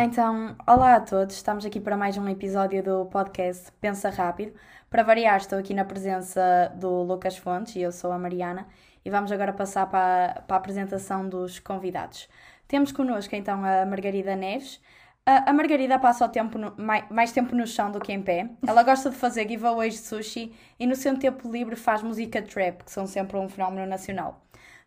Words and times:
Então, 0.00 0.56
olá 0.66 0.94
a 0.94 1.00
todos, 1.00 1.34
estamos 1.34 1.66
aqui 1.66 1.80
para 1.80 1.96
mais 1.96 2.16
um 2.16 2.28
episódio 2.28 2.82
do 2.82 3.06
podcast 3.06 3.72
Pensa 3.80 4.08
Rápido. 4.10 4.54
Para 4.88 5.02
variar, 5.02 5.38
estou 5.38 5.58
aqui 5.58 5.74
na 5.74 5.84
presença 5.84 6.72
do 6.76 7.02
Lucas 7.02 7.36
Fontes 7.36 7.74
e 7.74 7.80
eu 7.82 7.90
sou 7.90 8.12
a 8.12 8.18
Mariana 8.18 8.66
e 9.04 9.10
vamos 9.10 9.32
agora 9.32 9.52
passar 9.52 9.86
para, 9.86 10.42
para 10.46 10.56
a 10.56 10.58
apresentação 10.58 11.28
dos 11.28 11.58
convidados. 11.58 12.28
Temos 12.68 12.92
connosco 12.92 13.34
então 13.34 13.64
a 13.64 13.84
Margarida 13.84 14.36
Neves. 14.36 14.80
A, 15.26 15.50
a 15.50 15.52
Margarida 15.52 15.98
passa 15.98 16.24
o 16.24 16.28
tempo 16.28 16.58
no- 16.58 16.74
mais, 16.76 17.04
mais 17.10 17.32
tempo 17.32 17.54
no 17.56 17.66
chão 17.66 17.90
do 17.90 18.00
que 18.00 18.12
em 18.12 18.22
pé. 18.22 18.48
Ela 18.64 18.84
gosta 18.84 19.10
de 19.10 19.16
fazer 19.16 19.48
giveaways 19.48 19.94
de 19.94 20.00
sushi 20.00 20.54
e 20.78 20.86
no 20.86 20.94
seu 20.94 21.18
tempo 21.18 21.50
livre 21.50 21.74
faz 21.74 22.02
música 22.04 22.40
trap, 22.40 22.84
que 22.84 22.90
são 22.92 23.04
sempre 23.06 23.36
um 23.36 23.48
fenómeno 23.48 23.84
nacional. 23.86 24.40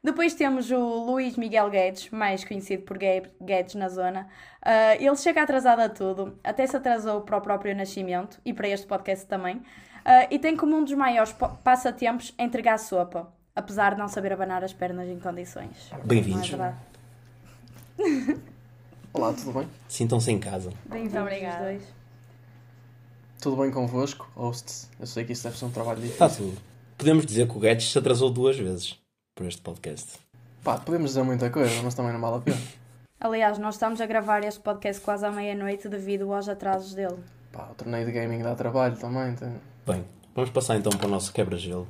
Depois 0.04 0.34
temos 0.34 0.72
o 0.72 1.06
Luís 1.06 1.38
Miguel 1.38 1.70
Guedes, 1.70 2.10
mais 2.10 2.44
conhecido 2.44 2.82
por 2.84 2.98
Gue- 2.98 3.30
Guedes 3.40 3.76
na 3.76 3.88
zona. 3.88 4.28
Ah, 4.60 4.96
ele 4.96 5.16
chega 5.16 5.44
atrasado 5.44 5.80
a 5.82 5.90
tudo, 5.90 6.40
até 6.44 6.66
se 6.66 6.76
atrasou 6.76 7.22
para 7.22 7.38
o 7.38 7.42
próprio 7.42 7.76
nascimento 7.76 8.40
e 8.44 8.52
para 8.52 8.68
este 8.68 8.88
podcast 8.88 9.28
também. 9.28 9.62
Ah, 10.04 10.26
e 10.32 10.40
tem 10.40 10.58
como 10.58 10.76
um 10.76 10.84
dos 10.84 10.94
maiores 10.94 11.32
po- 11.34 11.50
passatempos 11.64 12.34
entregar 12.40 12.80
sopa, 12.80 13.32
apesar 13.56 13.94
de 13.94 14.00
não 14.00 14.08
saber 14.08 14.34
abanar 14.34 14.64
as 14.64 14.74
pernas 14.74 15.08
em 15.08 15.20
condições. 15.20 15.92
Bem-vindos. 16.04 16.52
É? 16.52 16.74
Olá, 19.14 19.34
tudo 19.34 19.52
bem? 19.54 19.68
Sintam-se 19.88 20.32
em 20.32 20.40
casa. 20.40 20.72
Bem-vindos 20.86 21.14
Muito 21.14 21.22
obrigada. 21.28 21.58
os 21.58 21.62
dois. 21.78 21.84
Tudo 23.40 23.62
bem 23.62 23.70
convosco, 23.70 24.28
hosts? 24.36 24.90
Eu 25.00 25.06
sei 25.06 25.26
que 25.26 25.34
isso 25.34 25.44
deve 25.44 25.60
ser 25.60 25.66
um 25.66 25.72
trabalho 25.72 26.04
Está 26.04 26.26
difícil. 26.26 26.48
tudo. 26.50 26.62
Podemos 26.98 27.24
dizer 27.24 27.48
que 27.48 27.56
o 27.56 27.60
Guedes 27.60 27.92
se 27.92 27.98
atrasou 28.00 28.32
duas 28.32 28.58
vezes 28.58 29.00
por 29.36 29.46
este 29.46 29.62
podcast. 29.62 30.20
Pá, 30.64 30.78
podemos 30.78 31.12
dizer 31.12 31.24
muita 31.24 31.50
coisa, 31.50 31.82
mas 31.84 31.94
também 31.94 32.14
não 32.14 32.22
vale 32.22 32.38
a 32.38 32.40
pena. 32.40 32.62
Aliás, 33.20 33.58
nós 33.58 33.76
estamos 33.76 34.02
a 34.02 34.06
gravar 34.06 34.44
este 34.44 34.60
podcast 34.60 35.02
quase 35.02 35.26
à 35.26 35.32
meia-noite 35.32 35.88
devido 35.88 36.32
aos 36.34 36.50
atrasos 36.50 36.94
dele. 36.94 37.18
Pá, 37.52 37.70
o 37.72 37.76
torneio 37.76 38.06
de 38.06 38.12
gaming 38.12 38.42
dá 38.42 38.56
trabalho 38.56 38.98
também. 38.98 39.36
Tem... 39.36 39.54
Bem, 39.86 40.06
vamos 40.36 40.50
passar 40.50 40.78
então 40.78 40.92
para 40.92 41.08
o 41.08 41.10
nosso 41.10 41.32
quebra-gelo. 41.34 41.88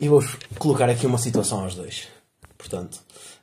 E 0.00 0.08
vou-vos 0.08 0.36
colocar 0.58 0.88
aqui 0.88 1.06
uma 1.06 1.18
situação 1.18 1.60
aos 1.60 1.74
dois. 1.74 2.08
Portanto, 2.58 3.00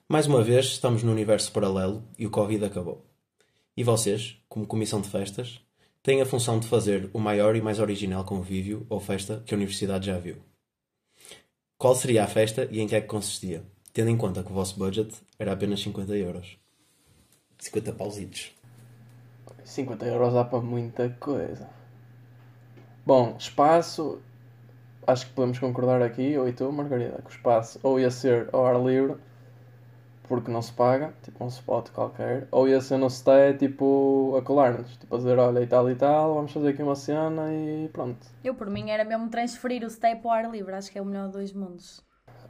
mais 0.07 0.27
uma 0.27 0.43
vez 0.43 0.65
estamos 0.65 1.03
no 1.03 1.11
universo 1.11 1.51
paralelo 1.51 2.03
e 2.17 2.25
o 2.25 2.29
Covid 2.29 2.65
acabou. 2.65 3.05
E 3.77 3.83
vocês, 3.83 4.37
como 4.49 4.67
comissão 4.67 4.99
de 4.99 5.09
festas, 5.09 5.61
têm 6.03 6.21
a 6.21 6.25
função 6.25 6.59
de 6.59 6.67
fazer 6.67 7.09
o 7.13 7.19
maior 7.19 7.55
e 7.55 7.61
mais 7.61 7.79
original 7.79 8.25
convívio 8.25 8.85
ou 8.89 8.99
festa 8.99 9.41
que 9.45 9.53
a 9.53 9.57
universidade 9.57 10.07
já 10.07 10.17
viu. 10.17 10.37
Qual 11.79 11.95
seria 11.95 12.25
a 12.25 12.27
festa 12.27 12.67
e 12.69 12.81
em 12.81 12.87
que 12.87 12.93
é 12.93 12.99
que 12.99 13.07
consistia? 13.07 13.63
Tendo 13.93 14.09
em 14.09 14.17
conta 14.17 14.43
que 14.43 14.51
o 14.51 14.53
vosso 14.53 14.77
budget 14.77 15.15
era 15.39 15.53
apenas 15.53 15.79
50 15.79 16.13
euros. 16.13 16.57
50 17.57 17.93
pausitos. 17.93 18.51
50 19.63 20.05
euros 20.07 20.33
dá 20.33 20.43
para 20.43 20.59
muita 20.59 21.09
coisa. 21.11 21.69
Bom, 23.05 23.33
espaço. 23.39 24.21
Acho 25.07 25.27
que 25.27 25.31
podemos 25.31 25.57
concordar 25.57 26.01
aqui, 26.01 26.33
eu 26.33 26.49
e 26.49 26.51
tu, 26.51 26.69
Margarida, 26.69 27.21
que 27.21 27.29
o 27.29 27.33
espaço 27.33 27.79
ou 27.81 27.97
ia 27.97 28.11
ser 28.11 28.49
ao 28.51 28.65
ar 28.65 28.77
livre, 28.77 29.15
porque 30.29 30.49
não 30.51 30.61
se 30.61 30.71
paga, 30.71 31.11
tipo 31.23 31.43
um 31.43 31.47
spot 31.47 31.89
qualquer, 31.89 32.47
ou 32.51 32.67
ia 32.69 32.79
ser 32.79 32.97
no 32.97 33.09
stay, 33.09 33.55
tipo, 33.55 34.35
a 34.37 34.41
colar-nos, 34.43 34.95
tipo 34.95 35.13
a 35.15 35.17
dizer, 35.17 35.37
olha, 35.39 35.59
e 35.61 35.67
tal 35.67 35.89
e 35.89 35.95
tal, 35.95 36.35
vamos 36.35 36.51
fazer 36.53 36.69
aqui 36.69 36.83
uma 36.83 36.95
cena 36.95 37.51
e 37.51 37.89
pronto. 37.91 38.25
Eu, 38.43 38.53
por 38.53 38.69
mim, 38.69 38.89
era 38.91 39.03
mesmo 39.03 39.27
transferir 39.27 39.83
o 39.83 39.89
stay 39.89 40.15
para 40.15 40.27
o 40.27 40.31
ar 40.31 40.49
livre. 40.51 40.73
Acho 40.75 40.91
que 40.91 40.97
é 40.99 41.01
o 41.01 41.05
melhor 41.05 41.23
dos 41.25 41.33
dois 41.33 41.51
mundos. 41.51 42.01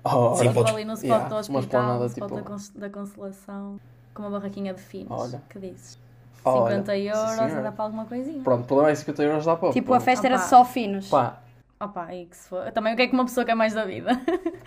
Ora, 0.04 0.36
Sim, 0.36 0.42
Tipo, 0.50 0.54
podes- 0.56 0.74
ali 0.74 0.86
no 0.86 0.94
spot 0.94 1.06
yeah, 1.10 1.28
do 1.30 1.36
hospital, 1.36 2.00
no 2.00 2.06
spot 2.06 2.14
tipo- 2.28 2.36
da, 2.36 2.42
cons- 2.44 2.70
da 2.70 2.90
Consolação, 2.90 3.80
com 4.14 4.24
uma 4.24 4.30
barraquinha 4.32 4.74
de 4.74 4.82
finos. 4.82 5.10
Olha. 5.12 5.42
Que 5.50 5.58
dizes? 5.60 5.98
Olha, 6.46 6.76
50 6.84 6.94
sim, 6.94 7.00
euros 7.02 7.64
dá 7.64 7.72
para 7.72 7.84
alguma 7.86 8.06
coisinha. 8.06 8.44
Pronto, 8.44 8.66
pelo 8.68 8.84
menos 8.84 9.00
50 9.00 9.24
euros 9.24 9.46
dá 9.46 9.56
para. 9.56 9.72
Tipo, 9.72 9.94
a 9.94 10.00
festa 10.00 10.28
era 10.28 10.36
Opa. 10.36 10.44
só 10.46 10.64
finos. 10.66 11.10
Pá, 11.10 11.40
Opa, 11.82 12.14
e 12.14 12.26
que 12.26 12.36
se 12.36 12.50
for. 12.50 12.70
Também 12.72 12.94
o 12.94 12.96
que 12.98 13.04
é 13.04 13.08
que 13.08 13.14
uma 13.14 13.26
pessoa 13.26 13.46
quer 13.46 13.56
mais 13.56 13.74
da 13.74 13.86
vida? 13.86 14.12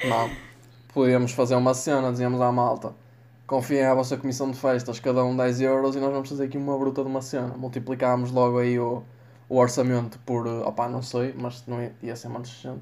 Não. 0.05 0.31
Podíamos 0.93 1.33
fazer 1.33 1.55
uma 1.55 1.73
cena, 1.73 2.11
dizíamos 2.11 2.39
à 2.43 2.53
malta. 2.53 2.93
Confiem 3.53 3.85
à 3.85 3.93
vossa 3.93 4.17
comissão 4.17 4.51
de 4.51 4.57
festas, 4.57 4.99
cada 4.99 5.23
um 5.23 5.37
10 5.37 5.61
euros 5.61 5.95
e 5.95 5.99
nós 6.01 6.11
vamos 6.11 6.27
fazer 6.27 6.45
aqui 6.45 6.57
uma 6.57 6.79
bruta 6.79 7.03
de 7.03 7.09
uma 7.09 7.21
cena. 7.21 7.49
Multiplicámos 7.49 8.31
logo 8.31 8.59
aí 8.59 8.79
o, 8.79 9.03
o 9.47 9.59
orçamento 9.59 10.19
por, 10.25 10.47
eh, 10.47 10.67
opá, 10.67 10.89
não 10.89 11.03
sei, 11.03 11.35
mas 11.37 11.63
não 11.67 11.79
ia, 11.79 11.93
ia 12.03 12.17
ser 12.17 12.29
mais 12.29 12.49
gente. 12.49 12.81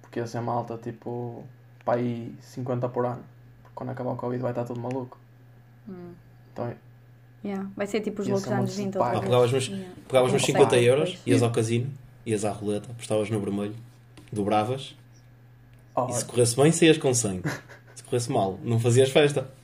Porque 0.00 0.20
ia 0.20 0.26
ser 0.28 0.40
malta, 0.40 0.78
tipo, 0.80 1.42
pá, 1.84 1.94
aí 1.94 2.32
50 2.42 2.88
por 2.90 3.06
ano. 3.06 3.24
Porque 3.64 3.74
quando 3.74 3.90
acabar 3.90 4.12
o 4.12 4.16
Covid 4.16 4.40
vai 4.40 4.52
estar 4.52 4.62
tudo 4.62 4.78
maluco. 4.78 5.18
Então, 6.52 6.72
Yeah. 7.44 7.68
Vai 7.76 7.88
ser 7.88 8.02
tipo 8.02 8.22
os 8.22 8.28
loucos 8.28 8.46
anos 8.46 8.76
muito 8.76 8.92
20 8.92 8.98
pai. 8.98 9.16
Ah, 9.16 9.20
pegavas 9.20 9.50
nos, 9.50 9.66
Yeah. 9.66 9.94
pegavas 10.06 10.30
Não 10.30 10.38
50 10.38 10.70
sei, 10.70 10.88
euros, 10.88 11.18
ias 11.26 11.42
ao 11.42 11.50
casino, 11.50 11.92
ias 12.24 12.44
à 12.44 12.52
roleta, 12.52 12.92
apostavas 12.92 13.28
no 13.30 13.40
vermelho, 13.40 13.74
dobravas 14.32 14.94
ó, 15.92 16.08
e 16.08 16.12
se 16.12 16.24
corresse 16.24 16.54
bem, 16.54 16.70
saías 16.70 16.98
com 16.98 17.12
100. 17.12 17.42
Se 17.96 18.04
corresse 18.04 18.30
mal, 18.30 18.60
não 18.62 18.78
fazias 18.78 19.10
festa. 19.10 19.55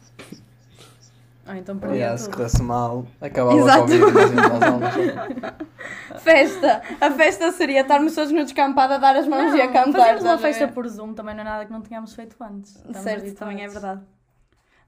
Ou 1.47 1.55
então 1.57 1.77
perdia 1.77 1.97
yeah, 1.99 2.17
se 2.17 2.25
tudo. 2.27 2.37
corresse 2.37 2.63
mal, 2.63 3.05
acabava 3.21 3.59
Exato. 3.59 3.93
e 3.93 3.97
às 4.03 4.63
aulas. 4.63 4.95
Festa! 6.21 6.83
A 7.01 7.11
festa 7.11 7.51
seria 7.53 7.81
estarmos 7.81 8.15
todos 8.15 8.33
no 8.33 8.45
descampado 8.45 8.95
a 8.95 8.99
dar 8.99 9.17
as 9.17 9.27
mãos 9.27 9.53
e 9.55 9.61
a 9.61 9.67
cantar. 9.73 9.99
Fazermos 9.99 10.23
uma 10.25 10.35
a 10.35 10.39
festa 10.39 10.69
por 10.69 10.87
Zoom 10.89 11.15
também 11.15 11.35
não 11.35 11.41
é 11.41 11.45
nada 11.45 11.65
que 11.67 11.73
não 11.73 11.81
tínhamos 11.83 12.15
feito 12.15 12.37
antes. 12.43 12.77
Estamos 12.77 12.99
Certo, 12.99 13.21
habituados. 13.23 13.39
também 13.39 13.65
é 13.65 13.69
verdade. 13.69 14.01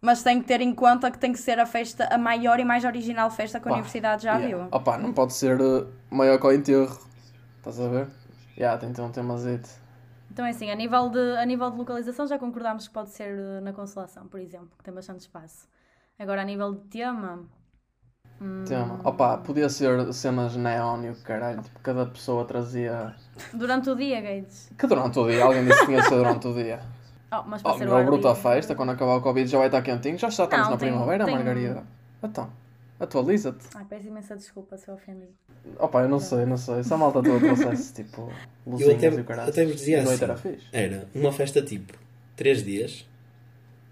Mas 0.01 0.23
tem 0.23 0.41
que 0.41 0.47
ter 0.47 0.61
em 0.61 0.75
conta 0.75 1.11
que 1.11 1.19
tem 1.19 1.33
que 1.33 1.39
ser 1.39 1.59
a 1.59 1.67
festa, 1.67 2.07
a 2.13 2.19
maior 2.19 2.61
e 2.61 2.65
mais 2.65 2.85
original 2.85 3.31
festa 3.31 3.59
que 3.59 3.67
a 3.67 3.71
Pá, 3.71 3.75
universidade 3.77 4.23
já 4.23 4.35
Yeah. 4.37 4.59
viu. 4.65 4.69
Opa, 4.71 4.99
não 4.99 5.13
pode 5.13 5.33
ser 5.33 5.59
eh, 5.61 5.87
maior 6.11 6.39
que 6.39 6.47
o 6.47 6.53
enterro. 6.53 6.99
Estás 7.59 7.81
a 7.81 7.89
ver? 7.89 8.07
Já, 8.57 8.77
tem 8.79 8.91
que 8.91 8.97
ter 8.97 9.03
um 9.03 9.11
temazito. 9.11 9.69
Então 10.31 10.45
é 10.45 10.51
assim, 10.51 10.71
a 10.71 10.75
nível, 10.75 11.09
de, 11.09 11.37
a 11.39 11.47
nível 11.47 11.71
de 11.71 11.79
localização 11.79 12.27
já 12.27 12.39
concordámos 12.39 12.87
que 12.87 12.93
pode 12.95 13.11
ser 13.11 13.37
eh, 13.39 13.61
na 13.61 13.73
Consolação, 13.73 14.27
por 14.29 14.39
exemplo, 14.39 14.69
que 14.77 14.85
tem 14.85 14.93
bastante 14.93 15.21
espaço. 15.21 15.67
Agora 16.19 16.43
a 16.43 16.45
nível 16.45 16.75
de 16.75 16.81
tema. 16.89 17.45
hum, 18.41 18.65
Tema. 18.67 19.01
Opa, 19.05 19.39
podia 19.39 19.69
ser 19.69 20.13
cenas 20.13 20.57
neon 20.57 21.03
e 21.05 21.11
o 21.11 21.17
caralho. 21.23 21.63
Tipo, 21.63 21.81
cada 21.81 22.07
pessoa 22.07 22.45
trazia. 22.45 23.15
Durante 23.53 23.91
o 23.91 23.97
dia, 23.97 24.21
Gates. 24.21 24.71
Que 24.79 24.87
durante 24.87 25.19
o 25.19 25.29
dia, 25.29 25.45
alguém 25.45 25.65
disse 25.65 25.81
que 25.81 25.87
tinha 25.87 26.01
de 26.03 26.09
ser 26.09 26.17
durante 26.17 26.47
o 26.49 26.55
dia. 26.55 26.81
Oh, 27.37 27.43
mas 27.49 27.63
para 27.63 27.73
Oh, 27.73 27.79
ser 27.79 27.85
meu, 27.87 27.95
o 27.95 27.97
ar 27.97 28.05
bruta 28.05 28.29
a 28.29 28.33
livre. 28.33 28.43
festa, 28.49 28.77
quando 28.77 28.91
acabar 28.91 29.17
o 29.17 29.21
Covid 29.21 29.51
já 29.51 29.59
vai 29.59 29.67
estar 29.67 29.83
quentinho. 29.83 30.17
Já 30.17 30.31
já 30.31 30.45
estamos 30.45 30.67
Não, 30.67 30.71
na 30.75 30.79
tem- 30.79 30.89
primavera, 30.93 31.25
tem- 31.25 31.35
Margarida. 31.35 31.83
Então, 32.23 32.49
atualiza-te. 33.01 33.67
Ai, 33.75 33.85
peço 33.87 34.07
imensa 34.07 34.37
desculpa 34.37 34.77
se 34.77 34.87
eu 34.89 34.95
ofendi. 34.95 35.27
Opa, 35.81 36.03
eu 36.03 36.09
não 36.09 36.21
sei, 36.21 36.47
não 36.47 36.57
sei. 36.57 36.79
Essa 36.79 36.97
malta 36.97 37.21
toda 37.21 37.41
trouxesse 37.41 37.93
tipo 38.05 38.31
Eu 38.65 38.71
luzinhas 38.73 38.95
até, 38.99 39.07
e 39.09 39.21
o 39.21 39.25
caralho. 39.25 39.49
até 39.51 39.65
vos 39.65 39.75
dizia 39.75 40.03
assim: 40.03 40.23
era 40.23 40.37
fixe. 40.37 40.67
era 40.73 41.09
uma 41.13 41.33
festa 41.33 41.61
tipo 41.61 41.93
3 42.37 42.63
dias, 42.63 43.05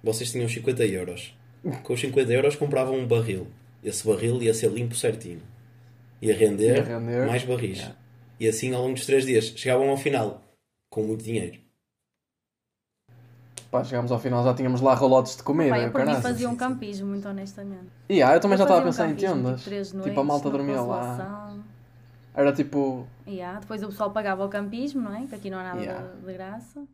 vocês 0.04 0.30
tinham 0.30 0.48
50 0.48 0.84
euros. 0.86 1.36
Com 1.82 1.92
os 1.94 2.00
50 2.00 2.32
euros 2.32 2.56
compravam 2.56 2.96
um 2.96 3.06
barril. 3.06 3.46
Esse 3.82 4.06
barril 4.06 4.42
ia 4.42 4.52
ser 4.54 4.70
limpo 4.70 4.94
certinho. 4.94 5.40
Ia 6.20 6.34
render, 6.36 6.76
Ia 6.78 6.84
render. 6.98 7.26
mais 7.26 7.44
barris. 7.44 7.78
Yeah. 7.78 7.96
E 8.40 8.48
assim 8.48 8.74
ao 8.74 8.82
longo 8.82 8.94
dos 8.94 9.06
3 9.06 9.24
dias 9.26 9.44
chegavam 9.56 9.88
ao 9.90 9.96
final 9.96 10.42
com 10.90 11.02
muito 11.02 11.24
dinheiro. 11.24 11.58
Pá, 13.70 13.82
chegámos 13.82 14.12
ao 14.12 14.18
final, 14.18 14.44
já 14.44 14.52
tínhamos 14.52 14.80
lá 14.82 14.92
rolotes 14.94 15.36
de 15.36 15.42
comida. 15.42 15.70
Pá, 15.70 15.78
e 15.78 15.84
eu 15.84 15.90
por 15.92 16.04
mim 16.04 16.14
fazia 16.20 16.48
um 16.48 16.56
campismo, 16.56 17.06
muito 17.08 17.26
honestamente. 17.26 17.86
E 18.08 18.22
ah, 18.22 18.34
eu 18.34 18.40
também 18.40 18.58
já 18.58 18.64
estava 18.64 18.80
a 18.80 18.92
fazia 18.92 19.04
pensar 19.06 19.26
um 19.26 19.36
em 19.36 19.42
tendas. 19.42 19.62
Tipo, 19.64 20.02
Tipo, 20.02 20.20
a 20.20 20.24
malta 20.24 20.50
dormia 20.50 20.80
lá. 20.82 21.56
Era 22.34 22.52
tipo. 22.52 23.06
Yeah, 23.26 23.60
depois 23.60 23.82
o 23.82 23.86
pessoal 23.88 24.10
pagava 24.10 24.44
o 24.44 24.48
campismo, 24.48 25.00
não 25.00 25.14
é? 25.14 25.26
Que 25.26 25.34
aqui 25.34 25.48
não 25.50 25.58
há 25.58 25.62
nada 25.64 25.80
Yeah. 25.80 26.06
de, 26.08 26.26
de 26.26 26.32
graça. 26.34 26.84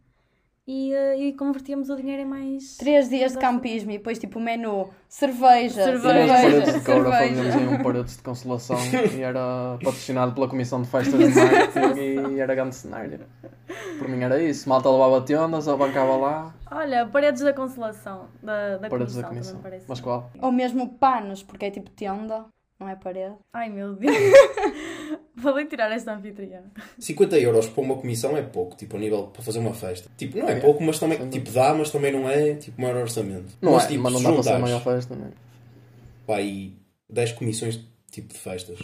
E, 0.71 0.93
eh, 0.93 1.17
e 1.19 1.33
convertíamos 1.33 1.89
o 1.89 1.97
dinheiro 1.97 2.21
em 2.21 2.27
mais. 2.27 2.77
Três 2.77 3.09
dias 3.09 3.33
de 3.33 3.39
campismo 3.39 3.91
e 3.91 3.97
depois 3.97 4.19
tipo 4.19 4.39
menu, 4.39 4.91
cerveja, 5.09 5.83
Cerveja. 5.83 6.37
Cerveja, 6.37 6.73
de 6.73 6.85
coura 6.85 7.11
fazíamos 7.11 7.57
aí 7.57 7.69
um 7.69 7.83
paredes 7.83 8.17
de 8.19 8.23
consolação 8.23 8.77
e 9.17 9.23
era 9.23 9.79
patrocinado 9.83 10.35
pela 10.35 10.47
Comissão 10.47 10.83
de 10.83 10.89
Festas 10.89 11.19
de 11.19 11.35
Marketing 11.35 12.35
e 12.35 12.41
era 12.41 12.55
grande 12.55 12.75
cenário. 12.75 13.21
Por 13.99 14.09
mim 14.11 14.23
era 14.23 14.43
isso. 14.43 14.69
Malta 14.69 14.91
levava 14.91 15.23
tendas, 15.23 15.67
eu 15.67 15.79
bancava 15.79 16.17
lá, 16.19 16.55
Olha, 16.71 17.07
paredes 17.07 17.41
da 17.41 17.55
consolação. 17.55 18.27
Da, 18.43 18.77
da 18.77 18.91
paredes 18.91 19.15
comissão, 19.15 19.23
da 19.23 19.29
comissão. 19.29 19.61
parece. 19.63 19.87
Mas 19.89 20.01
qual? 20.01 20.31
Ou 20.43 20.53
mesmo 20.53 20.87
panos, 20.99 21.43
porque 21.43 21.65
é 21.65 21.71
tipo 21.71 21.89
tenda, 21.93 22.45
não 22.79 22.91
é 22.91 22.95
parede. 22.95 23.37
Ai 23.55 23.71
meu 23.71 23.95
Deus. 23.95 24.15
Falei 25.37 25.67
tirar 25.67 25.91
esta 25.93 26.15
anfitriã. 26.15 26.63
50 26.99 27.39
euros 27.39 27.69
para 27.69 27.83
uma 27.83 27.97
comissão 27.97 28.37
é 28.37 28.43
pouco, 28.43 28.77
tipo, 28.77 28.97
a 28.97 29.01
nível 29.01 29.25
para 29.29 29.43
fazer 29.43 29.59
uma 29.59 29.75
festa. 29.75 30.11
Tipo, 30.17 30.39
não 30.39 30.49
é 30.49 30.61
pouco, 30.61 30.83
mas 30.83 30.99
também, 30.99 31.19
Sem 31.19 31.31
tipo, 31.31 31.51
dá, 31.51 31.75
mas 31.75 31.91
também 31.91 32.13
não 32.13 32.29
é, 32.29 32.55
tipo, 32.55 32.81
maior 32.81 32.97
orçamento. 32.97 33.53
Não 33.61 33.73
mas, 33.73 33.85
é, 33.85 33.89
tipo, 33.89 34.03
mas 34.03 34.13
não 34.13 34.23
dá 34.23 34.29
para 34.33 34.43
ser 34.43 34.43
juntares, 34.43 34.63
maior 34.63 34.83
festa, 34.83 35.15
não 35.15 35.27
é? 35.27 35.31
pá, 36.27 36.37
aí 36.37 36.77
10 37.09 37.33
comissões, 37.33 37.81
tipo, 38.11 38.33
de 38.33 38.39
festas, 38.39 38.79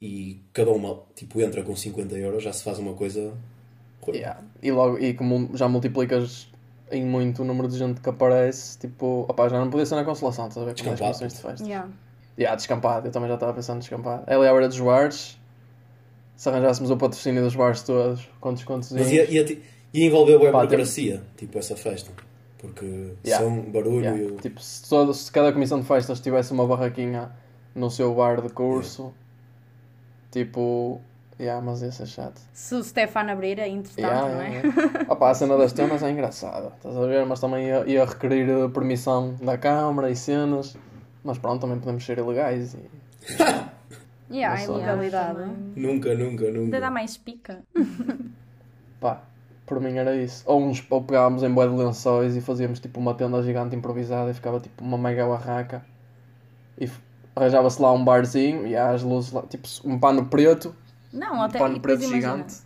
e 0.00 0.42
cada 0.52 0.70
uma, 0.70 1.02
tipo, 1.14 1.40
entra 1.40 1.62
com 1.62 1.74
50 1.74 2.14
euros, 2.16 2.42
já 2.42 2.52
se 2.52 2.62
faz 2.62 2.78
uma 2.78 2.94
coisa... 2.94 3.34
Yeah. 4.08 4.40
E 4.62 4.70
logo, 4.70 4.98
e 4.98 5.12
como 5.12 5.50
já 5.54 5.68
multiplicas 5.68 6.48
em 6.90 7.04
muito 7.04 7.42
o 7.42 7.44
número 7.44 7.68
de 7.68 7.76
gente 7.76 8.00
que 8.00 8.08
aparece, 8.08 8.78
tipo, 8.78 9.26
opá, 9.28 9.48
já 9.48 9.58
não 9.58 9.70
podia 9.70 9.84
ser 9.84 9.96
na 9.96 10.04
consolação, 10.04 10.48
estás 10.48 10.66
a 10.66 10.70
ver? 10.70 10.74
Com 10.82 10.90
as 10.90 10.98
Descampado. 10.98 11.18
comissões 11.18 11.34
de 11.34 11.40
festa. 11.40 11.64
Yeah. 11.64 11.88
Yeah, 12.38 12.56
descampado, 12.56 13.08
eu 13.08 13.12
também 13.12 13.28
já 13.28 13.34
estava 13.34 13.52
pensando 13.52 13.80
descampado. 13.80 14.22
Ela 14.26 14.46
é 14.46 14.48
a 14.48 14.52
hora 14.52 14.68
dos 14.68 14.78
bares. 14.78 15.37
Se 16.38 16.48
arranjássemos 16.48 16.90
o 16.90 16.96
patrocínio 16.96 17.42
dos 17.42 17.54
bares 17.54 17.82
todos, 17.82 18.26
quantos 18.40 18.62
quantos 18.64 18.92
Mas 18.92 19.10
ia, 19.10 19.24
ia, 19.30 19.44
ia 19.92 20.06
envolver 20.06 20.36
a 20.36 20.52
burocracia, 20.52 21.20
tipo 21.36 21.58
essa 21.58 21.76
festa. 21.76 22.10
Porque 22.58 23.12
Yeah. 23.26 23.44
som, 23.44 23.60
barulho 23.70 24.00
Yeah. 24.04 24.22
e 24.22 24.36
Tipo, 24.36 24.60
se, 24.60 24.88
todo- 24.88 25.12
se 25.12 25.30
cada 25.30 25.52
comissão 25.52 25.80
de 25.80 25.86
festas 25.86 26.18
tivesse 26.20 26.52
uma 26.52 26.66
barraquinha 26.66 27.30
no 27.74 27.90
seu 27.90 28.14
bar 28.14 28.40
de 28.40 28.48
curso, 28.50 29.12
tipo. 30.30 31.00
Yeah, 31.40 31.64
mas 31.64 31.82
ia 31.82 31.92
ser 31.92 32.06
chato. 32.06 32.40
Se 32.52 32.74
o 32.74 32.82
Stefano 32.82 33.30
abrir, 33.30 33.60
é 33.60 33.68
interessante, 33.68 34.00
Yeah, 34.00 34.28
não 34.34 34.40
é? 34.42 34.48
yeah, 34.56 34.68
yeah. 34.76 35.12
Opa, 35.12 35.30
a 35.30 35.34
cena 35.34 35.56
das 35.56 35.72
temas 35.72 36.02
é 36.02 36.10
engraçada, 36.10 36.72
estás 36.76 36.96
a 36.96 37.06
ver? 37.06 37.24
Mas 37.26 37.38
também 37.38 37.66
ia, 37.66 37.84
ia 37.86 38.04
requerir 38.04 38.68
permissão 38.70 39.36
da 39.40 39.56
Câmara 39.56 40.10
e 40.10 40.16
cenas. 40.16 40.76
Mas 41.22 41.38
pronto, 41.38 41.60
também 41.60 41.78
podemos 41.78 42.04
ser 42.04 42.18
ilegais. 42.18 42.74
E... 42.74 42.78
Yeah, 44.30 44.60
é 44.60 44.66
sou. 44.66 44.76
ilegalidade. 44.76 45.38
também. 45.38 45.72
Nunca, 45.76 46.14
nunca, 46.14 46.44
Ainda 46.46 46.70
dá 46.70 46.78
nunca. 46.80 46.90
mais 46.90 47.16
pica. 47.16 47.62
Pá, 49.00 49.22
por 49.66 49.80
mim 49.80 49.96
era 49.96 50.16
isso. 50.16 50.42
Ou, 50.46 50.62
uns, 50.62 50.84
ou 50.90 51.02
pegávamos 51.02 51.42
em 51.42 51.50
boia 51.52 51.68
de 51.68 51.76
lençóis 51.76 52.36
e 52.36 52.40
fazíamos 52.40 52.80
tipo 52.80 53.00
uma 53.00 53.14
tenda 53.14 53.42
gigante 53.42 53.74
improvisada 53.76 54.30
e 54.30 54.34
ficava 54.34 54.60
tipo 54.60 54.84
uma 54.84 54.98
mega 54.98 55.26
barraca. 55.26 55.84
E 56.78 56.88
arranjava-se 57.34 57.80
lá 57.80 57.92
um 57.92 58.04
barzinho 58.04 58.66
e 58.66 58.76
há 58.76 58.90
as 58.90 59.02
luzes 59.02 59.32
lá, 59.32 59.42
tipo 59.42 59.66
um 59.84 59.98
pano 59.98 60.26
preto, 60.26 60.74
Não, 61.12 61.36
um 61.36 61.42
até. 61.42 61.58
pano 61.58 61.80
preto 61.80 62.02
gigante. 62.02 62.56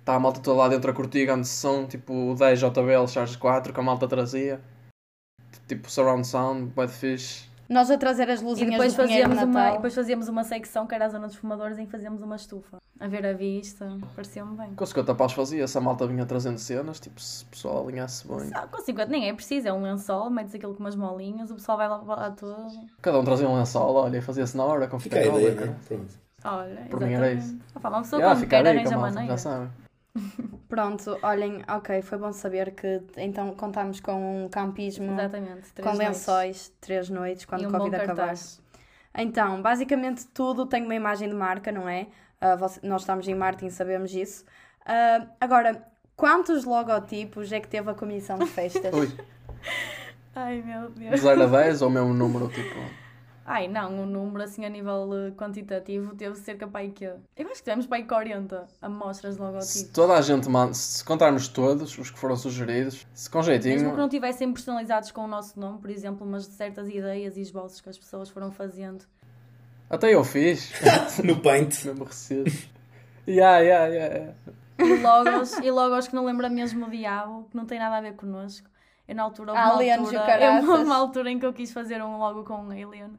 Está 0.00 0.14
a 0.16 0.18
malta 0.18 0.40
toda 0.40 0.56
lá 0.58 0.68
dentro 0.68 0.90
a 0.90 0.94
curtir 0.94 1.24
grande 1.26 1.46
som, 1.46 1.86
tipo 1.86 2.34
10 2.36 2.58
JBL 2.58 3.06
Charge 3.06 3.38
4 3.38 3.72
que 3.72 3.78
a 3.78 3.82
malta 3.82 4.08
trazia. 4.08 4.60
Tipo 5.68 5.88
surround 5.90 6.26
sound, 6.26 6.72
de 6.74 6.88
fixe. 6.88 7.44
Nós 7.68 7.90
a 7.90 7.96
trazer 7.96 8.28
as 8.30 8.40
E 8.40 8.44
luzinhas 8.44 8.70
depois 8.72 8.92
do 8.92 8.96
fazíamos, 8.96 9.36
uma, 9.38 9.42
e 9.42 9.46
Natal. 9.46 9.72
depois 9.76 9.94
fazíamos 9.94 10.28
uma 10.28 10.44
secção 10.44 10.86
que 10.86 10.94
era 10.94 11.06
a 11.06 11.08
zona 11.08 11.26
dos 11.26 11.36
fumadores 11.36 11.78
em 11.78 11.86
que 11.86 11.90
fazíamos 11.92 12.22
uma 12.22 12.36
estufa. 12.36 12.78
A 13.00 13.08
ver 13.08 13.24
a 13.26 13.32
vista, 13.32 13.98
parecia-me 14.14 14.56
bem. 14.56 14.74
Com 14.74 14.86
50 14.86 15.14
paus 15.14 15.32
fazia, 15.32 15.66
se 15.66 15.76
a 15.76 15.80
malta 15.80 16.06
vinha 16.06 16.24
trazendo 16.26 16.58
cenas, 16.58 17.00
tipo 17.00 17.20
se 17.20 17.44
o 17.44 17.46
pessoal 17.48 17.82
alinhasse 17.88 18.28
bem. 18.28 18.50
Ah, 18.54 18.66
Com 18.70 18.78
50 18.80 19.10
nem 19.10 19.28
é 19.28 19.32
preciso, 19.34 19.66
é 19.68 19.72
um 19.72 19.82
lençol, 19.82 20.30
metes 20.30 20.54
aquilo 20.54 20.74
com 20.74 20.80
umas 20.80 20.94
molinhas, 20.94 21.50
o 21.50 21.54
pessoal 21.54 21.78
vai 21.78 21.88
lá, 21.88 21.96
lá 21.96 22.30
todo. 22.30 22.68
Cada 23.00 23.18
um 23.18 23.24
trazia 23.24 23.48
um 23.48 23.56
lençol, 23.56 23.94
olha, 23.94 24.18
e 24.18 24.20
fazia-se 24.20 24.56
na 24.56 24.64
hora 24.64 24.86
com 24.86 24.96
a 24.96 25.00
fita 25.00 25.16
né? 25.16 25.76
Olha, 26.44 26.86
Por 26.90 27.00
mim 27.00 27.12
era 27.12 27.32
exatamente. 27.32 27.44
isso. 27.44 27.58
Opa, 27.76 27.88
uma 27.88 28.02
pessoa 28.02 28.20
Yeah, 28.20 28.40
quando 28.40 28.48
quer 28.48 28.66
a 28.66 28.70
arranja 28.70 28.98
maneira. 28.98 29.26
já 29.28 29.36
sabem. 29.38 29.68
Pronto, 30.68 31.18
olhem, 31.22 31.62
ok, 31.68 32.02
foi 32.02 32.18
bom 32.18 32.32
saber 32.32 32.72
que 32.74 33.02
então 33.16 33.54
contámos 33.54 34.00
com 34.00 34.44
um 34.44 34.48
campismo 34.48 35.12
Exatamente. 35.12 35.72
três 35.72 35.90
com 35.90 35.96
noites. 35.96 35.98
lençóis, 35.98 36.72
três 36.80 37.08
noites, 37.10 37.44
quando 37.44 37.62
e 37.62 37.66
o 37.66 37.68
um 37.68 37.72
bom 37.72 37.78
Covid 37.78 37.96
acabar. 37.96 38.34
Então, 39.14 39.60
basicamente 39.60 40.26
tudo 40.28 40.64
tem 40.66 40.84
uma 40.84 40.94
imagem 40.94 41.28
de 41.28 41.34
marca, 41.34 41.70
não 41.70 41.88
é? 41.88 42.06
Ah, 42.40 42.56
você- 42.56 42.80
nós 42.82 43.02
estamos 43.02 43.26
em 43.28 43.34
marketing, 43.34 43.70
sabemos 43.70 44.14
isso. 44.14 44.44
Ah, 44.84 45.26
agora, 45.40 45.86
quantos 46.16 46.64
logotipos 46.64 47.50
é 47.52 47.60
que 47.60 47.68
teve 47.68 47.90
a 47.90 47.94
comissão 47.94 48.38
de 48.38 48.46
festas? 48.46 48.92
Ui, 48.94 49.10
Ai 50.34 50.62
meu 50.62 50.90
de 50.90 51.00
Deus. 51.10 51.20
0 51.20 51.42
a 51.42 51.46
10 51.46 51.82
ou 51.82 51.88
o 51.88 51.90
mesmo 51.90 52.14
número, 52.14 52.48
tipo. 52.48 52.74
Ai 53.44 53.66
não, 53.66 53.90
um 53.92 54.06
número 54.06 54.44
assim 54.44 54.64
a 54.64 54.68
nível 54.68 55.08
eh, 55.14 55.30
quantitativo 55.32 56.14
teve 56.14 56.36
cerca 56.36 56.66
para 56.68 56.80
aí 56.80 56.92
que. 56.92 57.04
Eu 57.04 57.18
acho 57.46 57.54
que 57.54 57.62
tivemos 57.62 57.86
para 57.86 57.96
aí 57.98 58.04
40 58.04 58.68
amostras 58.80 59.34
de 59.34 59.40
Se 59.40 59.42
logotipos. 59.44 59.82
toda 59.92 60.14
a 60.14 60.20
gente 60.20 60.48
manda, 60.48 60.72
se 60.74 61.04
contarmos 61.04 61.48
todos 61.48 61.98
os 61.98 62.10
que 62.10 62.18
foram 62.18 62.36
sugeridos, 62.36 63.04
se 63.12 63.28
com 63.28 63.38
Mesmo 63.38 63.60
que 63.60 63.64
jeitinho, 63.68 63.96
não 63.96 64.08
tivessem 64.08 64.52
personalizados 64.52 65.10
com 65.10 65.24
o 65.24 65.26
nosso 65.26 65.58
nome, 65.58 65.78
por 65.80 65.90
exemplo, 65.90 66.24
mas 66.24 66.46
de 66.46 66.52
certas 66.54 66.88
ideias 66.88 67.36
e 67.36 67.40
esboços 67.40 67.80
que 67.80 67.88
as 67.88 67.98
pessoas 67.98 68.28
foram 68.30 68.52
fazendo. 68.52 69.04
até 69.90 70.14
eu 70.14 70.22
fiz, 70.22 70.72
No 71.24 71.40
Paint. 71.40 71.84
mesmo 71.84 72.04
recedo. 72.04 72.50
Yeah, 73.26 73.58
yeah, 73.58 73.86
yeah, 73.86 74.14
yeah. 74.16 74.34
E 74.78 75.02
logos, 75.02 75.52
e 75.58 75.70
logos 75.70 76.06
que 76.08 76.14
não 76.14 76.24
lembra 76.24 76.48
mesmo 76.48 76.86
o 76.86 76.90
diabo, 76.90 77.46
que 77.50 77.56
não 77.56 77.66
tem 77.66 77.78
nada 77.78 77.96
a 77.98 78.00
ver 78.00 78.14
connosco. 78.14 78.68
Eu 79.08 79.14
na 79.14 79.22
altura, 79.24 79.52
uma 79.52 79.76
Aliens 79.76 80.12
e 80.12 80.16
altura, 80.16 80.40
eu, 80.44 80.82
uma 80.82 80.96
altura 80.96 81.30
em 81.30 81.38
que 81.38 81.46
eu 81.46 81.52
quis 81.52 81.72
fazer 81.72 82.02
um 82.02 82.18
logo 82.18 82.44
com 82.44 82.54
um 82.54 82.70
alien 82.70 83.10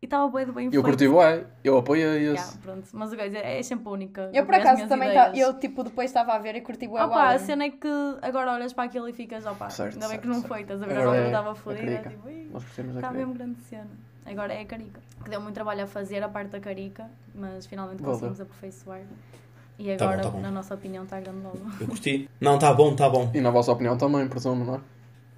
e 0.00 0.06
estava 0.06 0.28
bem, 0.28 0.46
bem 0.52 0.68
Eu 0.72 0.82
curti 0.82 1.08
bué, 1.08 1.46
eu 1.64 1.78
apoiei 1.78 2.04
esse. 2.28 2.34
Yeah, 2.34 2.52
pronto. 2.62 2.88
Mas 2.92 3.12
o 3.12 3.16
gajo 3.16 3.34
é, 3.36 3.58
é 3.58 3.62
sempre 3.62 3.88
a 3.88 3.90
única. 3.92 4.30
Eu 4.32 4.44
por 4.46 4.54
as 4.54 4.60
acaso 4.60 4.86
também 4.86 5.12
tá, 5.12 5.32
eu 5.34 5.58
tipo 5.58 5.82
depois 5.82 6.10
estava 6.10 6.34
a 6.34 6.38
ver 6.38 6.54
e 6.54 6.60
curti 6.60 6.86
bué 6.86 7.02
o 7.02 7.06
Opa, 7.06 7.30
a 7.30 7.38
cena 7.38 7.64
é 7.64 7.70
que 7.70 7.88
agora 8.22 8.52
olhas 8.52 8.72
para 8.72 8.84
aquilo 8.84 9.08
e 9.08 9.12
ficas, 9.12 9.44
opa, 9.46 9.68
Certo, 9.70 9.94
ainda 9.94 10.06
bem 10.06 10.10
certo, 10.10 10.22
que 10.22 10.28
não 10.28 10.34
certo. 10.36 10.48
foi, 10.48 10.60
estás 10.62 10.82
a 10.82 10.86
ver? 10.86 10.92
Agora 10.92 11.06
Agora 11.08 11.18
eu 11.18 11.22
é- 11.24 11.26
estava 11.26 11.50
é 11.50 11.54
fodida, 11.54 12.02
tipo, 12.10 12.28
"Ih, 12.28 12.48
Nós 12.52 12.62
está 12.64 12.78
carica. 13.00 13.12
mesmo 13.12 13.34
grande 13.34 13.60
cena. 13.62 13.90
Agora 14.24 14.52
é 14.52 14.60
a 14.62 14.66
carica, 14.66 15.00
que 15.24 15.30
deu 15.30 15.40
muito 15.40 15.54
trabalho 15.54 15.84
a 15.84 15.86
fazer, 15.86 16.22
a 16.22 16.28
parte 16.28 16.50
da 16.50 16.60
carica, 16.60 17.08
mas 17.34 17.66
finalmente 17.66 18.02
conseguimos 18.02 18.40
aperfeiçoar. 18.40 19.00
E 19.78 19.94
Tá 19.96 20.04
bom, 20.06 20.10
agora, 20.12 20.22
tá 20.22 20.30
bom. 20.30 20.40
na 20.40 20.50
nossa 20.50 20.74
opinião, 20.74 21.04
está 21.04 21.20
grande 21.20 21.42
logo. 21.42 21.58
Eu 21.80 21.86
curti. 21.88 22.28
Não, 22.40 22.58
tá 22.58 22.72
bom, 22.72 22.94
tá 22.96 23.08
bom. 23.08 23.30
E 23.34 23.40
na 23.40 23.50
vossa 23.50 23.70
opinião 23.72 23.96
também, 23.96 24.26
presumo, 24.28 24.64
não 24.64 24.74
é? 24.76 24.80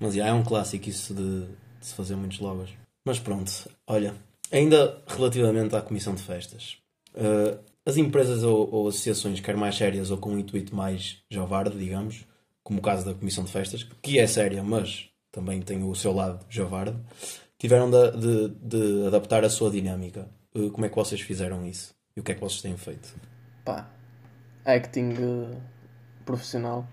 Mas 0.00 0.14
já 0.14 0.26
é 0.26 0.32
um 0.32 0.42
clássico 0.44 0.88
isso 0.88 1.14
de, 1.14 1.46
de 1.46 1.86
se 1.86 1.94
fazer 1.94 2.16
muitos 2.16 2.38
logos. 2.38 2.70
Mas 3.04 3.18
pronto, 3.18 3.50
olha, 3.86 4.14
ainda 4.52 5.02
relativamente 5.06 5.74
à 5.74 5.80
comissão 5.82 6.14
de 6.14 6.22
festas. 6.22 6.78
eh, 7.14 7.58
as 7.86 7.96
empresas 7.96 8.42
ou, 8.42 8.68
ou 8.72 8.88
associações, 8.88 9.40
quer 9.40 9.56
mais 9.56 9.74
sérias 9.76 10.10
ou 10.10 10.18
com 10.18 10.30
um 10.34 10.38
intuito 10.38 10.74
mais 10.76 11.18
javarde, 11.30 11.78
digamos, 11.78 12.26
como 12.62 12.80
o 12.80 12.82
caso 12.82 13.04
da 13.06 13.14
comissão 13.14 13.44
de 13.44 13.50
festas, 13.50 13.82
que 14.02 14.18
é 14.18 14.26
séria, 14.26 14.62
mas 14.62 15.08
também 15.32 15.62
tem 15.62 15.82
o 15.82 15.94
seu 15.94 16.12
lado 16.12 16.44
javarde, 16.50 16.96
tiveram 17.58 17.90
de, 17.90 18.10
de- 18.12 18.48
de 18.62 19.06
adaptar 19.06 19.42
a 19.42 19.48
sua 19.50 19.70
dinâmica. 19.70 20.28
Eh, 20.54 20.68
como 20.70 20.84
é 20.84 20.88
que 20.90 20.94
vocês 20.96 21.20
fizeram 21.22 21.64
isso? 21.66 21.94
E 22.14 22.20
o 22.20 22.22
que 22.22 22.32
é 22.32 22.34
que 22.34 22.40
vocês 22.42 22.60
têm 22.60 22.76
feito? 22.76 23.08
Pá, 23.64 23.88
acting 24.66 25.12
eh, 25.18 25.56
profissional. 26.26 26.86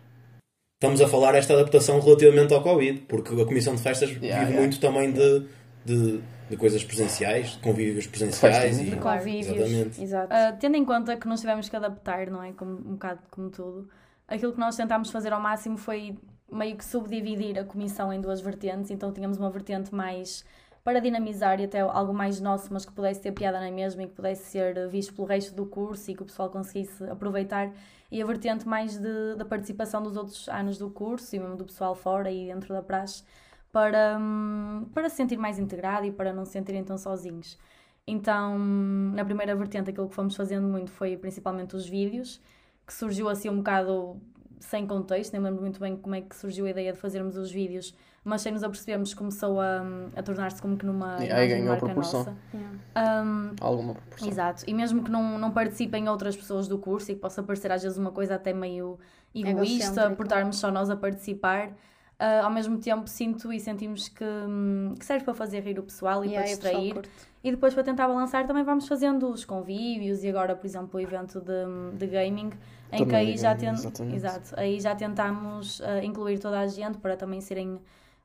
Estamos 0.85 1.01
a 1.01 1.07
falar 1.07 1.35
esta 1.35 1.53
adaptação 1.53 1.99
relativamente 1.99 2.53
ao 2.53 2.61
Covid, 2.61 3.01
porque 3.07 3.39
a 3.41 3.45
Comissão 3.45 3.75
de 3.75 3.81
Festas 3.81 4.09
Yeah, 4.09 4.21
vive 4.21 4.51
yeah. 4.51 4.59
muito 4.59 4.79
também 4.79 5.11
de, 5.11 5.45
de, 5.83 6.21
de 6.49 6.57
coisas 6.57 6.83
presenciais, 6.83 7.51
de 7.53 7.59
convívios 7.59 8.07
presenciais 8.07 8.57
Festinhas. 8.57 8.87
e 8.87 8.91
De 8.91 8.97
Claro, 8.97 9.19
convívios. 9.19 9.47
exatamente. 9.57 10.01
Exato. 10.03 10.27
Ah, 10.31 10.51
tendo 10.59 10.75
em 10.77 10.85
conta 10.85 11.15
que 11.17 11.27
nos 11.27 11.39
tivemos 11.41 11.67
que 11.69 11.75
adaptar, 11.75 12.29
não 12.29 12.43
é? 12.43 12.51
Como, 12.53 12.71
um 12.71 12.93
bocado 12.93 13.19
como 13.31 13.49
tudo, 13.49 13.89
aquilo 14.27 14.53
que 14.53 14.59
nós 14.59 14.75
tentámos 14.75 15.09
fazer 15.09 15.33
ao 15.33 15.41
máximo 15.41 15.77
foi 15.77 16.15
meio 16.51 16.75
que 16.75 16.85
subdividir 16.85 17.57
a 17.59 17.63
comissão 17.63 18.13
em 18.13 18.21
duas 18.21 18.39
vertentes. 18.41 18.91
Então 18.91 19.11
tínhamos 19.11 19.38
uma 19.38 19.49
vertente 19.49 19.93
mais 19.93 20.45
para 20.83 20.99
dinamizar 20.99 21.59
e 21.59 21.63
até 21.63 21.79
algo 21.79 22.13
mais 22.13 22.39
nosso, 22.39 22.71
mas 22.71 22.85
que 22.85 22.91
pudesse 22.93 23.19
ter 23.19 23.31
piada 23.31 23.59
na 23.59 23.71
mesma 23.71 24.03
e 24.03 24.07
que 24.07 24.13
pudesse 24.13 24.43
ser 24.51 24.88
visto 24.88 25.13
pelo 25.15 25.27
resto 25.27 25.55
do 25.55 25.65
curso 25.65 26.12
e 26.12 26.15
que 26.15 26.21
o 26.21 26.25
pessoal 26.25 26.48
conseguisse 26.50 27.03
aproveitar. 27.05 27.71
E 28.15 28.22
a 28.22 28.25
vertente 28.25 28.65
mais 28.65 28.98
de, 28.98 29.36
da 29.36 29.43
participação 29.43 30.01
dos 30.01 30.15
outros 30.15 30.48
anos 30.48 30.77
do 30.77 30.89
curso 30.89 31.36
e 31.36 31.39
mesmo 31.39 31.57
do 31.57 31.65
pessoal 31.65 31.93
fora 31.93 32.31
e 32.31 32.45
dentro 32.45 32.74
da 32.74 32.81
praxe 32.81 33.25
para, 33.74 34.17
hum, 34.17 34.86
para 34.93 35.10
se 35.10 35.17
sentir 35.17 35.36
mais 35.36 35.60
integrado 35.60 36.05
e 36.05 36.13
para 36.13 36.31
não 36.31 36.45
se 36.45 36.53
sentirem 36.53 36.81
tão 36.81 36.98
sozinhos. 36.98 37.60
Então, 38.07 38.57
na 38.57 39.25
primeira 39.25 39.53
vertente, 39.53 39.89
aquilo 39.89 40.07
que 40.07 40.15
fomos 40.15 40.34
fazendo 40.34 40.65
muito 40.65 40.91
foi 40.91 41.17
principalmente 41.17 41.75
os 41.75 41.86
vídeos, 41.86 42.39
que 42.88 42.93
surgiu 42.93 43.27
assim 43.27 43.50
um 43.50 43.57
bocado 43.57 44.15
sem 44.62 44.88
contexto, 44.88 45.34
nem 45.34 45.41
lembro 45.41 45.60
muito 45.60 45.77
bem 45.81 45.98
como 45.98 46.15
é 46.15 46.22
que 46.22 46.38
surgiu 46.38 46.67
a 46.67 46.69
ideia 46.69 46.93
de 46.93 47.00
fazermos 47.00 47.36
os 47.36 47.51
vídeos, 47.51 47.93
mas 48.25 48.41
sem 48.41 48.51
nos 48.51 48.63
apercebermos 48.63 49.13
começou 49.13 49.62
a, 49.62 49.84
a 50.15 50.24
tornar-se 50.24 50.60
como 50.60 50.75
que 50.75 50.86
numa 50.86 51.24
E 51.24 51.32
aí 51.32 51.48
ganhou 51.48 51.67
marca 51.67 51.86
proporção. 51.86 52.22
nossa. 52.22 52.36
Yeah. 52.51 53.24
Um, 53.24 53.55
Alguma 53.62 53.94
proporção. 53.94 54.27
Exato, 54.27 54.63
e 54.67 54.74
mesmo 54.74 55.03
que 55.03 55.12
não, 55.12 55.38
não 55.38 55.51
participem 55.51 56.10
outras 56.10 56.36
pessoas 56.36 56.67
do 56.67 56.79
curso 56.79 57.12
e 57.12 57.15
que 57.15 57.22
possa 57.22 57.44
parecer 57.44 57.72
às 57.72 57.84
vezes 57.84 58.00
uma 58.00 58.12
coisa 58.12 58.34
até 58.36 58.51
meio 58.51 58.98
egoísta 59.34 60.10
por 60.12 60.25
estarmos 60.25 60.58
só 60.58 60.72
nós 60.72 60.89
a 60.89 60.96
participar, 60.96 61.72
ah, 62.17 62.46
ao 62.46 62.50
mesmo 62.50 62.79
tempo 62.79 63.08
sinto 63.08 63.53
e 63.53 63.60
sentimos 63.60 64.08
que, 64.10 64.24
hum, 64.24 64.96
que 64.98 65.05
serve 65.05 65.24
para 65.24 65.36
fazer 65.36 65.60
rir 65.60 65.77
o 65.77 65.84
pessoal 65.84 66.25
e 66.25 66.29
Yeah, 66.29 66.58
para 66.58 66.72
distrair. 66.72 67.10
E 67.44 67.51
depois 67.51 67.75
para 67.75 67.84
tentar 67.84 68.08
balançar 68.08 68.48
também 68.48 68.63
vamos 68.63 68.88
fazendo 68.88 69.29
os 69.29 69.46
convívios 69.46 70.24
e 70.24 70.29
agora, 70.29 70.55
por 70.55 70.65
exemplo, 70.65 71.00
o 71.00 71.00
evento 71.00 71.39
de, 71.39 71.96
de 71.96 72.08
gaming, 72.08 72.50
em 72.91 73.05
que 73.05 73.15
aí 73.15 73.38
já, 73.38 73.53
ten... 73.53 73.74
Exato, 74.12 74.55
aí 74.58 74.79
já 74.79 74.96
tentamos 74.96 75.79
ah, 75.82 76.03
incluir 76.03 76.39
toda 76.39 76.60
a 76.60 76.65
gente 76.65 76.98
para 76.98 77.15
também 77.15 77.39
serem 77.39 77.79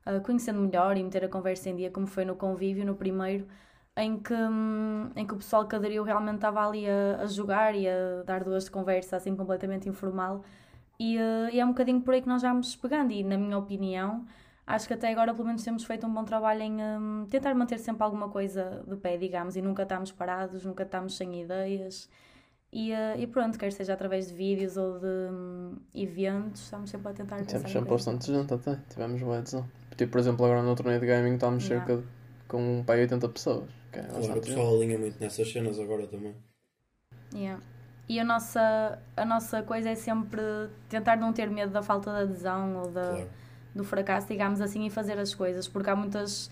ah, 0.05 0.19
conhecendo 0.19 0.59
melhor 0.59 0.97
e 0.97 1.03
meter 1.03 1.25
a 1.25 1.29
conversa 1.29 1.69
em 1.69 1.75
dia, 1.75 1.91
como 1.91 2.07
foi 2.07 2.25
no 2.25 2.35
convívio, 2.35 2.85
no 2.85 2.95
primeiro, 2.95 3.47
em 3.95 4.17
que, 4.19 4.33
hum, 4.33 5.11
em 5.15 5.25
que 5.27 5.33
o 5.33 5.37
pessoal 5.37 5.67
que 5.67 5.75
aderiu 5.75 6.03
realmente 6.03 6.35
estava 6.35 6.65
ali 6.67 6.87
a, 6.89 7.21
a 7.21 7.25
jogar 7.27 7.75
e 7.75 7.87
a 7.87 8.23
dar 8.25 8.43
duas 8.43 8.65
de 8.65 8.71
conversa 8.71 9.17
assim 9.17 9.35
completamente 9.35 9.87
informal. 9.89 10.43
E, 10.99 11.17
ah, 11.17 11.49
e 11.51 11.59
é 11.59 11.65
um 11.65 11.69
bocadinho 11.69 12.01
por 12.01 12.13
aí 12.13 12.21
que 12.21 12.27
nós 12.29 12.41
vamos 12.41 12.75
pegando, 12.75 13.11
e 13.11 13.23
na 13.23 13.37
minha 13.37 13.57
opinião, 13.57 14.25
acho 14.65 14.87
que 14.87 14.93
até 14.93 15.11
agora 15.11 15.33
pelo 15.33 15.47
menos 15.47 15.63
temos 15.63 15.83
feito 15.83 16.05
um 16.07 16.13
bom 16.13 16.23
trabalho 16.23 16.61
em 16.61 16.81
hum, 16.81 17.27
tentar 17.29 17.53
manter 17.55 17.79
sempre 17.79 18.03
alguma 18.03 18.29
coisa 18.29 18.83
de 18.87 18.95
pé, 18.97 19.17
digamos, 19.17 19.55
e 19.55 19.61
nunca 19.61 19.83
estamos 19.83 20.11
parados, 20.11 20.65
nunca 20.65 20.83
estamos 20.83 21.17
sem 21.17 21.41
ideias. 21.41 22.09
E, 22.73 22.93
eh, 22.93 23.19
e 23.19 23.27
pronto, 23.27 23.59
quer 23.59 23.73
seja 23.73 23.93
através 23.93 24.29
de 24.29 24.33
vídeos 24.33 24.77
ou 24.77 24.97
de 24.97 25.05
hum, 25.05 25.75
eventos, 25.93 26.61
estamos 26.61 26.89
sempre 26.89 27.09
a 27.09 27.13
tentar 27.13 27.43
Temos 27.43 27.65
em 27.65 27.67
sempre 27.67 27.89
bastante 27.89 28.31
gente 28.31 28.53
até. 28.53 28.79
Tivemos 28.89 29.21
boa 29.21 29.39
adesão. 29.39 29.67
Tipo, 30.01 30.13
por 30.13 30.19
exemplo, 30.19 30.43
agora 30.45 30.63
no 30.63 30.75
torneio 30.75 30.99
de 30.99 31.05
gaming 31.05 31.35
estamos 31.35 31.63
Yeah. 31.63 31.85
cerca 31.85 32.01
de 32.01 32.07
com 32.47 32.79
um 32.79 32.83
pai 32.83 33.01
80 33.01 33.29
pessoas. 33.29 33.69
Que 33.91 33.99
é 33.99 34.03
Claro, 34.03 34.39
o 34.39 34.41
pessoal 34.41 34.75
alinha 34.75 34.97
muito 34.97 35.19
nessas 35.19 35.51
cenas 35.51 35.79
agora 35.79 36.07
também. 36.07 36.33
Yeah. 37.31 37.61
E 38.09 38.19
a 38.19 38.23
nossa, 38.23 38.97
a 39.15 39.23
nossa 39.25 39.61
coisa 39.61 39.89
é 39.91 39.95
sempre 39.95 40.41
tentar 40.89 41.17
não 41.17 41.31
ter 41.31 41.51
medo 41.51 41.71
da 41.71 41.83
falta 41.83 42.11
de 42.11 42.17
adesão 42.23 42.77
ou 42.77 42.87
da, 42.89 43.09
Claro. 43.09 43.29
do 43.75 43.83
fracasso, 43.83 44.27
digamos 44.27 44.59
assim, 44.59 44.87
e 44.87 44.89
fazer 44.89 45.19
as 45.19 45.35
coisas, 45.35 45.67
porque 45.67 45.89
há 45.91 45.95
muitas 45.95 46.49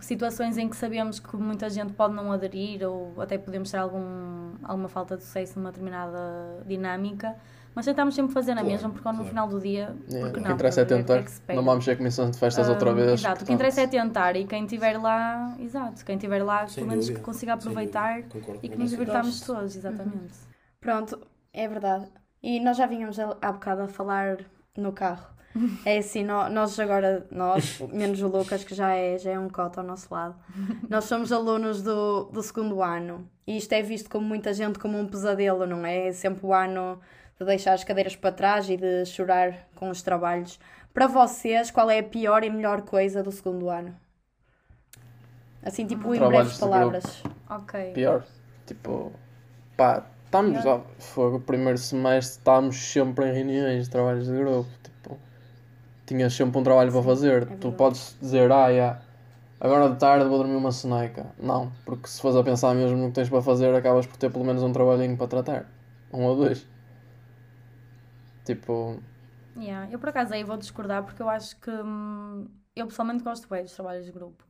situações 0.00 0.58
em 0.58 0.68
que 0.68 0.76
sabemos 0.76 1.20
que 1.20 1.36
muita 1.36 1.70
gente 1.70 1.92
pode 1.92 2.14
não 2.14 2.32
aderir 2.32 2.82
ou 2.84 3.14
até 3.20 3.38
podemos 3.38 3.70
ter 3.70 3.76
algum, 3.78 4.54
alguma 4.64 4.88
falta 4.88 5.16
de 5.16 5.22
sucesso 5.22 5.56
numa 5.58 5.70
determinada 5.70 6.64
dinâmica, 6.66 7.36
mas 7.78 7.84
tentamos 7.84 8.12
sempre 8.12 8.32
fazer 8.34 8.56
na 8.56 8.62
Claro, 8.62 8.74
mesma, 8.74 8.90
porque 8.90 9.06
no 9.08 9.14
claro. 9.14 9.28
final 9.28 9.48
do 9.48 9.60
dia, 9.60 9.94
porque 10.04 10.26
o 10.26 10.32
que 10.32 10.40
não, 10.40 10.50
interessa 10.50 10.80
é 10.80 10.84
que 10.84 10.90
tentar. 10.96 11.22
pede? 11.22 11.56
não 11.56 11.64
vamos 11.64 11.84
ter 11.84 11.96
comissões 11.96 12.30
de 12.32 12.38
festas 12.38 12.68
outra 12.68 12.90
Ah, 12.90 12.94
vez. 12.94 13.20
Exato, 13.20 13.20
o 13.20 13.22
que 13.22 13.38
portanto, 13.38 13.54
interessa 13.54 13.80
é 13.82 13.86
tentar 13.86 14.34
e 14.36 14.44
quem 14.46 14.64
estiver 14.64 14.98
lá, 15.00 15.56
exato, 15.60 16.04
quem 16.04 16.16
estiver 16.16 16.42
lá, 16.42 16.66
Sem 16.66 16.74
pelo 16.74 16.88
menos 16.88 17.04
dúvida, 17.04 17.20
que 17.20 17.24
consiga 17.24 17.52
aproveitar 17.54 18.18
e 18.64 18.68
que 18.68 18.76
nos 18.76 18.90
divirtamos 18.90 19.40
todos, 19.42 19.76
exatamente. 19.76 20.34
Pronto, 20.80 21.20
é 21.52 21.68
verdade. 21.68 22.06
E 22.42 22.58
nós 22.58 22.76
já 22.76 22.86
vínhamos 22.86 23.16
há 23.20 23.52
bocado 23.52 23.82
a 23.82 23.88
falar 23.88 24.38
no 24.76 24.92
carro. 24.92 25.38
É 25.86 25.98
assim, 25.98 26.24
nó- 26.24 26.48
nós 26.48 26.78
agora, 26.80 27.26
nós, 27.30 27.78
menos 27.92 28.20
o 28.22 28.28
Lucas, 28.28 28.64
que 28.64 28.74
já 28.74 28.92
é, 28.92 29.16
já 29.18 29.30
é 29.30 29.38
um 29.38 29.48
cota 29.48 29.80
ao 29.80 29.86
nosso 29.86 30.12
lado, 30.12 30.36
nós 30.90 31.04
somos 31.04 31.30
alunos 31.32 31.80
do, 31.82 32.24
do 32.24 32.42
segundo 32.42 32.82
ano. 32.82 33.28
E 33.46 33.56
isto 33.56 33.72
é 33.72 33.82
visto 33.82 34.10
como 34.10 34.26
muita 34.26 34.52
gente 34.52 34.78
como 34.78 34.98
um 34.98 35.06
pesadelo, 35.06 35.64
não 35.66 35.86
é? 35.86 36.08
É 36.08 36.12
sempre 36.12 36.44
o 36.44 36.52
ano 36.52 37.00
de 37.38 37.44
deixar 37.44 37.74
as 37.74 37.84
cadeiras 37.84 38.16
para 38.16 38.32
trás 38.32 38.68
e 38.68 38.76
de 38.76 39.04
chorar 39.06 39.68
com 39.74 39.90
os 39.90 40.02
trabalhos. 40.02 40.58
Para 40.92 41.06
vocês, 41.06 41.70
qual 41.70 41.88
é 41.90 42.00
a 42.00 42.02
pior 42.02 42.42
e 42.42 42.50
melhor 42.50 42.82
coisa 42.82 43.22
do 43.22 43.30
segundo 43.30 43.70
ano? 43.70 43.94
Assim, 45.62 45.86
tipo, 45.86 46.14
em 46.14 46.18
Trabalhos 46.18 46.58
breves 46.58 46.58
palavras. 46.58 47.22
Ok. 47.48 47.92
pior. 47.92 48.24
Tipo, 48.66 49.12
pá, 49.76 50.04
estamos, 50.24 50.64
ó, 50.66 50.82
foi 50.98 51.34
o 51.34 51.40
primeiro 51.40 51.78
semestre, 51.78 52.38
estávamos 52.38 52.76
sempre 52.76 53.30
em 53.30 53.32
reuniões, 53.32 53.84
de 53.84 53.90
trabalhos 53.90 54.26
de 54.26 54.32
grupo. 54.32 54.68
Tipo, 54.82 55.18
tinhas 56.06 56.32
sempre 56.34 56.58
um 56.58 56.62
trabalho 56.62 56.90
para 56.90 57.02
fazer. 57.02 57.44
tu 57.44 57.48
verdade. 57.48 57.76
podes 57.76 58.16
dizer, 58.20 58.50
ah, 58.50 58.72
já, 58.72 59.00
agora 59.60 59.90
de 59.90 59.96
tarde 59.98 60.24
vou 60.26 60.38
dormir 60.38 60.56
uma 60.56 60.72
soneca. 60.72 61.26
Não, 61.38 61.70
porque 61.84 62.08
se 62.08 62.20
fores 62.20 62.36
a 62.36 62.42
pensar 62.42 62.74
mesmo 62.74 62.96
no 62.96 63.08
que 63.08 63.14
tens 63.14 63.28
para 63.28 63.42
fazer, 63.42 63.74
acabas 63.74 64.06
por 64.06 64.16
ter 64.16 64.30
pelo 64.30 64.44
menos 64.44 64.62
um 64.62 64.72
trabalhinho 64.72 65.16
para 65.16 65.28
tratar. 65.28 65.66
Um 66.12 66.24
ou 66.24 66.36
dois. 66.36 66.66
Tipo, 68.48 69.02
Yeah. 69.56 69.90
Eu 69.92 69.98
por 69.98 70.08
acaso 70.10 70.32
aí 70.34 70.44
vou 70.44 70.56
discordar 70.56 71.02
porque 71.04 71.20
eu 71.20 71.28
acho 71.28 71.58
que 71.60 71.70
hum, 71.70 72.46
eu 72.76 72.86
pessoalmente 72.86 73.24
gosto 73.24 73.48
bem 73.48 73.62
dos 73.64 73.72
trabalhos 73.74 74.06
de 74.06 74.12
grupo. 74.12 74.44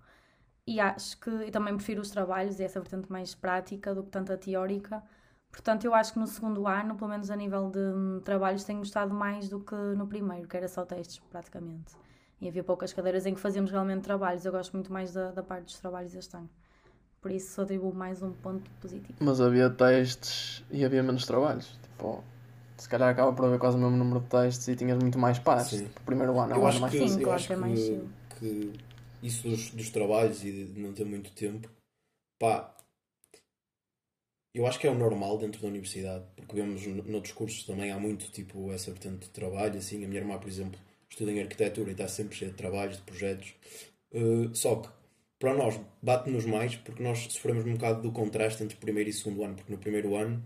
E 0.67 0.81
acho 0.81 1.19
que 1.19 1.31
e 1.31 1.50
também 1.50 1.75
prefiro 1.76 2.02
os 2.02 2.11
trabalhos 2.11 2.61
e 2.61 2.64
essa 2.64 2.78
vertente 2.81 3.11
mais 3.11 3.35
prática 3.35 3.95
do 3.95 4.02
que 4.05 4.11
tanto 4.11 4.33
a 4.33 4.37
teórica. 4.37 5.02
Portanto, 5.50 5.85
eu 5.87 5.95
acho 5.95 6.12
que 6.12 6.19
no 6.19 6.26
segundo 6.26 6.67
ano, 6.69 6.95
pelo 6.95 7.11
menos 7.11 7.31
a 7.31 7.37
nível 7.37 7.71
de 7.71 7.78
hum, 7.78 8.21
trabalhos, 8.23 8.64
tenho 8.64 8.81
gostado 8.81 9.14
mais 9.14 9.49
do 9.49 9.61
que 9.61 9.75
no 9.75 10.07
primeiro, 10.07 10.47
que 10.47 10.57
era 10.57 10.69
só 10.69 10.85
testes 10.85 11.19
praticamente. 11.31 11.95
E 12.40 12.49
havia 12.49 12.62
poucas 12.62 12.93
cadeiras 12.93 13.25
em 13.26 13.35
que 13.35 13.40
fazíamos 13.40 13.71
realmente 13.71 14.02
trabalhos. 14.02 14.45
Eu 14.45 14.52
gosto 14.52 14.75
muito 14.75 14.93
mais 14.93 15.12
da, 15.14 15.31
da 15.33 15.43
parte 15.43 15.64
dos 15.64 15.78
trabalhos 15.81 16.14
este 16.14 16.37
ano. 16.37 16.50
Por 17.21 17.31
isso 17.33 17.61
atribuo 17.62 17.93
mais 17.95 18.23
um 18.23 18.33
ponto 18.33 18.71
positivo. 18.81 19.19
mas 19.21 19.40
havia 19.40 19.69
testes 19.71 20.64
e 20.71 20.85
havia 20.85 21.02
menos 21.02 21.25
trabalhos. 21.26 21.78
Tipo, 21.83 22.23
se 22.78 22.88
calhar 22.88 23.08
acaba 23.11 23.32
por 23.32 23.44
haver 23.44 23.58
quase 23.58 23.76
o 23.76 23.80
mesmo 23.80 23.97
número 23.97 24.20
de 24.20 24.26
testes 24.28 24.68
e 24.68 24.76
tinhas 24.76 24.99
muito 24.99 25.18
mais. 25.18 25.38
Sim. 25.68 25.85
Tipo, 25.87 26.00
o 26.00 26.04
primeiro 26.04 26.38
ano 26.38 26.52
é 26.52 26.56
Eu 26.56 26.58
ano 26.61 26.68
acho 26.68 26.80
mais 26.80 26.92
que, 26.92 26.99
fácil. 27.00 27.14
Sim, 27.16 27.23
eu 27.23 27.32
acho 27.32 27.47
que 27.47 27.52
é 27.52 27.56
mais 27.56 27.80
que, 27.80 28.00
que 28.38 28.73
isso 29.23 29.49
dos, 29.49 29.70
dos 29.70 29.90
trabalhos 29.90 30.44
e 30.44 30.52
de 30.64 30.80
não 30.80 30.92
ter 30.92 31.04
muito 31.04 31.30
tempo, 31.32 31.68
pá, 32.38 32.75
eu 34.54 34.66
acho 34.66 34.78
que 34.78 34.87
é 34.87 34.90
o 34.90 34.94
normal 34.94 35.38
dentro 35.38 35.61
da 35.61 35.68
universidade, 35.68 36.25
porque 36.37 36.54
vemos 36.54 36.87
no- 36.87 37.02
noutros 37.04 37.32
cursos 37.32 37.64
também 37.64 37.90
há 37.92 37.99
muito 37.99 38.30
tipo 38.30 38.73
essa 38.73 38.90
vertente 38.90 39.26
de 39.26 39.30
trabalho, 39.30 39.78
assim, 39.78 40.04
a 40.04 40.08
minha 40.08 40.20
irmã, 40.20 40.38
por 40.38 40.49
exemplo, 40.49 40.78
estuda 41.08 41.30
em 41.32 41.40
arquitetura 41.40 41.88
e 41.90 41.92
está 41.92 42.08
sempre 42.08 42.37
cheia 42.37 42.50
de 42.50 42.56
trabalhos, 42.56 42.97
de 42.97 43.02
projetos, 43.02 43.54
Uh, 44.11 44.54
só 44.56 44.76
que 44.76 44.88
para 45.38 45.52
nós 45.52 45.78
bate-nos 46.02 46.47
mais 46.47 46.75
porque 46.76 47.02
nós 47.02 47.18
sofremos 47.30 47.66
um 47.66 47.75
bocado 47.75 48.00
do 48.00 48.11
contraste 48.11 48.62
entre 48.64 48.75
primeiro 48.78 49.11
e 49.11 49.12
segundo 49.12 49.44
ano, 49.44 49.54
porque 49.54 49.70
no 49.70 49.76
primeiro 49.76 50.16
ano 50.16 50.42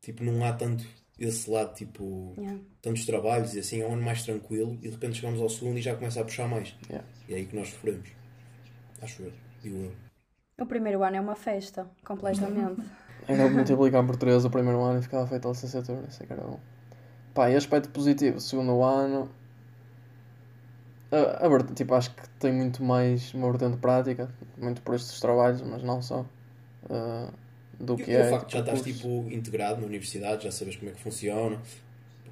tipo, 0.00 0.22
não 0.22 0.44
há 0.44 0.52
tanto 0.52 0.84
esse 1.18 1.48
lado, 1.50 1.74
tipo, 1.74 2.34
Yeah. 2.36 2.58
tantos 2.82 3.06
trabalhos 3.06 3.54
e 3.54 3.60
assim, 3.60 3.80
é 3.80 3.86
um 3.86 3.92
ano 3.94 4.02
mais 4.02 4.22
tranquilo 4.22 4.74
e 4.82 4.88
de 4.88 4.90
repente 4.90 5.16
chegamos 5.16 5.40
ao 5.40 5.48
segundo 5.48 5.78
e 5.78 5.82
já 5.82 5.94
começa 5.94 6.20
a 6.20 6.24
puxar 6.24 6.48
mais. 6.48 6.74
Yeah. 6.88 7.06
E 7.28 7.34
é 7.34 7.36
aí 7.36 7.46
que 7.46 7.56
nós 7.56 7.68
sofremos. 7.68 8.08
Acho 9.00 9.22
eu. 9.22 9.32
Digo 9.62 9.76
eu. 9.76 9.92
O 10.60 10.66
primeiro 10.66 11.02
ano 11.02 11.16
é 11.16 11.20
uma 11.20 11.36
festa, 11.36 11.88
completamente. 12.04 12.82
Ainda 13.28 13.48
multiplicar 13.48 14.04
por 14.04 14.16
3 14.16 14.44
o 14.44 14.50
primeiro 14.50 14.82
ano 14.82 14.98
e 14.98 15.02
ficava 15.02 15.26
feita 15.26 15.48
a 15.48 15.52
licenciatura. 15.52 16.04
Isso 16.08 16.22
é 16.22 16.26
que 16.26 16.32
era 16.32 16.42
bom. 16.42 16.60
Pá, 17.32 17.50
e 17.50 17.56
aspecto 17.56 17.88
positivo, 17.88 18.38
segundo 18.38 18.82
ano. 18.82 19.30
A, 21.10 21.46
a 21.46 21.74
tipo, 21.74 21.94
acho 21.94 22.14
que 22.14 22.28
tem 22.38 22.52
muito 22.52 22.82
mais 22.82 23.32
uma 23.34 23.50
vertente 23.50 23.76
prática, 23.78 24.28
muito 24.58 24.82
por 24.82 24.94
estes 24.94 25.20
trabalhos, 25.20 25.62
mas 25.62 25.82
não 25.82 26.02
só. 26.02 26.26
ah, 26.90 27.32
do 27.78 27.94
E 27.94 28.04
que 28.04 28.10
o 28.10 28.18
é. 28.18 28.30
facto 28.30 28.46
de 28.48 28.52
já 28.52 28.62
tipo, 28.62 28.76
estás 28.76 28.96
tipo, 28.96 29.08
integrado 29.30 29.80
na 29.80 29.86
universidade, 29.86 30.44
já 30.44 30.52
sabes 30.52 30.76
como 30.76 30.90
é 30.90 30.94
que 30.94 31.00
funciona. 31.00 31.58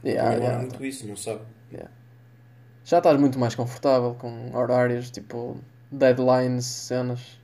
Yeah, 0.04 0.36
o 0.36 0.42
yeah. 0.42 0.58
muito 0.60 0.84
isso, 0.84 1.06
não 1.06 1.16
sabe? 1.16 1.42
Já 2.84 2.98
estás 2.98 3.18
muito 3.18 3.38
mais 3.38 3.54
confortável 3.54 4.14
com 4.14 4.54
horários, 4.56 5.10
tipo, 5.10 5.56
deadlines, 5.90 6.64
cenas. 6.66 7.38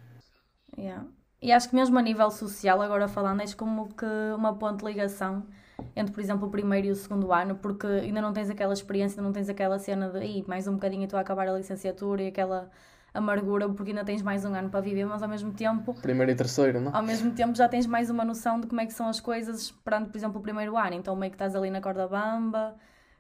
Yeah. 0.77 1.07
E 1.41 1.53
acho 1.53 1.69
que 1.71 1.77
mesmo 1.77 1.97
a 1.99 2.03
nível 2.03 2.31
social, 2.31 2.83
agora 2.83 3.07
falando, 3.07 3.41
és 3.43 3.55
como 3.55 3.89
que 3.95 4.07
uma 4.37 4.55
ponte 4.55 4.81
de 4.81 4.87
ligação 4.87 5.47
entre, 5.95 6.13
por 6.13 6.21
exemplo, 6.21 6.49
o 6.49 6.51
primeiro 6.51 6.89
e 6.89 6.91
o 6.91 6.97
segundo 6.97 7.33
ano, 7.33 7.55
porque 7.55 7.87
ainda 7.87 8.21
não 8.21 8.33
tens 8.33 8.51
aquela 8.51 8.73
experiência, 8.73 9.15
ainda 9.21 9.29
não 9.29 9.33
tens 9.33 9.49
aquela 9.49 9.79
cena 9.79 10.09
de 10.11 10.25
"Ih, 10.25 10.45
mais 10.49 10.67
um 10.67 10.73
bocadinho 10.73 11.03
e 11.03 11.05
estou 11.05 11.19
a 11.19 11.21
acabar 11.23 11.47
a 11.49 11.53
licenciatura 11.53 12.23
e 12.23 12.27
aquela 12.29 12.69
amargura, 13.15 13.69
porque 13.69 13.91
ainda 13.91 14.05
tens 14.05 14.23
mais 14.23 14.45
um 14.45 14.55
ano 14.55 14.69
para 14.71 14.81
viver, 14.81 15.05
mas 15.07 15.23
ao 15.23 15.29
mesmo 15.29 15.53
tempo 15.53 15.95
Primeiro 15.95 16.31
e 16.33 16.35
terceiro, 16.35 16.81
não? 16.81 16.95
ao 16.95 17.03
mesmo 17.03 17.33
tempo 17.33 17.55
já 17.57 17.69
tens 17.69 17.87
mais 17.87 18.11
uma 18.11 18.25
noção 18.25 18.61
de 18.61 18.67
como 18.67 18.81
é 18.81 18.87
que 18.87 18.93
são 18.93 19.09
as 19.09 19.19
coisas 19.21 19.71
perante, 19.71 20.11
por 20.11 20.17
exemplo, 20.17 20.39
o 20.39 20.43
primeiro 20.43 20.77
ano. 20.77 20.95
Então 20.95 21.15
meio 21.17 21.31
que 21.31 21.35
estás 21.37 21.55
ali 21.57 21.71
na 21.71 21.81
corda 21.81 22.07
bamba, 22.07 22.77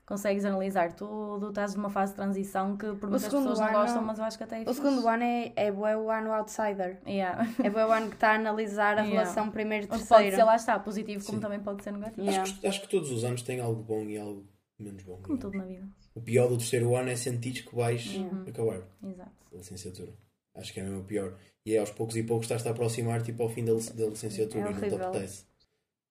consegues 0.06 0.44
analisar 0.44 0.92
tudo, 0.92 1.48
estás 1.50 1.74
numa 1.74 1.90
fase 1.90 2.12
de 2.12 2.16
transição 2.16 2.76
que 2.76 2.86
por 2.94 3.10
muitas 3.10 3.24
pessoas 3.24 3.58
não 3.58 3.66
ano- 3.66 3.78
gostam, 3.78 4.02
mas 4.02 4.18
eu 4.18 4.24
acho 4.24 4.38
que 4.38 4.44
até 4.44 4.58
é 4.58 4.62
O 4.62 4.66
fixe. 4.66 4.80
segundo 4.80 5.06
ano 5.08 5.22
é, 5.22 5.52
é, 5.56 5.70
o 5.70 6.10
ano 6.10 6.32
outsider. 6.32 6.98
Yeah. 7.06 7.46
É 7.62 7.68
o 7.70 7.92
ano 7.92 8.08
que 8.08 8.14
está 8.14 8.30
a 8.32 8.34
analisar 8.36 8.98
a 8.98 9.02
Yeah. 9.02 9.10
relação 9.10 9.50
primeiro 9.50 9.84
e 9.86 9.88
Mas 9.88 9.98
pode 10.02 10.08
ser, 10.22 10.24
terceiro. 10.30 10.46
lá 10.46 10.56
está, 10.56 10.78
positivo, 10.78 11.24
como 11.24 11.38
Sim. 11.38 11.42
também 11.42 11.60
pode 11.60 11.82
ser 11.84 11.92
negativo. 11.92 12.22
Yeah. 12.26 12.42
Acho, 12.42 12.58
que, 12.60 12.66
acho 12.66 12.80
que 12.82 12.88
todos 12.88 13.10
os 13.10 13.22
anos 13.24 13.42
têm 13.42 13.60
algo 13.60 13.82
bom 13.82 14.02
e 14.04 14.16
algo 14.18 14.46
menos 14.78 15.02
bom. 15.02 15.18
Como 15.22 15.36
tudo 15.38 15.58
na 15.58 15.64
vida. 15.64 15.86
O 16.18 16.20
pior 16.20 16.48
do 16.48 16.56
terceiro 16.58 16.96
ano 16.96 17.10
é 17.10 17.16
sentir 17.16 17.64
que 17.64 17.74
vais 17.74 18.04
Yeah. 18.06 18.50
acabar 18.50 18.82
Exato. 19.02 19.30
a 19.52 19.56
licenciatura. 19.56 20.12
Acho 20.54 20.72
que 20.72 20.80
é 20.80 20.82
mesmo 20.82 21.00
o 21.00 21.04
pior. 21.04 21.38
E 21.64 21.74
é 21.74 21.78
aos 21.78 21.90
poucos 21.90 22.16
e 22.16 22.22
poucos 22.22 22.46
estás-te 22.46 22.66
a 22.68 22.72
aproximar 22.72 23.22
tipo, 23.22 23.42
ao 23.42 23.48
fim 23.48 23.64
da, 23.64 23.72
lic- 23.72 23.92
da 23.92 24.06
licenciatura 24.06 24.68
É 24.68 24.70
e 24.70 24.74
não 24.74 24.80
te 24.80 24.94
apetece. 24.94 25.44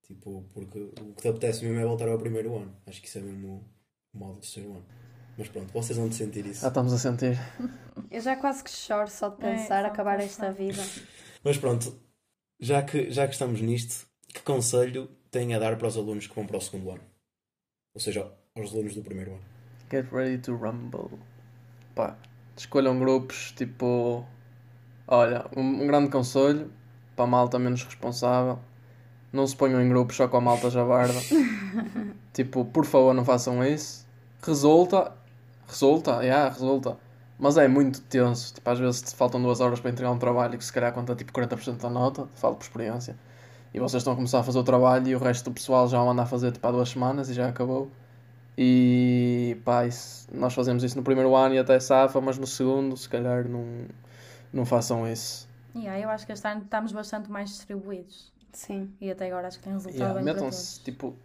Tipo, 0.07 0.45
porque 0.53 0.79
o 0.79 1.13
que 1.13 1.21
te 1.21 1.27
apetece 1.27 1.65
mesmo 1.65 1.79
é 1.81 1.85
voltar 1.85 2.07
ao 2.07 2.17
primeiro 2.17 2.55
ano. 2.55 2.73
Acho 2.85 3.01
que 3.01 3.07
isso 3.07 3.17
é 3.17 3.21
mesmo 3.21 3.63
o 4.13 4.17
mal 4.19 4.33
do 4.33 4.39
terceiro 4.39 4.71
ano. 4.71 4.85
Mas 5.37 5.49
pronto, 5.49 5.71
vocês 5.73 5.97
vão 5.97 6.07
de 6.07 6.15
sentir 6.15 6.45
isso. 6.45 6.61
Já 6.61 6.69
estamos 6.69 6.93
a 6.93 6.97
sentir. 6.97 7.37
Eu 8.09 8.21
já 8.21 8.35
quase 8.37 8.63
que 8.63 8.69
choro 8.71 9.09
só 9.09 9.27
de 9.29 9.43
É, 9.45 9.51
pensar 9.51 9.81
de 9.81 9.87
acabar 9.89 10.19
esta 10.21 10.51
vida. 10.53 10.81
Mas 11.43 11.57
pronto, 11.57 11.99
já 12.59 12.81
que, 12.83 13.11
já 13.11 13.27
que 13.27 13.33
estamos 13.33 13.59
nisto, 13.61 14.07
que 14.29 14.41
conselho 14.41 15.09
tem 15.29 15.53
a 15.53 15.59
dar 15.59 15.77
para 15.77 15.87
os 15.89 15.97
alunos 15.97 16.25
que 16.27 16.33
vão 16.35 16.47
para 16.47 16.57
o 16.57 16.61
segundo 16.61 16.91
ano? 16.91 17.03
Ou 17.93 17.99
seja, 17.99 18.31
aos 18.55 18.71
alunos 18.71 18.95
do 18.95 19.01
primeiro 19.03 19.31
ano. 19.33 19.56
Get 19.89 20.11
ready 20.11 20.37
to 20.39 20.53
rumble. 20.53 21.17
Pá, 21.95 22.15
escolham 22.57 22.99
grupos 22.99 23.53
tipo. 23.53 24.25
Olha, 25.07 25.45
um, 25.55 25.61
um 25.61 25.87
grande 25.87 26.09
conselho 26.09 26.69
para 27.15 27.23
a 27.23 27.27
malta 27.27 27.57
menos 27.57 27.83
responsável. 27.83 28.59
Não 29.31 29.47
se 29.47 29.55
ponham 29.55 29.81
em 29.81 29.87
grupos 29.87 30.15
só 30.17 30.27
com 30.27 30.37
a 30.37 30.41
malta 30.41 30.69
jabarda. 30.69 31.13
tipo, 32.33 32.65
por 32.65 32.85
favor, 32.85 33.13
não 33.13 33.23
façam 33.23 33.63
isso. 33.63 34.05
Resulta. 34.41 35.13
Resulta, 35.67 36.21
yeah, 36.23 36.49
resulta. 36.49 36.97
Mas 37.39 37.57
é 37.57 37.67
muito 37.67 38.01
tenso. 38.01 38.53
Tipo, 38.53 38.69
às 38.69 38.79
vezes 38.79 39.01
te 39.01 39.15
faltam 39.15 39.41
duas 39.41 39.61
horas 39.61 39.79
para 39.79 39.91
entregar 39.91 40.11
um 40.11 40.17
trabalho 40.17 40.57
que 40.57 40.65
se 40.65 40.73
calhar 40.73 40.91
conta 40.93 41.15
tipo 41.15 41.31
40% 41.31 41.77
da 41.77 41.89
nota. 41.89 42.27
Falo 42.35 42.55
por 42.55 42.63
experiência. 42.63 43.15
E 43.73 43.79
vocês 43.79 44.01
estão 44.01 44.13
a 44.13 44.15
começar 44.15 44.39
a 44.39 44.43
fazer 44.43 44.59
o 44.59 44.63
trabalho 44.63 45.07
e 45.07 45.15
o 45.15 45.19
resto 45.19 45.49
do 45.49 45.53
pessoal 45.53 45.87
já 45.87 46.01
o 46.01 46.09
anda 46.09 46.23
a 46.23 46.25
fazer 46.25 46.51
tipo 46.51 46.65
há 46.67 46.71
duas 46.71 46.89
semanas 46.89 47.29
e 47.29 47.33
já 47.33 47.47
acabou. 47.47 47.89
E 48.57 49.57
pá, 49.63 49.85
isso- 49.85 50.27
nós 50.33 50.53
fazemos 50.53 50.83
isso 50.83 50.97
no 50.97 51.03
primeiro 51.03 51.35
ano 51.35 51.53
e 51.53 51.59
até 51.59 51.79
safa, 51.79 52.19
mas 52.19 52.37
no 52.37 52.47
segundo, 52.47 52.97
se 52.97 53.07
calhar, 53.07 53.47
não, 53.47 53.85
não 54.51 54.65
façam 54.65 55.07
isso. 55.07 55.47
Yeah, 55.75 55.99
eu 55.99 56.09
acho 56.09 56.25
que 56.25 56.31
este 56.31 56.47
ano 56.47 56.61
estamos 56.63 56.91
bastante 56.91 57.29
mais 57.29 57.49
distribuídos. 57.49 58.33
Sim. 58.51 58.91
E 58.99 59.11
até 59.11 59.27
agora 59.27 59.47
acho 59.47 59.59
que 59.59 59.63
tem 59.63 59.73
resultado 59.73 59.95
Yeah, 59.99 60.15
bem 60.15 60.23
para 60.23 60.33
metam-se, 60.33 60.79
tipo, 60.81 61.15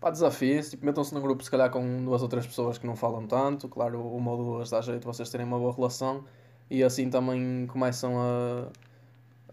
pá, 0.00 0.10
desafios, 0.10 0.70
tipo, 0.70 0.86
metam-se 0.86 1.12
num 1.12 1.20
grupo, 1.20 1.42
se 1.42 1.50
calhar, 1.50 1.68
com 1.70 2.04
duas 2.04 2.22
ou 2.22 2.28
três 2.28 2.46
pessoas 2.46 2.78
que 2.78 2.86
não 2.86 2.94
falam 2.94 3.26
tanto. 3.26 3.68
Claro, 3.68 4.00
uma 4.14 4.30
ou 4.30 4.36
duas 4.36 4.70
dá 4.70 4.80
jeito 4.80 5.00
de 5.00 5.06
vocês 5.06 5.28
terem 5.30 5.44
uma 5.46 5.58
boa 5.58 5.72
relação. 5.74 6.24
E 6.70 6.84
assim 6.84 7.10
também 7.10 7.66
começam 7.66 8.14
a, 8.20 8.68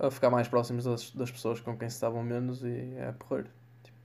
a 0.07 0.11
ficar 0.11 0.29
mais 0.29 0.47
próximos 0.47 0.83
das, 0.85 1.09
das 1.11 1.31
pessoas 1.31 1.59
com 1.59 1.75
quem 1.75 1.89
se 1.89 1.95
estavam 1.95 2.21
menos 2.23 2.63
e 2.63 2.93
é 2.97 3.11
porrer. 3.13 3.47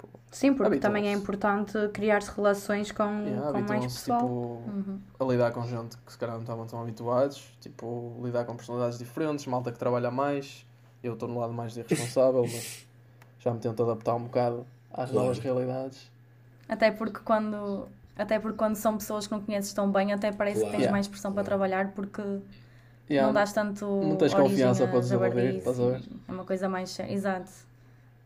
Tipo, 0.06 0.20
Sim, 0.30 0.52
porque 0.54 0.66
Habituam-se. 0.66 0.80
também 0.80 1.08
é 1.08 1.12
importante 1.12 1.72
criar-se 1.92 2.30
relações 2.34 2.90
com, 2.92 3.04
yeah, 3.26 3.52
com 3.52 3.60
mais 3.68 3.84
pessoal. 3.84 4.18
tipo, 4.20 4.30
Uhum. 4.66 4.98
a 5.20 5.24
lidar 5.24 5.52
com 5.52 5.62
gente 5.66 5.96
que 5.98 6.12
se 6.12 6.18
calhar 6.18 6.34
não 6.34 6.42
estavam 6.42 6.66
tão 6.66 6.80
habituados, 6.80 7.44
tipo, 7.60 8.14
lidar 8.22 8.44
com 8.44 8.56
personalidades 8.56 8.98
diferentes, 8.98 9.46
malta 9.46 9.70
que 9.72 9.78
trabalha 9.78 10.10
mais. 10.10 10.66
Eu 11.02 11.14
estou 11.14 11.28
no 11.28 11.38
lado 11.38 11.52
mais 11.52 11.72
de 11.74 11.80
irresponsável, 11.80 12.42
mas 12.50 12.86
já 13.38 13.52
me 13.52 13.60
tento 13.60 13.82
adaptar 13.82 14.14
um 14.14 14.24
bocado 14.24 14.66
às 14.92 15.10
Claro. 15.10 15.26
novas 15.26 15.38
realidades. 15.38 16.10
Até 16.68 16.90
porque 16.90 17.20
quando. 17.24 17.86
Até 18.16 18.38
porque 18.38 18.56
quando 18.56 18.76
são 18.76 18.96
pessoas 18.96 19.26
que 19.26 19.32
não 19.32 19.40
conheces 19.40 19.72
tão 19.72 19.90
bem, 19.90 20.12
até 20.12 20.30
parece 20.32 20.60
Claro. 20.60 20.70
que 20.70 20.76
tens 20.76 20.82
Yeah. 20.84 20.92
mais 20.92 21.08
pressão 21.08 21.32
para 21.32 21.42
trabalhar 21.42 21.88
porque 21.92 22.22
Yeah, 23.10 23.26
não 23.26 23.34
dás 23.34 23.52
tanto. 23.52 23.84
não 23.84 24.16
tens 24.16 24.32
confiança 24.32 24.86
para 24.86 25.00
desenvolver, 25.00 25.56
estás 25.58 25.78
a 25.78 25.84
ver? 25.90 26.02
É 26.28 26.32
uma 26.32 26.44
coisa 26.44 26.68
mais. 26.68 26.98
Exato. 27.00 27.50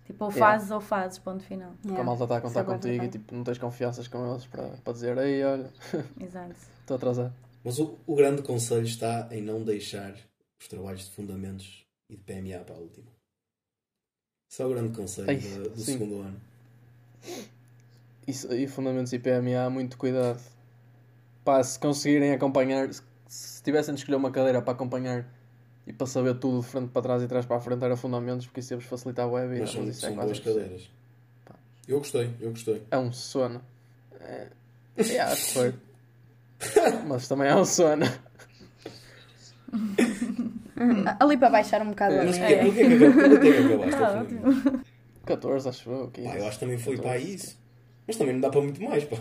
Tipo, 0.08 0.24
ou 0.24 0.30
Yeah. 0.30 0.52
fazes 0.52 0.70
ou 0.70 0.80
fazes, 0.80 1.18
ponto 1.18 1.44
final. 1.44 1.72
Porque 1.72 1.88
a 1.88 1.92
Yeah. 1.92 2.04
malta 2.06 2.24
está 2.24 2.34
a 2.36 2.38
Isso 2.38 2.46
contar 2.48 2.60
é 2.60 2.64
contigo 2.64 3.04
e 3.04 3.08
tipo, 3.08 3.34
não 3.34 3.44
tens 3.44 3.58
confianças 3.58 4.08
com 4.08 4.30
eles 4.32 4.46
para, 4.46 4.68
para 4.78 4.92
dizer, 4.94 5.16
ei, 5.18 5.44
olha, 5.44 5.70
Exato. 6.18 6.56
estou 6.80 6.96
atrasado. 6.96 7.34
Mas 7.62 7.78
o, 7.78 7.98
o 8.06 8.16
grande 8.16 8.42
conselho 8.42 8.86
está 8.86 9.28
em 9.30 9.42
não 9.42 9.62
deixar 9.62 10.14
os 10.58 10.66
trabalhos 10.66 11.04
de 11.04 11.10
fundamentos 11.10 11.84
e 12.08 12.16
de 12.16 12.22
PMA 12.22 12.64
para 12.64 12.74
a 12.74 12.78
última. 12.78 13.06
Esse 14.50 14.62
é 14.62 14.64
o 14.64 14.70
grande 14.70 14.96
conselho 14.96 15.28
Ai, 15.28 15.36
do, 15.36 15.68
do 15.70 15.80
segundo 15.82 16.22
ano. 16.22 16.40
Isso, 18.26 18.50
e 18.54 18.66
fundamentos 18.66 19.12
e 19.12 19.18
PMA, 19.18 19.68
muito 19.70 19.98
cuidado. 19.98 20.40
Pá, 21.44 21.62
se 21.62 21.78
conseguirem 21.78 22.32
acompanhar, 22.32 22.90
se, 22.92 23.02
se 23.26 23.62
tivessem 23.62 23.94
de 23.94 24.00
escolher 24.00 24.16
uma 24.16 24.30
cadeira 24.30 24.62
para 24.62 24.72
acompanhar 24.72 25.26
e 25.88 25.92
para 25.94 26.06
saber 26.06 26.34
tudo 26.34 26.60
de 26.60 26.66
frente 26.66 26.90
para 26.90 27.00
trás 27.00 27.22
e 27.22 27.26
trás 27.26 27.46
para 27.46 27.56
a 27.56 27.60
frente, 27.60 27.82
era 27.82 27.96
fundamentos, 27.96 28.44
porque 28.46 28.60
isso 28.60 28.74
ia-vos 28.74 28.84
facilitar 28.84 29.24
a 29.24 29.28
web. 29.28 29.58
Mas 29.58 29.70
são, 29.70 29.80
mas 29.84 29.96
isso 29.96 30.04
é 30.06 30.10
são 30.10 30.22
impossível. 30.22 30.54
cadeiras. 30.54 30.90
Eu 31.88 31.98
gostei, 31.98 32.30
eu 32.40 32.50
gostei. 32.50 32.82
É 32.90 32.98
um 32.98 33.10
sono. 33.10 33.62
É, 34.20 34.48
é 34.98 35.36
correr. 35.54 35.74
Mas 37.06 37.26
também 37.26 37.48
é 37.48 37.56
um 37.56 37.64
sono. 37.64 38.04
Ali 41.18 41.36
para 41.38 41.50
baixar 41.50 41.80
um 41.82 41.88
bocado 41.90 42.20
a 42.20 42.24
Mas 42.24 42.38
porquê, 42.38 42.56
porquê, 42.56 42.88
que 43.40 43.74
acabaste 43.74 43.94
Ah, 44.02 44.18
ao 44.18 44.26
fundamento? 44.26 44.84
14, 45.24 45.68
acho 45.68 45.90
eu. 45.90 46.08
Pá, 46.08 46.20
eu 46.20 46.46
acho 46.46 46.58
que 46.58 46.60
também 46.64 46.78
foi 46.78 46.96
para 46.98 47.18
isso. 47.18 47.58
Mas 48.06 48.16
também 48.16 48.34
não 48.34 48.40
dá 48.42 48.50
para 48.50 48.60
muito 48.60 48.82
mais, 48.82 49.04
pá. 49.04 49.16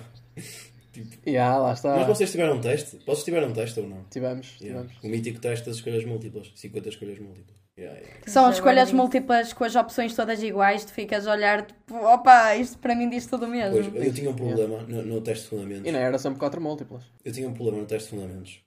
E 1.25 1.37
ah, 1.37 1.57
lá 1.57 1.73
está. 1.73 1.95
Mas 1.97 2.07
vocês 2.07 2.31
tiveram 2.31 2.57
um 2.57 2.61
teste? 2.61 2.97
Vocês 3.05 3.23
tiveram 3.23 3.49
um 3.49 3.53
teste 3.53 3.79
ou 3.79 3.87
não? 3.87 4.03
Tivemos, 4.05 4.57
Yeah. 4.61 4.81
tivemos. 4.87 5.03
O 5.03 5.07
mítico 5.09 5.39
teste 5.39 5.65
das 5.65 5.75
escolhas 5.77 6.05
múltiplas. 6.05 6.51
50 6.55 6.89
escolhas 6.89 7.19
múltiplas. 7.19 7.57
Yeah, 7.77 7.99
yeah. 7.99 8.21
São 8.25 8.49
escolhas 8.49 8.91
múltiplas 8.91 9.53
com 9.53 9.63
as 9.63 9.75
opções 9.75 10.15
todas 10.15 10.41
iguais, 10.41 10.83
tu 10.83 10.91
ficas 10.93 11.27
a 11.27 11.31
olhar, 11.31 11.63
tipo, 11.67 11.93
opa, 11.95 12.55
isto 12.55 12.79
para 12.79 12.95
mim 12.95 13.07
diz 13.07 13.27
tudo 13.27 13.47
mesmo. 13.47 13.71
Pois, 13.91 14.05
eu 14.07 14.13
tinha 14.13 14.29
um 14.31 14.35
problema 14.35 14.81
no, 14.81 15.03
no 15.03 15.21
teste 15.21 15.43
de 15.43 15.49
fundamentos. 15.51 15.85
E 15.87 15.91
não 15.91 15.99
era 15.99 16.17
sempre 16.17 16.39
4 16.39 16.59
múltiplas. 16.59 17.03
Eu 17.23 17.31
tinha 17.31 17.47
um 17.47 17.53
problema 17.53 17.79
no 17.81 17.85
teste 17.85 18.09
de 18.09 18.15
fundamentos. 18.19 18.61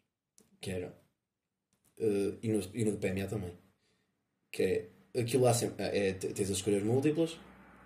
Que 0.60 0.70
era. 0.70 0.94
eh, 1.99 2.34
e, 2.42 2.49
no, 2.52 2.60
e 2.72 2.84
no 2.84 2.92
de 2.92 2.99
PMA 2.99 3.26
também. 3.26 3.52
Que 4.52 4.62
é. 4.62 5.20
Aquilo 5.20 5.42
lá 5.42 5.52
sempre. 5.54 5.84
É, 5.84 6.12
te- 6.12 6.28
tens 6.28 6.49
as 6.50 6.56
escolhas 6.58 6.82
múltiplas 6.84 7.37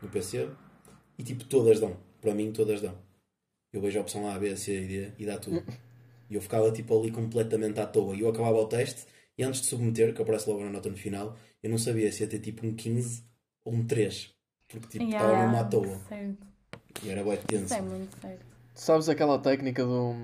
no 0.03 0.11
PC 0.11 0.47
e 1.19 1.23
tipo 1.23 1.45
todas 1.45 1.81
dão. 1.81 1.97
Para 2.21 2.35
mim 2.35 2.53
todas 2.53 2.83
dão. 2.83 2.95
Eu 3.75 3.81
vejo 3.81 3.99
a 3.99 4.03
opção 4.03 4.29
A, 4.29 4.39
B, 4.39 4.57
C 4.57 4.83
e 4.83 4.87
D 4.87 5.13
e 5.19 5.27
dá 5.27 5.37
tudo. 5.37 5.63
E 6.31 6.35
eu 6.37 6.41
ficava 6.41 6.71
tipo 6.71 6.99
ali 6.99 7.11
completamente 7.11 7.81
à 7.81 7.87
toa. 7.87 8.15
E 8.15 8.21
eu 8.21 8.29
acabava 8.29 8.57
o 8.57 8.67
teste 8.67 9.05
e 9.37 9.43
antes 9.43 9.61
de 9.63 9.67
submeter, 9.67 10.15
que 10.15 10.23
aparece 10.23 10.49
logo 10.49 10.63
na 10.65 10.71
nota 10.71 10.89
no 10.89 10.97
final, 10.97 11.37
eu 11.63 11.69
não 11.69 11.77
sabia 11.77 12.11
se 12.13 12.23
ia 12.23 12.29
ter 12.29 12.39
tipo 12.39 12.65
um 12.67 12.75
15 12.75 13.25
ou 13.65 13.75
um 13.75 13.85
3. 13.85 14.33
Porque 14.69 14.87
tipo 14.99 15.05
estava 15.05 15.33
Yeah, 15.33 15.45
mesmo 15.51 15.57
à 15.61 15.65
toa. 15.69 15.99
Certo. 16.09 16.47
E 17.05 17.11
era 17.11 17.25
bué 17.25 17.37
tenso. 17.37 17.65
Isso 17.65 17.75
é 17.75 17.83
muito 17.83 18.21
certo. 18.21 18.47
Tu 18.75 18.81
sabes 18.81 19.09
aquela 19.09 19.39
técnica 19.39 19.85
do. 19.85 20.15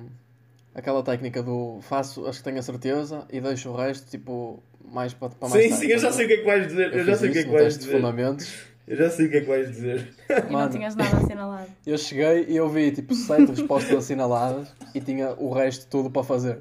Aquela 0.72 1.03
técnica 1.03 1.42
do 1.42 1.81
faço 1.83 2.27
as 2.27 2.38
que 2.38 2.44
tenho 2.44 2.59
a 2.61 2.62
certeza 2.62 3.27
e 3.29 3.40
deixo 3.40 3.70
o 3.70 3.77
resto 3.77 4.09
tipo 4.09 4.62
mais 4.85 5.12
para, 5.12 5.31
para 5.31 5.48
mais 5.48 5.64
Sim, 5.64 5.70
tarde. 5.70 5.85
sim, 5.87 5.92
eu 5.92 5.98
já 5.98 6.12
sei 6.12 6.24
o 6.24 6.29
que 6.29 6.35
é 6.35 6.37
que 6.38 6.44
vais 6.44 6.66
dizer. 6.68 6.92
Eu, 6.94 7.05
já 7.05 7.12
fiz 7.12 7.18
sei 7.18 7.31
o 7.31 7.33
que 7.33 7.38
é 7.38 7.42
que 7.42 7.51
vais 7.51 7.79
dizer. 7.79 7.92
fundamentos. 7.92 8.69
Eu 8.90 8.96
já 8.96 9.09
sei 9.09 9.26
o 9.26 9.31
que 9.31 9.37
é 9.37 9.40
que 9.42 9.46
vais 9.46 9.68
dizer. 9.68 10.12
E 10.29 10.42
não 10.46 10.50
Mano. 10.50 10.72
tinhas 10.72 10.96
nada 10.96 11.16
assinalado. 11.16 11.68
Eu 11.87 11.96
cheguei 11.96 12.46
e 12.48 12.57
eu 12.57 12.68
vi 12.68 12.90
tipo 12.90 13.14
7 13.14 13.46
respostas 13.53 13.96
assinaladas 13.98 14.74
e 14.92 15.00
tinha 15.00 15.31
o 15.35 15.53
resto 15.53 15.87
tudo 15.87 16.11
para 16.11 16.24
fazer. 16.24 16.61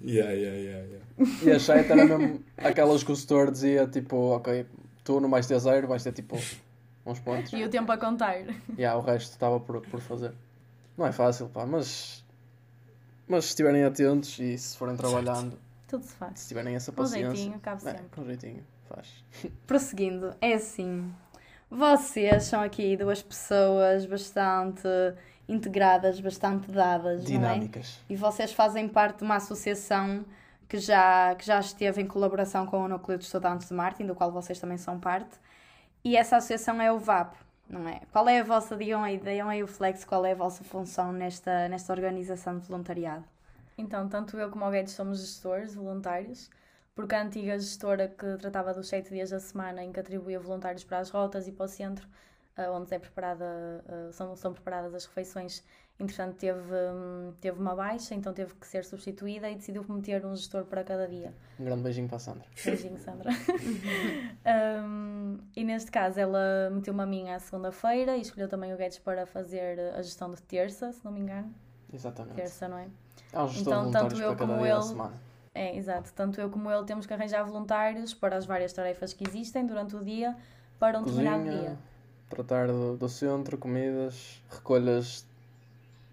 Yeah, 0.00 0.30
yeah, 0.30 0.56
yeah, 0.56 0.86
yeah. 0.86 1.04
E 1.42 1.50
a 1.50 1.58
7 1.58 1.90
era 1.90 2.04
mesmo 2.04 2.44
aquelas 2.56 3.02
que 3.02 3.10
o 3.10 3.16
setor 3.16 3.50
dizia 3.50 3.84
tipo, 3.88 4.16
ok, 4.16 4.64
tu 5.02 5.18
não 5.18 5.28
vais 5.28 5.44
ter 5.48 5.58
zero, 5.58 5.88
vais 5.88 6.04
ter 6.04 6.12
tipo 6.12 6.36
uns 7.04 7.18
pontos. 7.18 7.52
E 7.52 7.64
o 7.64 7.68
tempo 7.68 7.90
a 7.90 7.98
contar. 7.98 8.36
E 8.78 8.84
ah, 8.84 8.96
o 8.96 9.00
resto 9.00 9.32
estava 9.32 9.58
por, 9.58 9.80
por 9.88 10.00
fazer. 10.00 10.32
Não 10.96 11.04
é 11.04 11.10
fácil, 11.10 11.48
pá, 11.48 11.66
mas. 11.66 12.24
Mas 13.26 13.44
se 13.46 13.50
estiverem 13.50 13.82
atentos 13.82 14.38
e 14.38 14.56
se 14.56 14.76
forem 14.76 14.96
trabalhando, 14.96 15.58
Tudo 15.88 16.04
se 16.04 16.14
faz. 16.14 16.38
se 16.38 16.46
tiverem 16.48 16.76
essa 16.76 16.92
Com 16.92 17.02
paciência. 17.02 17.34
jeitinho, 17.34 17.58
cabe 17.58 17.82
é, 17.88 17.90
sempre. 17.90 18.06
com 18.14 18.24
jeitinho, 18.24 18.62
faz. 18.88 19.08
Prosseguindo, 19.66 20.32
é 20.40 20.54
assim. 20.54 21.12
Vocês 21.70 22.44
são 22.44 22.62
aqui 22.62 22.96
duas 22.96 23.22
pessoas 23.22 24.06
bastante 24.06 24.88
integradas, 25.48 26.20
bastante 26.20 26.70
dadas, 26.70 27.24
não 27.24 27.48
é? 27.48 27.54
Dinâmicas. 27.54 28.00
E 28.08 28.16
vocês 28.16 28.52
fazem 28.52 28.88
parte 28.88 29.18
de 29.18 29.24
uma 29.24 29.36
associação 29.36 30.24
que 30.68 30.78
já, 30.78 31.34
que 31.34 31.46
já 31.46 31.60
esteve 31.60 32.02
em 32.02 32.06
colaboração 32.06 32.66
com 32.66 32.84
o 32.84 32.88
Núcleo 32.88 33.18
de 33.18 33.24
Estudantes 33.24 33.68
de 33.68 33.74
Martin, 33.74 34.06
do 34.06 34.14
qual 34.14 34.32
vocês 34.32 34.58
também 34.58 34.78
são 34.78 34.98
parte. 34.98 35.38
E 36.04 36.16
essa 36.16 36.36
associação 36.36 36.80
é 36.80 36.92
o 36.92 36.98
VAP, 36.98 37.34
não 37.68 37.88
é? 37.88 38.00
Qual 38.12 38.28
é 38.28 38.40
a 38.40 38.44
vossa, 38.44 38.76
digam 38.76 39.02
aí, 39.02 39.18
digam 39.18 39.48
aí 39.48 39.62
o 39.62 39.66
Flex, 39.66 40.04
qual 40.04 40.24
é 40.24 40.32
a 40.32 40.36
vossa 40.36 40.64
função 40.64 41.12
nesta, 41.12 41.68
nesta 41.68 41.92
organização 41.92 42.58
de 42.58 42.66
voluntariado? 42.66 43.24
Então, 43.78 44.08
tanto 44.08 44.36
eu 44.38 44.50
como 44.50 44.64
o 44.64 44.70
Guedes 44.70 44.94
somos 44.94 45.20
gestores 45.20 45.74
voluntários, 45.74 46.50
porque 46.96 47.14
a 47.14 47.22
antiga 47.22 47.58
gestora 47.58 48.08
que 48.08 48.38
tratava 48.38 48.72
dos 48.72 48.88
sete 48.88 49.10
dias 49.10 49.28
da 49.28 49.38
semana, 49.38 49.84
em 49.84 49.92
que 49.92 50.00
atribuía 50.00 50.40
voluntários 50.40 50.82
para 50.82 50.98
as 50.98 51.10
rotas 51.10 51.46
e 51.46 51.52
para 51.52 51.66
o 51.66 51.68
centro, 51.68 52.08
ah, 52.56 52.70
onde 52.72 52.92
é 52.94 52.98
preparada, 52.98 53.44
ah, 53.86 54.10
são, 54.12 54.34
são 54.34 54.54
preparadas 54.54 54.94
as 54.94 55.04
refeições, 55.04 55.62
entretanto 56.00 56.36
teve, 56.36 56.58
hum, 56.58 57.34
teve 57.38 57.60
uma 57.60 57.76
baixa, 57.76 58.14
então 58.14 58.32
teve 58.32 58.54
que 58.54 58.66
ser 58.66 58.82
substituída 58.82 59.50
e 59.50 59.56
decidiu 59.56 59.84
meter 59.86 60.24
um 60.24 60.34
gestor 60.34 60.64
para 60.64 60.82
cada 60.82 61.06
dia. 61.06 61.34
Um 61.60 61.66
grande 61.66 61.82
beijinho 61.82 62.08
para 62.08 62.16
a 62.16 62.20
Sandra. 62.20 62.46
Beijinho, 62.64 62.98
Sandra. 62.98 63.30
Um, 64.46 65.38
e 65.56 65.64
neste 65.64 65.90
caso, 65.90 66.20
ela 66.20 66.70
meteu-me 66.70 67.02
a 67.02 67.06
mim 67.06 67.28
à 67.30 67.38
segunda-feira 67.40 68.16
e 68.16 68.20
escolheu 68.20 68.48
também 68.48 68.72
o 68.72 68.76
Guedes 68.76 69.00
para 69.00 69.26
fazer 69.26 69.80
a 69.96 70.00
gestão 70.00 70.30
de 70.30 70.40
terça, 70.40 70.92
se 70.92 71.04
não 71.04 71.10
me 71.10 71.18
engano. 71.18 71.52
Exatamente. 71.92 72.36
Terça, 72.36 72.68
não 72.68 72.78
é? 72.78 72.86
Um 73.34 73.48
gestor 73.48 73.60
Então, 73.60 73.90
tanto 73.90 74.16
eu 74.22 74.36
como 74.36 74.64
ele-. 74.64 75.10
É, 75.56 75.74
exato. 75.74 76.12
Tanto 76.14 76.38
eu 76.38 76.50
como 76.50 76.70
ele 76.70 76.84
temos 76.84 77.06
que 77.06 77.14
arranjar 77.14 77.42
voluntários 77.42 78.12
para 78.12 78.36
as 78.36 78.44
várias 78.44 78.74
tarefas 78.74 79.14
que 79.14 79.24
existem 79.26 79.64
durante 79.64 79.96
o 79.96 80.04
dia 80.04 80.36
para 80.78 80.98
um 80.98 81.02
determinado 81.02 81.44
dia. 81.44 81.52
Cozinha, 81.52 81.78
tratar 82.28 82.66
do, 82.66 82.96
do 82.96 83.08
centro, 83.08 83.56
comidas, 83.56 84.42
recolhas. 84.50 85.24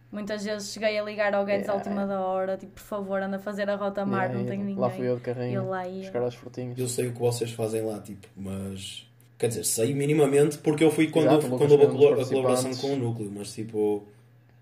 Muitas 0.10 0.46
vezes 0.46 0.72
cheguei 0.72 0.98
a 0.98 1.04
ligar 1.04 1.34
ao 1.34 1.44
Guedes 1.44 1.68
à 1.68 1.74
Yeah. 1.74 1.90
última 1.90 2.08
da 2.08 2.22
hora, 2.22 2.56
tipo, 2.56 2.74
por 2.74 2.82
favor, 2.82 3.22
anda 3.22 3.36
a 3.36 3.40
fazer 3.40 3.70
a 3.70 3.76
rota 3.76 4.06
mar, 4.06 4.28
Yeah, 4.28 4.40
não 4.40 4.46
tenho 4.46 4.64
ninguém. 4.64 4.80
Lá 4.80 4.90
fui 4.90 5.08
eu 5.10 5.16
de 5.18 5.22
carrinho 5.24 5.66
buscar 6.02 6.24
as 6.24 6.36
frutinhas. 6.36 6.78
Eu 6.80 6.88
sei 6.88 7.08
o 7.08 7.14
que 7.14 7.20
vocês 7.20 7.52
fazem 7.52 7.82
lá, 7.82 8.00
tipo, 8.00 8.28
mas. 8.38 9.06
Quer 9.38 9.48
dizer, 9.50 9.66
sei 9.66 9.94
minimamente 9.94 10.58
porque 10.60 10.86
eu 10.86 10.92
fui 10.92 11.10
quando, 11.10 11.26
Exato, 11.26 11.48
eu, 11.48 11.58
quando 11.58 11.72
houve 11.72 11.84
a, 11.84 11.90
colaboração 11.90 12.74
com 12.76 12.94
o 12.94 12.96
núcleo, 12.96 13.30
mas 13.36 13.54
tipo. 13.54 14.08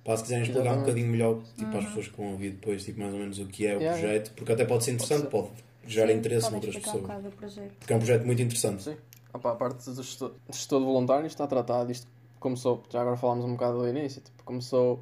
Pá, 0.03 0.17
se 0.17 0.23
quiserem 0.23 0.43
explicar 0.43 0.73
um 0.73 0.79
bocadinho 0.79 1.07
melhor 1.11 1.41
tipo, 1.55 1.71
Uhum. 1.71 1.79
às 1.79 1.85
pessoas 1.85 2.07
que 2.07 2.17
vão 2.17 2.31
ouvir 2.31 2.51
depois, 2.51 2.83
tipo, 2.83 2.99
mais 2.99 3.13
ou 3.13 3.19
menos 3.19 3.37
o 3.39 3.45
que 3.45 3.67
é 3.67 3.75
o 3.75 3.79
Yeah, 3.79 3.99
projeto, 3.99 4.33
porque 4.35 4.51
até 4.51 4.65
pode 4.65 4.83
ser 4.83 4.91
interessante, 4.93 5.27
pode, 5.29 5.49
gerar 5.85 6.07
Sim, 6.11 6.17
interesse 6.17 6.51
noutras 6.51 6.75
um 6.75 6.79
pessoas. 6.81 7.33
projeto. 7.35 7.73
Porque 7.79 7.93
é 7.93 7.95
um 7.95 7.99
projeto 7.99 8.25
muito 8.25 8.41
interessante. 8.41 8.83
Sim. 8.83 8.97
Opa, 9.33 9.51
a 9.51 9.55
parte 9.55 9.85
do 9.89 9.95
gestor, 10.03 10.31
gestor 10.49 10.79
de 10.79 10.85
voluntários 10.85 11.31
está 11.31 11.45
tratado. 11.47 11.91
Isto 11.91 12.07
começou, 12.39 12.83
já 12.89 13.01
agora 13.01 13.15
falámos 13.15 13.45
um 13.45 13.53
bocado 13.53 13.77
do 13.79 13.87
início, 13.87 14.21
tipo, 14.21 14.43
começou 14.43 15.01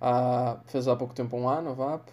há, 0.00 0.58
fez 0.66 0.88
há 0.88 0.96
pouco 0.96 1.14
tempo 1.14 1.36
um 1.36 1.48
ano, 1.48 1.70
a 1.70 1.74
VAP, 1.74 2.08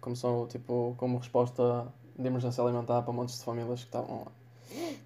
começou 0.00 0.46
tipo 0.46 0.94
como 0.98 1.18
resposta 1.18 1.86
de 2.18 2.26
emergência 2.26 2.62
alimentar 2.62 3.02
para 3.02 3.12
montes 3.12 3.38
de 3.38 3.44
famílias 3.44 3.80
que 3.80 3.86
estavam 3.86 4.26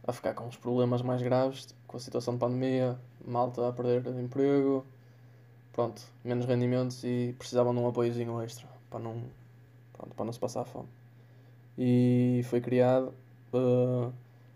a 0.07 0.13
ficar 0.13 0.35
com 0.35 0.47
os 0.49 0.57
problemas 0.57 1.01
mais 1.03 1.23
graves, 1.23 1.67
tipo, 1.67 1.81
com 1.87 1.97
a 1.97 2.01
situação 2.01 2.35
de 2.35 2.41
pandemia, 2.41 2.99
malta 3.25 3.69
a 3.69 3.73
perder 3.73 4.07
emprego, 4.21 4.85
pronto, 5.75 6.01
menos 6.25 6.47
rendimentos 6.47 7.03
e 7.05 7.35
precisavam 7.37 7.75
de 7.75 7.81
um 7.81 7.89
apoiozinho 7.89 8.41
extra 8.41 8.67
para 8.89 9.01
não, 9.01 9.23
pronto, 9.93 10.15
para 10.15 10.25
não 10.25 10.33
se 10.33 10.39
passar 10.39 10.65
fome. 10.65 10.89
E 11.77 12.43
foi 12.45 12.61
criado 12.61 13.13
uh, 13.53 14.13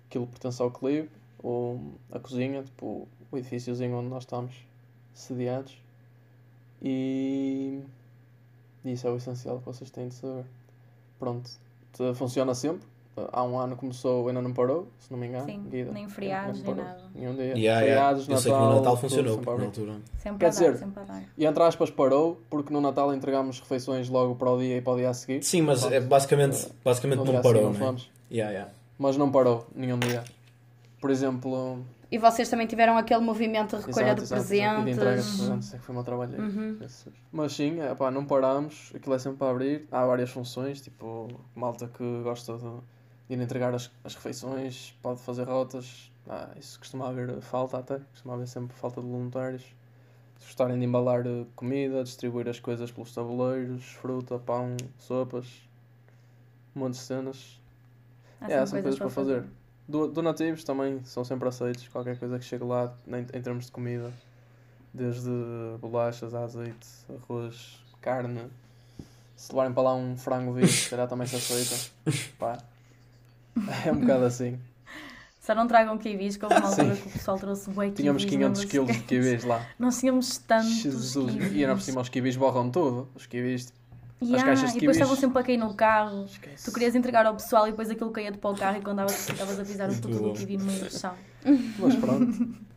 aquilo 0.07 0.29
pertence 0.29 0.63
ao 0.63 0.71
clipe, 0.71 1.11
o, 1.43 1.93
a 2.13 2.21
cozinha, 2.21 2.63
tipo, 2.63 3.09
o 3.31 3.37
edifíciozinho 3.37 3.97
onde 3.97 4.09
nós 4.09 4.23
estamos 4.23 4.55
sediados. 5.13 5.77
E 6.81 7.83
isso 8.85 9.07
é 9.09 9.11
o 9.11 9.17
essencial 9.17 9.59
que 9.59 9.67
vocês 9.67 9.91
têm 9.91 10.09
de 10.09 10.15
saber. 10.15 10.45
Pronto, 11.19 11.51
funciona 12.15 12.55
sempre, 12.55 12.87
há 13.33 13.43
um 13.43 13.59
ano 13.59 13.77
começou, 13.77 14.29
ainda 14.29 14.43
não 14.43 14.53
parou, 14.53 14.89
se 14.99 15.11
não 15.11 15.19
me 15.19 15.27
engano. 15.27 15.45
Sim, 15.47 15.63
Guida. 15.69 15.93
nem 15.93 16.09
feriados, 16.09 16.63
nem 16.63 16.75
nada. 16.75 17.01
Nenhum 17.15 17.35
dia. 17.35 17.45
Yeah, 17.45 17.59
yeah. 17.59 17.81
Feriados, 17.81 18.29
Eu 18.29 18.37
sei 18.39 18.53
que 18.53 18.59
no 18.59 18.69
Natal 18.69 18.83
tudo 18.83 18.97
funcionou 18.97 19.35
sempre 19.35 19.51
a 19.51 19.57
na 19.57 19.65
altura. 19.65 19.93
Sempre 20.19 20.39
Quer 20.39 20.47
a 20.47 20.49
dar, 20.49 20.51
dizer, 20.51 20.77
sempre 20.77 21.01
a 21.01 21.05
dar. 21.05 21.23
E 21.37 21.45
entre 21.47 21.63
aspas 21.63 21.91
parou, 21.91 22.41
porque 22.49 22.73
no 22.73 22.81
Natal 22.81 23.15
entregámos 23.15 23.61
refeições 23.61 24.09
logo 24.09 24.35
para 24.35 24.51
o 24.51 24.59
dia 24.59 24.77
e 24.77 24.81
para 24.81 24.93
o 24.93 24.97
dia 24.97 25.11
a 25.11 25.15
seguir. 25.15 25.43
Sim, 25.43 25.63
mas 25.63 25.85
é 25.85 26.01
basicamente, 26.01 26.69
basicamente 26.85 27.19
No 27.19 27.25
não 27.25 27.33
seguir 27.33 27.43
parou, 27.43 27.73
não 27.73 27.93
né? 27.93 28.01
Yeah, 28.31 28.53
yeah. 28.53 28.73
Mas 28.99 29.17
não 29.17 29.31
parou 29.31 29.67
nenhum 29.75 29.99
dia. 29.99 30.25
Por 31.01 31.11
exemplo, 31.11 31.79
E 32.11 32.19
vocês 32.19 32.49
também 32.49 32.67
tiveram 32.67 32.97
aquele 32.99 33.21
movimento 33.21 33.77
de 33.77 33.87
recolha 33.87 34.07
exato, 34.07 34.17
de 34.17 34.23
exato, 34.23 34.43
exato, 34.43 34.81
e 34.81 34.85
de 34.85 34.91
entrega 34.91 35.17
de 35.17 35.23
presentes. 35.23 35.37
presentes, 35.37 35.75
é 35.75 35.79
que 35.79 35.85
foi 35.85 35.93
o 35.93 35.97
meu 35.97 36.05
trabalho 36.05 36.35
aí. 36.35 36.41
Uhum. 36.41 36.79
Mas 37.31 37.53
sim, 37.53 37.81
é, 37.81 37.95
pá, 37.95 38.11
não 38.11 38.25
paramos, 38.25 38.93
aquilo 38.95 39.15
é 39.15 39.19
sempre 39.19 39.39
para 39.39 39.51
abrir. 39.51 39.87
Há 39.93 40.05
várias 40.05 40.31
funções, 40.31 40.81
tipo, 40.81 41.29
malta 41.55 41.87
que 41.87 42.23
gosta 42.23 42.57
de 42.57 42.67
ir 43.29 43.41
entregar 43.41 43.75
as, 43.75 43.91
as 44.05 44.15
refeições, 44.15 44.95
pode 45.03 45.21
fazer 45.21 45.45
rotas. 45.45 46.11
Ah, 46.29 46.51
isso 46.59 46.79
costuma 46.79 47.09
haver 47.09 47.41
falta 47.41 47.79
até, 47.79 47.99
costuma 47.99 48.35
haver 48.35 48.49
sempre 48.49 48.77
falta 48.77 49.01
de 49.01 49.07
voluntários. 49.07 49.63
Se 50.39 50.47
gostarem 50.47 50.79
de 50.79 50.85
embalar 50.85 51.27
eh, 51.27 51.45
comida, 51.57 52.05
distribuir 52.05 52.49
as 52.49 52.61
coisas 52.61 52.91
pelos 52.91 53.13
tabuleiros, 53.13 53.85
fruta, 53.85 54.39
pão, 54.39 54.77
sopas, 54.99 55.47
um 56.77 56.81
monte 56.81 56.95
de 56.95 57.01
cenas. 57.01 57.61
Há 58.41 58.51
É, 58.51 58.59
há 58.59 58.67
sempre 58.67 58.67
sempre 58.67 58.83
coisas 58.83 58.99
para 58.99 59.11
fazer. 59.11 59.45
Do, 59.89 60.07
donativos 60.07 60.63
também 60.65 61.03
são 61.05 61.25
sempre 61.25 61.49
aceitos, 61.49 61.89
qualquer 61.89 62.19
coisa 62.19 62.39
que 62.39 62.45
chegue 62.45 62.63
lá 62.65 62.95
em, 63.07 63.39
em 63.39 63.43
termos 63.43 63.67
de 63.67 63.73
comida, 63.73 64.13
desde 64.93 65.31
bolachas, 65.81 66.35
azeite, 66.35 66.87
arroz, 67.09 67.81
carne. 68.01 68.49
Se 69.35 69.51
levarem 69.51 69.73
para 69.73 69.83
lá 69.85 69.95
um 69.95 70.17
frango 70.17 70.53
vivo, 70.53 70.69
se 70.69 70.91
calhar 70.91 71.09
também 71.09 71.27
se 71.27 71.37
aceita. 71.37 71.93
Pá. 72.39 72.59
É 73.87 73.93
um 73.93 74.01
bocado 74.01 74.25
assim. 74.25 74.59
Só 75.41 75.55
não 75.55 75.67
tragam 75.67 75.97
kiwis, 75.97 76.37
que 76.37 76.45
houve 76.45 76.57
uma 76.59 76.67
altura 76.69 76.95
Sim. 76.95 77.01
que 77.03 77.09
o 77.09 77.13
pessoal 77.13 77.39
trouxe 77.39 77.71
bué 77.71 77.91
Tínhamos 77.91 78.25
kiwis, 78.25 78.37
500 78.39 78.59
lembra-se? 78.61 78.67
quilos 78.67 78.97
de 78.97 79.03
kiwis 79.05 79.45
lá. 79.45 79.67
Nós 79.79 79.99
tínhamos 79.99 80.39
tantos 80.39 80.69
Jesus. 80.83 81.33
kiwis. 81.33 81.53
E 81.53 81.61
ainda 81.63 81.75
por 81.75 81.81
cima 81.83 82.01
os 82.03 82.09
kiwis 82.09 82.37
borram 82.37 82.71
tudo. 82.71 83.09
Os 83.15 83.27
kiwis. 83.27 83.73
Yeah, 84.21 84.45
caixas 84.45 84.73
de 84.73 84.79
e 84.79 84.81
depois 84.81 84.97
kiwis- 84.97 84.97
estavam 84.97 85.17
sempre 85.17 85.39
a 85.39 85.43
cair 85.45 85.57
no 85.57 85.73
carro. 85.75 86.25
Esquece. 86.25 86.65
Tu 86.65 86.73
querias 86.73 86.95
entregar 86.97 87.25
ao 87.25 87.35
pessoal 87.35 87.67
e 87.69 87.71
depois 87.71 87.89
aquilo 87.89 88.11
caía-te 88.11 88.37
para 88.39 88.51
o 88.51 88.57
carro 88.57 88.79
e 88.79 88.81
quando 88.83 89.05
estavas 89.07 89.59
a 89.61 89.65
pisar 89.65 89.89
o 89.89 89.95
bom. 89.95 90.33
do 90.33 90.33
kiwi 90.35 90.57
no 90.59 90.65
meio 90.65 90.85
do 90.85 90.91
chão. 90.91 91.15
Mas 91.79 91.95
pronto. 91.97 92.59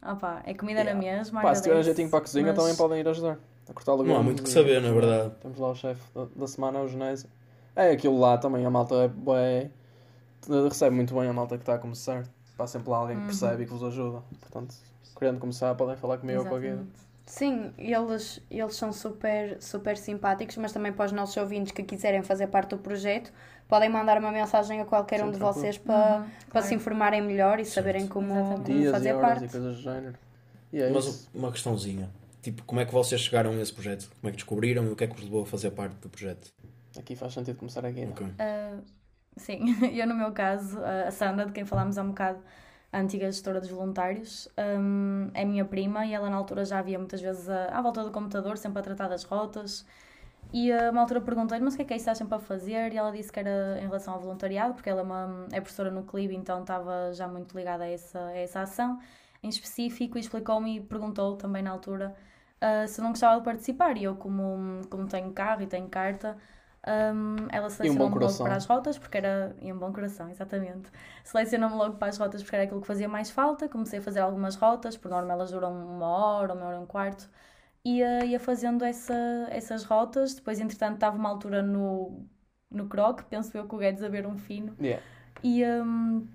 Ah 0.00 0.14
pá, 0.14 0.42
é 0.46 0.54
comida 0.54 0.84
na 0.84 0.90
Yeah. 0.92 1.16
mesma. 1.18 1.42
Pá, 1.42 1.52
se 1.54 1.62
agradece, 1.62 1.86
jeitinho 1.86 2.08
para 2.08 2.20
a 2.20 2.22
cozinha 2.22 2.46
mas- 2.46 2.56
também 2.56 2.76
podem 2.76 3.00
ir 3.00 3.08
ajudar. 3.08 3.36
A 3.68 3.72
cortar 3.74 3.92
legumes. 3.92 4.12
Não 4.14 4.20
há 4.20 4.22
muito 4.22 4.42
que 4.44 4.48
saber, 4.48 4.80
na 4.80 4.92
verdade. 4.92 5.34
Temos 5.42 5.58
lá 5.58 5.70
o 5.70 5.74
chefe 5.74 6.00
da, 6.14 6.26
da 6.36 6.46
semana, 6.46 6.78
o 6.80 6.88
Genésio. 6.88 7.28
É 7.74 7.90
aquilo 7.90 8.18
lá 8.18 8.38
também, 8.38 8.64
a 8.64 8.70
malta 8.70 8.94
é, 8.94 9.08
bué- 9.08 9.70
recebe 10.48 10.94
muito 10.96 11.14
bem 11.14 11.28
a 11.28 11.32
malta 11.32 11.56
que 11.56 11.62
está 11.62 11.74
a 11.74 11.78
começar. 11.78 12.24
Há 12.58 12.66
sempre 12.66 12.90
lá 12.90 12.98
alguém 12.98 13.16
que 13.16 13.22
Uhum. 13.22 13.28
percebe 13.28 13.62
e 13.62 13.66
que 13.66 13.72
vos 13.72 13.82
ajuda. 13.84 14.22
Portanto, 14.40 14.74
querendo 15.18 15.38
começar, 15.38 15.74
podem 15.74 15.96
falar 15.96 16.18
comigo 16.18 16.40
ou 16.40 16.46
com 16.46 16.56
a 16.56 16.58
Guida. 16.58 16.72
Exatamente. 16.72 17.08
Sim, 17.26 17.72
eles, 17.76 18.40
eles 18.50 18.74
são 18.74 18.90
super, 18.92 19.60
super 19.60 19.96
simpáticos, 19.98 20.56
mas 20.56 20.72
também 20.72 20.92
para 20.92 21.04
os 21.06 21.12
nossos 21.12 21.36
ouvintes 21.36 21.72
que 21.72 21.82
quiserem 21.82 22.22
fazer 22.22 22.46
parte 22.46 22.70
do 22.70 22.78
projeto, 22.78 23.30
podem 23.68 23.90
mandar 23.90 24.18
uma 24.18 24.32
mensagem 24.32 24.80
a 24.80 24.84
qualquer 24.86 25.18
Sim, 25.20 25.26
um 25.26 25.30
de 25.30 25.36
tranquilo. 25.36 25.60
vocês 25.60 25.76
para, 25.78 25.94
Uhum, 26.20 26.22
para 26.24 26.50
claro. 26.52 26.66
se 26.66 26.74
informarem 26.74 27.20
melhor 27.20 27.60
e 27.60 27.66
saberem 27.66 28.08
como, 28.08 28.32
Exatamente. 28.32 28.52
como 28.54 28.64
Dias 28.64 28.88
e 28.88 28.92
fazer 28.92 29.12
horas 29.12 29.28
parte. 29.28 29.44
e 29.44 29.48
coisas 29.50 29.76
do 29.76 29.82
género. 29.82 30.14
E 30.72 30.80
é 30.80 30.90
Mas 30.90 31.04
isso. 31.04 31.28
uma 31.34 31.52
questãozinha. 31.52 32.08
Tipo, 32.40 32.62
como 32.64 32.80
é 32.80 32.86
que 32.86 32.92
vocês 32.92 33.20
chegaram 33.20 33.50
a 33.50 33.56
esse 33.56 33.74
projeto? 33.74 34.08
Como 34.20 34.28
é 34.28 34.30
que 34.30 34.36
descobriram 34.36 34.84
e 34.86 34.88
o 34.88 34.96
que 34.96 35.04
é 35.04 35.06
que 35.06 35.14
vos 35.14 35.22
levou 35.24 35.42
a 35.42 35.46
fazer 35.46 35.70
parte 35.72 35.96
do 35.96 36.08
projeto? 36.08 36.50
Aqui 36.98 37.14
faz 37.14 37.34
sentido 37.34 37.56
começar 37.58 37.84
a 37.84 37.90
Guida. 37.90 38.10
Ok. 38.12 38.26
Sim, 39.38 39.66
eu 39.94 40.06
no 40.06 40.14
meu 40.14 40.32
caso, 40.32 40.78
a 40.84 41.10
Sandra, 41.10 41.46
de 41.46 41.52
quem 41.52 41.64
falámos 41.64 41.96
há 41.98 42.02
um 42.02 42.08
bocado, 42.08 42.40
a 42.92 42.98
antiga 43.00 43.30
gestora 43.30 43.60
dos 43.60 43.68
voluntários, 43.70 44.48
hum, 44.78 45.30
é 45.34 45.44
minha 45.44 45.64
prima 45.64 46.04
e 46.06 46.14
ela 46.14 46.28
na 46.30 46.36
altura 46.36 46.64
já 46.64 46.78
havia 46.78 46.98
muitas 46.98 47.20
vezes 47.20 47.48
a- 47.48 47.66
à 47.78 47.82
volta 47.82 48.02
do 48.02 48.10
computador, 48.10 48.56
sempre 48.58 48.80
a 48.80 48.82
tratar 48.82 49.08
das 49.08 49.24
rotas. 49.24 49.86
E 50.52 50.72
a 50.72 50.90
uma 50.90 51.02
altura 51.02 51.20
perguntei-lhe, 51.20 51.64
mas 51.64 51.74
o 51.74 51.76
que 51.76 51.82
é 51.82 51.86
que 51.86 51.92
é 51.94 51.96
isso 51.96 52.04
que 52.06 52.10
estás 52.10 52.18
sempre 52.18 52.36
a 52.36 52.40
fazer? 52.40 52.92
E 52.94 52.96
ela 52.96 53.12
disse 53.12 53.30
que 53.32 53.38
era 53.40 53.78
em 53.80 53.82
relação 53.86 54.14
ao 54.14 54.20
voluntariado, 54.20 54.74
porque 54.74 54.88
ela 54.90 55.00
é, 55.00 55.04
uma, 55.04 55.46
é 55.52 55.60
professora 55.60 55.90
no 55.90 56.02
CLIB, 56.04 56.34
então 56.36 56.62
estava 56.62 57.12
já 57.12 57.28
muito 57.28 57.56
ligada 57.56 57.84
a 57.84 57.88
essa, 57.88 58.18
a 58.28 58.36
essa 58.38 58.62
ação 58.62 58.98
em 59.42 59.48
específico 59.50 60.16
e 60.18 60.20
explicou-me 60.20 60.76
e 60.78 60.80
perguntou 60.80 61.36
também 61.36 61.62
na 61.62 61.70
altura 61.70 62.16
ah, 62.60 62.86
se 62.86 63.00
não 63.00 63.10
gostava 63.10 63.38
de 63.38 63.44
participar. 63.44 63.96
E 63.98 64.04
eu, 64.04 64.16
como, 64.16 64.80
como 64.88 65.06
tenho 65.06 65.32
carro 65.32 65.62
e 65.62 65.66
tenho 65.66 65.88
carta, 65.88 66.36
hum, 67.14 67.46
ela 67.50 67.70
selecionou-me 67.70 68.18
logo 68.18 68.38
coração. 68.38 68.44
para 68.44 68.56
as 68.56 68.66
rotas, 68.66 68.98
porque 68.98 69.18
era. 69.18 69.56
E 69.60 69.72
um 69.72 69.78
bom 69.78 69.92
coração, 69.92 70.28
exatamente. 70.30 70.90
Selecionou-me 71.24 71.76
logo 71.76 71.96
para 71.96 72.08
as 72.08 72.18
rotas 72.18 72.42
porque 72.42 72.56
era 72.56 72.64
aquilo 72.64 72.80
que 72.80 72.86
fazia 72.86 73.08
mais 73.08 73.30
falta. 73.30 73.68
Comecei 73.68 73.98
a 73.98 74.02
fazer 74.02 74.20
algumas 74.20 74.56
rotas, 74.56 74.96
por 74.96 75.10
norma 75.10 75.32
elas 75.32 75.50
duram 75.50 75.72
uma 75.72 76.06
hora, 76.06 76.54
uma 76.54 76.66
hora 76.66 76.76
e 76.76 76.80
um 76.80 76.86
quarto. 76.86 77.28
Ia, 77.84 78.24
ia 78.24 78.40
fazendo 78.40 78.84
essa, 78.84 79.14
essas 79.50 79.84
rotas. 79.84 80.34
Depois, 80.34 80.60
entretanto, 80.60 80.94
estava 80.94 81.16
uma 81.16 81.28
altura 81.28 81.62
no, 81.62 82.26
no 82.70 82.88
Croc, 82.88 83.22
penso 83.24 83.56
eu 83.56 83.66
que 83.68 83.74
o 83.74 83.78
Guedes 83.78 84.02
a 84.02 84.08
ver 84.08 84.26
um 84.26 84.36
fino. 84.36 84.76
Yeah. 84.80 85.04
E. 85.42 85.64
hum, 85.64 86.26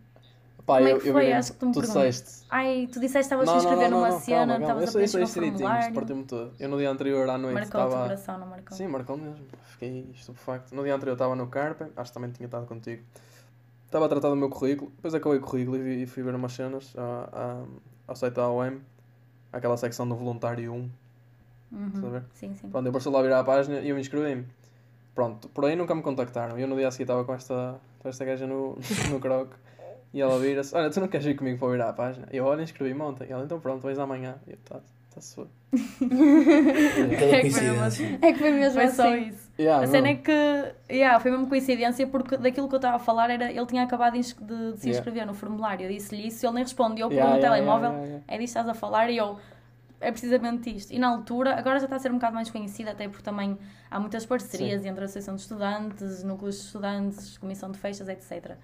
Pá, 0.65 0.77
Como 0.77 0.87
é 0.87 0.91
eu, 0.93 0.99
que 0.99 1.07
eu 1.09 1.13
foi? 1.13 1.25
vi- 1.25 1.33
Acho 1.33 1.51
que 1.53 1.59
tu 1.59 1.65
me 1.65 1.73
tu 1.73 1.81
disseste. 1.81 2.45
ai, 2.49 2.87
tu 2.91 2.99
disseste 3.01 3.35
que 3.35 3.43
estavas 3.43 3.49
a 3.49 3.75
não, 3.75 3.89
numa 3.89 4.11
não, 4.11 4.19
cena, 4.19 4.57
estavas 4.59 4.95
Eu 4.95 5.01
a 5.01 5.03
eu 5.03 5.09
preencher 5.11 5.23
um 5.23 5.27
formulário. 5.51 5.93
partiu-me 5.95 6.23
todo. 6.23 6.53
Eu 6.57 6.69
no 6.69 6.77
dia 6.77 6.89
anterior 6.89 7.29
à 7.29 7.37
noite 7.37 7.53
Marcou-te 7.55 7.75
o 7.83 7.87
estava. 7.87 8.03
coração, 8.03 8.37
não 8.37 8.47
marcou? 8.47 8.77
Sim, 8.77 8.87
marcou 8.87 9.17
mesmo. 9.17 9.45
Fiquei 9.71 10.09
estupefacto. 10.13 10.73
No 10.73 10.83
dia 10.83 10.95
anterior 10.95 11.13
estava 11.15 11.35
no 11.35 11.47
Carpe, 11.47 11.85
acho 11.97 12.11
que 12.11 12.13
também 12.13 12.31
tinha 12.31 12.45
estado 12.45 12.65
contigo. 12.65 13.03
Estava 13.85 14.05
a 14.05 14.09
tratar 14.09 14.29
do 14.29 14.35
meu 14.37 14.49
currículo, 14.49 14.89
depois 14.95 15.13
acabei 15.13 15.37
o 15.37 15.41
currículo 15.41 15.77
e, 15.77 16.05
fui 16.07 16.23
ver 16.23 16.33
umas 16.33 16.53
cenas 16.53 16.93
ao 18.07 18.15
site 18.15 18.33
da 18.35 18.47
OM, 18.49 18.79
aquela 19.51 19.75
secção 19.77 20.07
do 20.07 20.15
voluntário 20.15 20.71
1. 20.73 20.89
Estás 21.87 22.03
a 22.03 22.07
Uhum. 22.07 22.11
ver? 22.13 22.23
Sim, 22.33 22.55
sim. 22.55 22.69
Pronto, 22.69 22.85
eu 22.87 22.91
parecia 22.91 23.11
lá 23.11 23.21
virar 23.21 23.39
a 23.39 23.43
página 23.43 23.79
e 23.81 23.89
eu 23.89 23.95
me 23.95 24.01
inscrevi-me. 24.01 24.45
Pronto, 25.13 25.49
por 25.49 25.65
aí 25.65 25.75
nunca 25.75 25.93
me 25.93 26.01
contactaram. 26.01 26.57
Eu 26.57 26.67
no 26.67 26.75
dia 26.75 26.87
a 26.87 26.91
seguir 26.91 27.03
estava 27.03 27.23
com 27.25 27.33
esta, 27.33 27.79
com 27.99 28.07
esta 28.09 28.23
gaja 28.25 28.47
no, 28.47 28.77
no 29.11 29.19
croc 29.19 29.51
e 30.13 30.21
ela 30.21 30.37
vira-se: 30.39 30.75
Olha, 30.75 30.89
tu 30.89 30.99
não 30.99 31.07
queres 31.07 31.25
ir 31.25 31.35
comigo 31.35 31.59
para 31.59 31.71
virar 31.71 31.89
a 31.89 31.93
página? 31.93 32.27
Eu, 32.31 32.45
olha, 32.45 32.61
inscrevi-me 32.63 33.01
ontem. 33.01 33.27
E 33.27 33.31
ela, 33.31 33.43
então 33.43 33.59
pronto, 33.59 33.81
vais 33.81 33.97
amanhã. 33.99 34.35
E 34.47 34.51
eu, 34.51 34.57
tá, 34.63 34.79
tá-se 35.13 35.35
foi. 35.35 35.47
Aquela 37.13 37.35
É 37.35 37.41
que 37.41 37.49
foi 37.51 37.61
mesmo 37.61 37.79
coincidência. 37.79 38.19
É 38.21 38.33
que 38.33 38.39
foi 38.39 38.51
mesmo 38.51 38.73
Foi 38.73 38.87
só 38.89 39.07
assim. 39.07 39.27
isso. 39.29 39.51
Yeah, 39.59 39.83
A 39.83 39.87
cena 39.87 40.01
não. 40.03 40.09
é 40.09 40.15
que 40.15 40.73
yeah, 40.91 41.19
foi 41.19 41.31
mesmo 41.31 41.47
coincidência 41.47 42.07
porque 42.07 42.37
daquilo 42.37 42.67
que 42.67 42.75
eu 42.75 42.77
estava 42.77 42.95
a 42.95 42.99
falar 42.99 43.29
era 43.29 43.51
ele 43.51 43.65
tinha 43.65 43.83
acabado 43.83 44.13
de, 44.13 44.19
de- 44.19 44.27
se 44.27 44.39
Yeah. 44.43 44.89
inscrever 44.89 45.25
no 45.27 45.33
formulário. 45.33 45.85
Eu 45.85 45.91
disse-lhe 45.91 46.27
isso 46.27 46.43
e 46.43 46.47
ele 46.47 46.55
nem 46.55 46.63
respondeu 46.63 47.07
por 47.07 47.13
Yeah, 47.13 47.35
no 47.35 47.39
yeah, 47.39 47.55
telemóvel. 47.55 47.89
yeah, 47.91 48.05
yeah, 48.07 48.23
É 48.27 48.37
disto 48.37 48.53
que 48.53 48.59
estás 48.59 48.67
a 48.69 48.73
falar 48.73 49.09
e 49.09 49.17
eu. 49.17 49.37
É 50.01 50.11
precisamente 50.11 50.69
isto. 50.75 50.91
E 50.91 50.99
na 50.99 51.07
altura, 51.07 51.55
agora 51.57 51.79
já 51.79 51.85
está 51.85 51.95
a 51.95 51.99
ser 51.99 52.11
um 52.11 52.15
bocado 52.15 52.35
mais 52.35 52.49
conhecida, 52.51 52.91
até 52.91 53.07
porque 53.07 53.23
também 53.23 53.57
há 53.89 53.99
muitas 54.01 54.25
parcerias 54.25 54.83
entre 54.85 55.01
a 55.01 55.05
Associação 55.05 55.35
de 55.35 55.41
Estudantes, 55.41 56.23
núcleos 56.23 56.55
de 56.57 56.61
estudantes, 56.65 57.37
Comissão 57.37 57.71
de 57.71 57.77
Festas, 57.79 58.09
etc. 58.09 58.57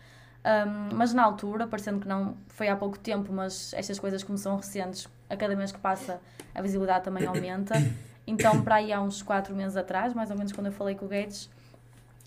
Um, 0.46 0.96
mas 0.96 1.14
na 1.14 1.24
altura, 1.24 1.68
parecendo 1.68 2.00
que 2.00 2.08
não 2.08 2.36
foi 2.48 2.70
há 2.70 2.76
pouco 2.76 2.98
tempo, 2.98 3.32
mas 3.34 3.74
estas 3.74 4.00
coisas 4.00 4.24
como 4.24 4.38
são 4.38 4.56
recentes, 4.56 5.08
a 5.30 5.36
cada 5.36 5.56
mês 5.56 5.72
que 5.72 5.80
passa 5.80 6.20
a 6.56 6.62
visibilidade 6.62 7.04
também 7.04 7.26
aumenta. 7.26 7.76
Então, 8.26 8.62
para 8.64 8.76
aí 8.76 8.94
há 8.94 9.02
uns 9.02 9.22
4 9.22 9.56
meses 9.56 9.76
atrás, 9.76 10.14
mais 10.14 10.30
ou 10.32 10.38
menos 10.38 10.52
quando 10.52 10.68
eu 10.68 10.72
falei 10.72 10.96
com 10.96 11.06
o 11.06 11.08
Guedes, 11.10 11.50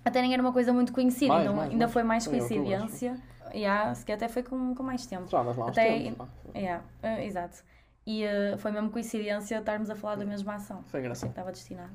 até 0.04 0.20
nem 0.20 0.32
era 0.32 0.42
uma 0.42 0.52
coisa 0.52 0.72
muito 0.72 0.92
conhecida, 0.92 1.32
Mais, 1.32 1.46
mais, 1.48 1.70
ainda 1.70 1.84
mais. 1.84 1.92
foi 1.92 2.02
mais 2.02 2.26
coincidência. 2.26 3.16
Yeah, 3.54 3.94
se 3.94 4.04
calhar 4.04 4.16
até 4.16 4.28
foi 4.28 4.42
com, 4.42 4.74
com 4.74 4.82
mais 4.82 5.06
tempo. 5.06 5.28
Já 5.28 5.40
andas 5.40 5.56
lá 5.56 5.68
Até- 5.68 5.98
tempos. 6.00 6.26
Yeah, 6.54 6.82
eh, 7.02 7.26
exato. 7.26 7.62
E 8.06 8.24
eh, 8.24 8.56
foi 8.56 8.70
mesmo 8.72 8.90
coincidência 8.90 9.58
estarmos 9.58 9.90
a 9.90 9.94
falar 9.94 10.16
da 10.16 10.24
mesma 10.24 10.54
ação. 10.54 10.82
Foi 10.86 11.00
engraçado. 11.00 11.28
que 11.28 11.32
estava 11.32 11.52
destinado. 11.52 11.92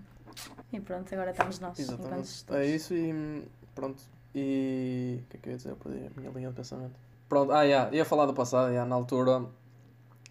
E 0.71 0.79
pronto, 0.79 1.11
agora 1.13 1.31
estamos 1.31 1.59
nós, 1.59 1.79
Exatamente. 1.79 2.45
É 2.51 2.65
isso 2.65 2.93
e 2.93 3.11
hum, 3.11 3.43
pronto. 3.73 4.01
E 4.39 5.23
o 5.23 5.29
que 5.29 5.37
é 5.37 5.39
que 5.39 5.49
eu 5.49 5.51
ia 5.51 5.57
dizer? 5.57 5.69
Eu 5.71 5.75
perdi 5.77 6.05
a 6.05 6.19
minha 6.19 6.31
linha 6.31 6.49
de 6.49 6.55
pensamento. 6.55 6.93
Pronto, 7.27 7.51
ah, 7.51 7.63
yeah, 7.63 7.93
ia 7.95 8.05
falar 8.05 8.27
do 8.27 8.33
passado, 8.35 8.69
yeah, 8.69 8.87
na 8.87 8.95
altura 8.95 9.43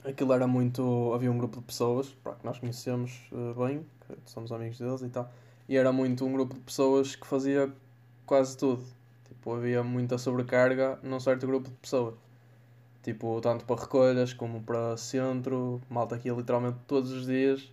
aquilo 0.04 0.32
era 0.32 0.46
muito. 0.46 1.12
Havia 1.12 1.30
um 1.30 1.36
grupo 1.36 1.58
de 1.58 1.64
pessoas 1.64 2.08
pá, 2.22 2.34
que 2.34 2.44
nós 2.44 2.58
conhecemos 2.58 3.20
eh, 3.32 3.54
bem, 3.54 3.86
que 4.24 4.30
somos 4.30 4.52
amigos 4.52 4.78
deles 4.78 5.02
e 5.02 5.08
tal, 5.08 5.28
e 5.68 5.76
era 5.76 5.92
muito 5.92 6.24
um 6.24 6.32
grupo 6.32 6.54
de 6.54 6.60
pessoas 6.60 7.16
que 7.16 7.26
fazia 7.26 7.72
quase 8.24 8.56
tudo. 8.56 8.84
Tipo, 9.24 9.54
havia 9.54 9.82
muita 9.82 10.18
sobrecarga 10.18 10.98
num 11.02 11.18
certo 11.18 11.46
grupo 11.46 11.68
de 11.68 11.76
pessoas. 11.76 12.14
Tipo, 13.02 13.40
tanto 13.40 13.64
para 13.64 13.80
recolhas 13.80 14.32
como 14.32 14.62
para 14.62 14.96
centro, 14.96 15.80
malta 15.90 16.14
aqui 16.14 16.30
literalmente 16.30 16.78
todos 16.86 17.10
os 17.10 17.26
dias. 17.26 17.72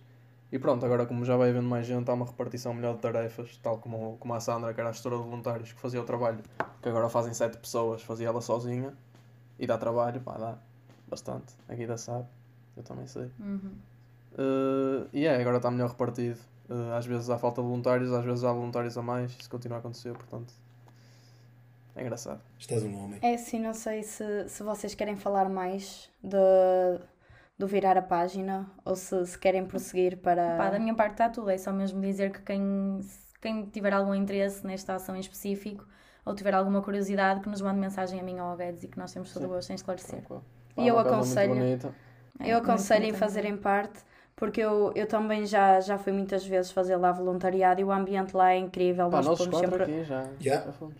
E 0.52 0.58
pronto, 0.58 0.84
agora 0.84 1.04
como 1.06 1.24
já 1.24 1.36
vai 1.36 1.50
havendo 1.50 1.68
mais 1.68 1.86
gente, 1.86 2.08
há 2.08 2.14
uma 2.14 2.26
repartição 2.26 2.72
melhor 2.72 2.94
de 2.94 3.00
tarefas, 3.00 3.56
tal 3.62 3.78
como, 3.78 4.16
como 4.18 4.34
a 4.34 4.40
Sandra, 4.40 4.72
que 4.72 4.80
era 4.80 4.90
a 4.90 4.92
gestora 4.92 5.16
de 5.16 5.22
voluntários, 5.22 5.72
que 5.72 5.80
fazia 5.80 6.00
o 6.00 6.04
trabalho, 6.04 6.42
que 6.80 6.88
agora 6.88 7.08
fazem 7.08 7.34
sete 7.34 7.58
pessoas, 7.58 8.02
fazia 8.02 8.28
ela 8.28 8.40
sozinha, 8.40 8.94
e 9.58 9.66
dá 9.66 9.76
trabalho, 9.76 10.20
pá, 10.20 10.36
dá 10.38 10.58
bastante. 11.08 11.54
A 11.68 11.74
Guida 11.74 11.96
sabe, 11.96 12.26
eu 12.76 12.82
também 12.82 13.06
sei. 13.06 13.30
Uhum. 13.40 13.72
Uh, 14.32 15.08
e 15.12 15.26
é, 15.26 15.40
agora 15.40 15.56
está 15.56 15.70
melhor 15.70 15.90
repartido. 15.90 16.38
Uh, 16.68 16.92
às 16.94 17.04
vezes 17.04 17.28
há 17.30 17.38
falta 17.38 17.60
de 17.60 17.68
voluntários, 17.68 18.12
às 18.12 18.24
vezes 18.24 18.44
há 18.44 18.52
voluntários 18.52 18.96
a 18.96 19.02
mais, 19.02 19.32
isso 19.32 19.50
continua 19.50 19.78
a 19.78 19.80
acontecer, 19.80 20.12
portanto. 20.12 20.52
É 21.96 22.02
engraçado. 22.02 22.40
Estás 22.58 22.82
um 22.82 23.04
homem. 23.04 23.18
É 23.22 23.34
assim, 23.34 23.60
não 23.60 23.72
sei 23.72 24.02
se, 24.02 24.48
se 24.48 24.62
vocês 24.62 24.94
querem 24.94 25.16
falar 25.16 25.48
mais 25.48 26.10
de, 26.22 26.36
do 27.58 27.66
virar 27.66 27.96
a 27.96 28.02
página 28.02 28.70
ou 28.84 28.96
se, 28.96 29.26
se 29.26 29.38
querem 29.38 29.64
prosseguir 29.66 30.18
para. 30.18 30.56
Pá, 30.56 30.70
da 30.70 30.78
minha 30.78 30.94
parte 30.94 31.12
está 31.12 31.28
tudo. 31.28 31.50
É 31.50 31.58
só 31.58 31.72
mesmo 31.72 32.00
dizer 32.00 32.32
que 32.32 32.42
quem, 32.42 33.00
quem 33.40 33.66
tiver 33.66 33.92
algum 33.92 34.14
interesse 34.14 34.66
nesta 34.66 34.94
ação 34.94 35.14
em 35.16 35.20
específico 35.20 35.86
ou 36.24 36.34
tiver 36.34 36.54
alguma 36.54 36.80
curiosidade, 36.82 37.40
que 37.40 37.48
nos 37.48 37.60
mande 37.60 37.78
mensagem 37.78 38.18
a 38.18 38.22
mim 38.22 38.40
ou 38.40 38.46
ao 38.46 38.56
Guedes 38.56 38.82
e 38.82 38.88
que 38.88 38.98
nós 38.98 39.12
temos 39.12 39.32
todo 39.32 39.44
o 39.44 39.48
gosto 39.48 39.70
em 39.70 39.74
esclarecer. 39.74 40.20
Tranquilo. 40.20 40.44
E 40.76 40.88
eu 40.88 40.94
Pá, 40.96 41.02
aconselho- 41.02 41.54
bonita. 41.54 41.94
É, 42.40 42.48
Eu 42.52 42.58
aconselho 42.58 43.04
em 43.04 43.12
fazerem 43.12 43.56
parte, 43.56 44.00
porque 44.34 44.60
eu, 44.60 44.90
eu 44.96 45.06
também 45.06 45.46
já, 45.46 45.78
já 45.80 45.96
fui 45.96 46.12
muitas 46.12 46.44
vezes 46.44 46.72
fazer 46.72 46.96
lá 46.96 47.12
voluntariado 47.12 47.80
e 47.80 47.84
o 47.84 47.92
ambiente 47.92 48.34
lá 48.34 48.52
é 48.52 48.56
incrível. 48.56 49.08
Pá, 49.08 49.18
nós 49.18 49.26
nós 49.26 49.38
os 49.38 49.44
fomos 49.46 49.60
quatro 49.60 49.78
sempre. 49.78 49.94
aqui 49.94 50.04
já, 50.04 50.24
Já. 50.40 50.62
já 50.64 50.72
fomos. 50.72 50.96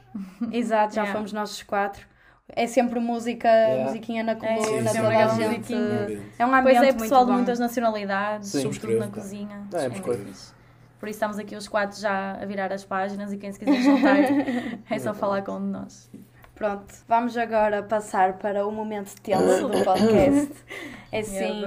Exato, 0.52 0.94
já 0.94 1.00
Yeah. 1.02 1.12
fomos 1.18 1.32
nós 1.32 1.50
os 1.50 1.62
quatro. 1.64 2.06
É 2.48 2.66
sempre 2.66 3.00
música, 3.00 3.48
Yeah. 3.48 3.85
musiquinha 3.85 4.22
na 4.22 4.33
É, 4.33 4.35
coluna, 4.35 4.62
sim, 4.62 4.76
toda 4.76 4.90
sim. 4.90 4.98
a 4.98 5.09
Aquela 5.09 5.35
gente. 5.35 5.74
musiquinha. 5.74 6.22
É 6.38 6.46
um 6.46 6.50
Pois 6.50 6.61
ambiente 6.61 6.76
é, 6.76 6.83
muito 6.88 6.98
pessoal 6.98 7.24
de 7.26 7.33
muitas 7.33 7.59
nacionalidades, 7.59 8.48
Sim. 8.50 8.62
sobretudo 8.62 8.98
na 8.98 9.07
pá. 9.07 9.12
cozinha. 9.12 9.62
É, 9.72 9.88
muito 9.88 10.12
fixe. 10.12 10.52
Por 11.00 11.09
isso 11.09 11.16
estamos 11.16 11.38
aqui 11.38 11.57
os 11.57 11.68
quatro 11.68 11.98
já 12.00 12.33
a 12.40 12.44
virar 12.46 12.72
as 12.72 12.85
páginas 12.85 13.33
e 13.33 13.37
quem 13.38 13.52
se 13.52 13.59
quiser 13.59 13.80
juntar 13.83 14.16
é 14.90 14.98
só 14.98 15.12
falar 15.14 15.42
com 15.42 15.52
um 15.52 15.61
de 15.61 15.66
nós. 15.72 16.11
Pronto, 16.54 16.94
vamos 17.09 17.37
agora 17.37 17.83
passar 17.83 18.35
para 18.35 18.66
o 18.66 18.70
momento 18.70 19.12
tenso 19.20 19.68
do 19.68 19.83
podcast. 19.85 20.52
É 21.11 21.18
assim, 21.20 21.64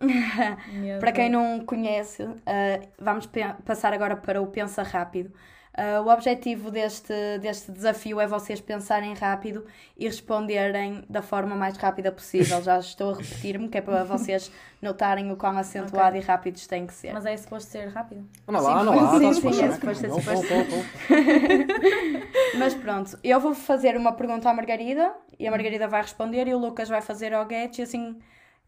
para 1.00 1.12
quem 1.12 1.28
não 1.28 1.60
conhece, 1.60 2.28
ah, 2.46 2.80
vamos 2.98 3.28
passar 3.64 3.92
agora 3.92 4.16
para 4.16 4.40
o 4.40 4.46
Pensa 4.46 4.82
Rápido. 4.82 5.32
Ah, 5.72 6.00
o 6.00 6.08
objetivo 6.08 6.70
deste, 6.70 7.12
deste 7.40 7.70
desafio 7.70 8.20
é 8.20 8.26
vocês 8.26 8.60
pensarem 8.60 9.14
rápido 9.14 9.64
e 9.96 10.06
responderem 10.06 11.04
da 11.08 11.22
forma 11.22 11.54
mais 11.54 11.76
rápida 11.76 12.10
possível. 12.10 12.60
Já 12.62 12.78
estou 12.78 13.12
a 13.12 13.16
repetir-me, 13.16 13.68
que 13.68 13.78
é 13.78 13.80
para 13.80 14.02
vocês 14.04 14.50
notarem 14.82 15.30
o 15.30 15.36
quão 15.36 15.56
acentuado 15.56 16.16
e 16.16 16.20
rápidos 16.20 16.66
têm 16.66 16.86
que 16.86 16.92
ser. 16.92 17.12
Mas 17.12 17.24
é 17.24 17.36
suposto 17.36 17.70
ser 17.70 17.88
rápido. 17.88 18.22
Sim, 18.22 18.52
lá, 18.52 18.80
anda 18.80 18.90
lá. 18.90 19.18
sim, 19.18 19.32
sim, 19.34 19.62
é 19.62 19.70
suposto 19.70 20.00
ser, 20.00 20.10
suposto. 20.10 20.46
Mas 22.58 22.74
pronto, 22.74 23.18
eu 23.22 23.38
vou 23.38 23.54
fazer 23.54 23.96
uma 23.96 24.12
pergunta 24.12 24.50
à 24.50 24.54
Margarida 24.54 25.14
e 25.38 25.46
a 25.46 25.50
Margarida 25.50 25.86
vai 25.86 26.02
responder 26.02 26.48
e 26.48 26.54
o 26.54 26.58
Lucas 26.58 26.88
vai 26.88 27.00
fazer 27.00 27.32
ao 27.32 27.46
Guedes 27.46 27.78
e 27.78 27.82
assim 27.82 28.18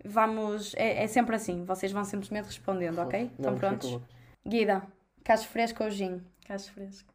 vamos. 0.04 0.72
É, 0.76 1.02
é 1.02 1.06
sempre 1.08 1.34
assim, 1.34 1.64
vocês 1.64 1.90
vão 1.90 2.04
simplesmente 2.04 2.46
respondendo, 2.46 2.98
ok? 3.00 3.30
Estão 3.36 3.52
Não, 3.52 3.58
prontos? 3.58 3.90
fica 3.90 4.02
Guida, 4.46 4.82
cacho 5.24 5.48
fresco 5.48 5.84
ou 5.84 5.90
gin? 5.90 6.20
Cacho 6.52 6.70
fresco. 6.72 7.14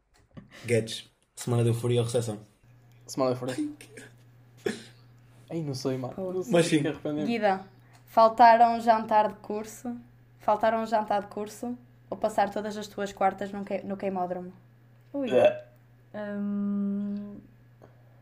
Guedes. 0.66 1.08
Semana 1.36 1.62
de 1.62 1.70
euforia 1.70 2.00
ou 2.00 2.06
recepção? 2.06 2.40
Semana 3.06 3.34
de 3.36 3.40
fora. 3.40 3.54
Ai, 5.48 5.62
não 5.62 5.76
sei, 5.76 5.96
mano. 5.96 6.16
Não 6.18 6.42
sei, 6.42 6.52
Mas 6.52 6.66
sim. 6.66 6.82
Guida, 7.24 7.64
faltar 8.08 8.60
a 8.60 8.72
um 8.72 8.82
jantar 8.82 9.28
de 9.28 9.36
curso, 9.36 9.96
faltar 10.40 10.74
a 10.74 10.80
um 10.80 10.88
jantar 10.88 11.22
de 11.22 11.28
curso 11.28 11.78
ou 12.10 12.18
passar 12.18 12.50
todas 12.50 12.76
as 12.76 12.88
tuas 12.88 13.14
quartas 13.14 13.52
no, 13.52 13.64
que, 13.64 13.84
no 13.84 13.96
queimódromo? 13.96 14.52
Ui. 15.14 15.30
Hum, 16.16 17.40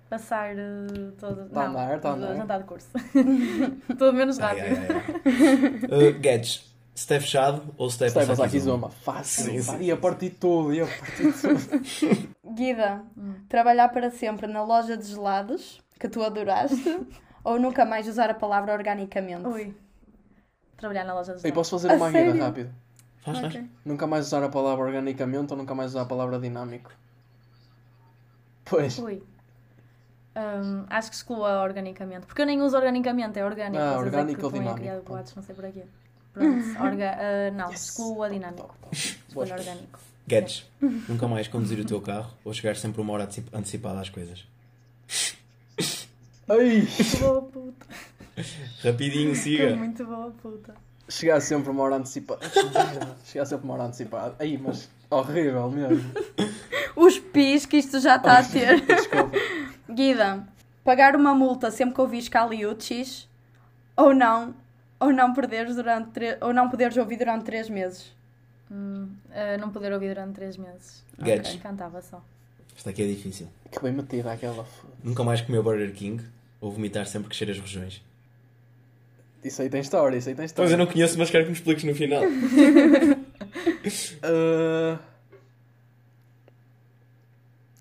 passar 0.09 0.53
uh, 0.57 1.13
todo. 1.17 1.49
Tá 1.49 1.63
a 1.63 1.69
não, 1.69 1.79
andar, 1.79 2.01
tá 2.01 2.09
andar. 2.11 2.35
jantar 2.35 2.59
de 2.59 2.65
curso. 2.65 2.89
Tudo 3.87 4.11
menos 4.11 4.37
Ai, 4.37 4.59
rápido. 4.59 4.75
ai, 4.75 4.91
ai. 4.91 6.09
Uh, 6.09 6.11
Guedes. 6.19 6.74
Se 6.95 7.13
é 7.13 7.19
fechado 7.19 7.61
ou 7.77 7.89
se 7.89 8.03
é 8.05 8.09
passar 8.09 8.31
aqui 8.33 8.43
aqui 8.43 8.59
zoma. 8.61 8.89
Fácil. 8.89 9.43
Sim, 9.45 9.61
sim, 9.61 9.81
Ia 9.81 9.97
partir 9.97 10.29
tudo, 10.29 10.73
ia 10.73 10.87
partir 10.87 11.33
tudo. 11.33 12.29
Guida, 12.55 13.03
Hum. 13.17 13.35
trabalhar 13.49 13.89
para 13.89 14.09
sempre 14.09 14.47
na 14.47 14.63
loja 14.63 14.95
de 14.95 15.03
gelados 15.05 15.81
que 15.99 16.07
tu 16.07 16.23
adoraste 16.23 17.05
ou 17.43 17.59
nunca 17.59 17.83
mais 17.85 18.07
usar 18.07 18.29
a 18.29 18.33
palavra 18.33 18.71
organicamente? 18.71 19.45
Ui. 19.45 19.75
Trabalhar 20.77 21.03
na 21.03 21.13
loja 21.13 21.33
de 21.33 21.41
gelados. 21.41 21.53
posso 21.53 21.71
fazer 21.71 21.91
A 21.91 21.95
uma 21.97 22.09
sério? 22.11 22.31
guida 22.31 22.45
rápido? 22.45 22.73
Faz, 23.19 23.39
faz. 23.39 23.55
Ok. 23.55 23.65
Nunca 23.83 24.07
mais 24.07 24.25
usar 24.27 24.41
a 24.43 24.49
palavra 24.49 24.85
organicamente 24.85 25.51
ou 25.51 25.57
nunca 25.57 25.75
mais 25.75 25.91
usar 25.91 26.03
a 26.03 26.05
palavra 26.05 26.39
dinâmico? 26.39 26.91
Pois. 28.63 28.97
Ui. 28.99 29.21
Hum, 30.37 30.85
acho 30.89 31.09
que 31.09 31.15
exclua 31.15 31.61
organicamente. 31.61 32.25
Porque 32.25 32.41
eu 32.41 32.45
nem 32.45 32.61
uso 32.61 32.75
organicamente, 32.77 33.37
é 33.37 33.45
orgânico. 33.45 33.83
Ah, 33.83 33.97
orgânico 33.97 34.41
é 34.41 34.45
ou 34.45 34.51
dinâmico, 34.51 35.03
boatos, 35.05 35.35
não 35.35 35.43
sei 35.43 35.53
porquê. 35.55 35.83
Pronto, 36.35 36.83
orga, 36.83 37.17
ah, 37.17 37.51
não, 37.51 37.71
Yes. 37.71 37.81
exclua 37.89 38.29
dinâmico. 38.29 38.75
Escolha 38.91 39.55
orgânico. 39.55 39.99
Guedes. 40.27 40.65
Nunca 40.81 41.27
mais 41.27 41.47
conduzir 41.47 41.79
o 41.79 41.85
teu 41.85 42.01
carro 42.01 42.31
ou 42.43 42.53
chegar 42.53 42.75
sempre 42.75 43.01
uma 43.01 43.13
hora 43.13 43.23
antecipa- 43.23 43.57
antecipada 43.57 43.99
às 44.01 44.09
coisas. 44.09 44.45
Ai! 46.47 46.81
Muito 46.81 47.17
boa 47.19 47.41
puta. 47.41 47.85
Rapidinho, 48.83 49.35
siga. 49.35 49.75
Muito 49.75 50.05
boa 50.05 50.31
puta. 50.41 50.75
Chegar 51.07 51.39
sempre 51.41 51.69
uma 51.69 51.83
hora 51.83 51.95
antecipada. 51.97 52.39
Chegar 53.25 53.45
sempre 53.45 53.65
uma 53.65 53.73
hora 53.75 53.83
antecipada. 53.83 54.35
Aí, 54.39 54.57
mas 54.57 54.89
horrível 55.09 55.69
mesmo. 55.69 56.11
Os 56.95 57.19
pis 57.19 57.65
que 57.65 57.77
isto 57.77 57.99
já 57.99 58.15
está 58.17 58.39
a 58.39 58.43
ter. 58.43 58.81
Desculpa. 58.85 59.37
Guida, 59.89 60.47
pagar 60.83 61.15
uma 61.15 61.33
multa 61.35 61.69
sempre 61.71 61.95
que 61.95 62.01
ouvis 62.01 62.27
caliuchis 62.27 63.27
ou 63.95 64.13
não, 64.13 64.53
ou 65.05 65.13
não 65.13 65.33
perderes 65.33 65.75
durante 65.75 66.09
tre- 66.11 66.37
ou 66.41 66.53
não 66.53 66.69
poderes 66.69 66.95
ouvir 66.97 67.17
durante 67.17 67.43
3 67.45 67.69
meses. 67.69 68.11
Hum, 68.71 69.09
ah, 69.31 69.57
não 69.57 69.69
poder 69.71 69.91
ouvir 69.93 70.09
durante 70.13 70.33
3 70.35 70.57
meses. 70.57 71.03
Ok, 71.19 71.39
Cantava 71.61 72.01
só. 72.01 72.23
Isto 72.75 72.89
aqui 72.89 73.03
é 73.03 73.07
difícil. 73.07 73.47
Que 73.71 73.79
bem 73.81 73.91
metida 73.93 74.31
aquela. 74.33 74.63
foda. 74.65 74.93
Nunca 75.03 75.23
mais 75.23 75.41
comer 75.41 75.61
Burger 75.61 75.93
King 75.93 76.23
ou 76.59 76.71
vomitar 76.71 77.05
sempre 77.05 77.29
que 77.29 77.35
cheiras 77.35 77.59
regiões. 77.59 78.01
Isso 79.43 79.61
aí 79.61 79.69
tem 79.69 79.79
história, 79.81 80.17
isso 80.17 80.27
aí 80.27 80.33
tem 80.35 80.41
Pois 80.43 80.49
história. 80.51 80.71
eu 80.73 80.77
não 80.77 80.87
conheço, 80.87 81.17
mas 81.19 81.29
quero 81.29 81.43
que 81.45 81.51
me 81.51 81.55
expliques 81.55 81.83
no 81.83 81.93
final. 81.93 82.23
Ah, 84.23 84.99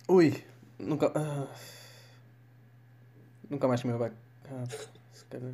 Ui, 0.08 0.44
nunca. 0.78 1.10
ah, 1.14 1.46
Nunca 3.48 3.66
mais 3.68 3.80
comi 3.82 3.94
o. 3.94 4.04
Ah, 4.04 4.10
se 5.12 5.24
calhar. 5.26 5.52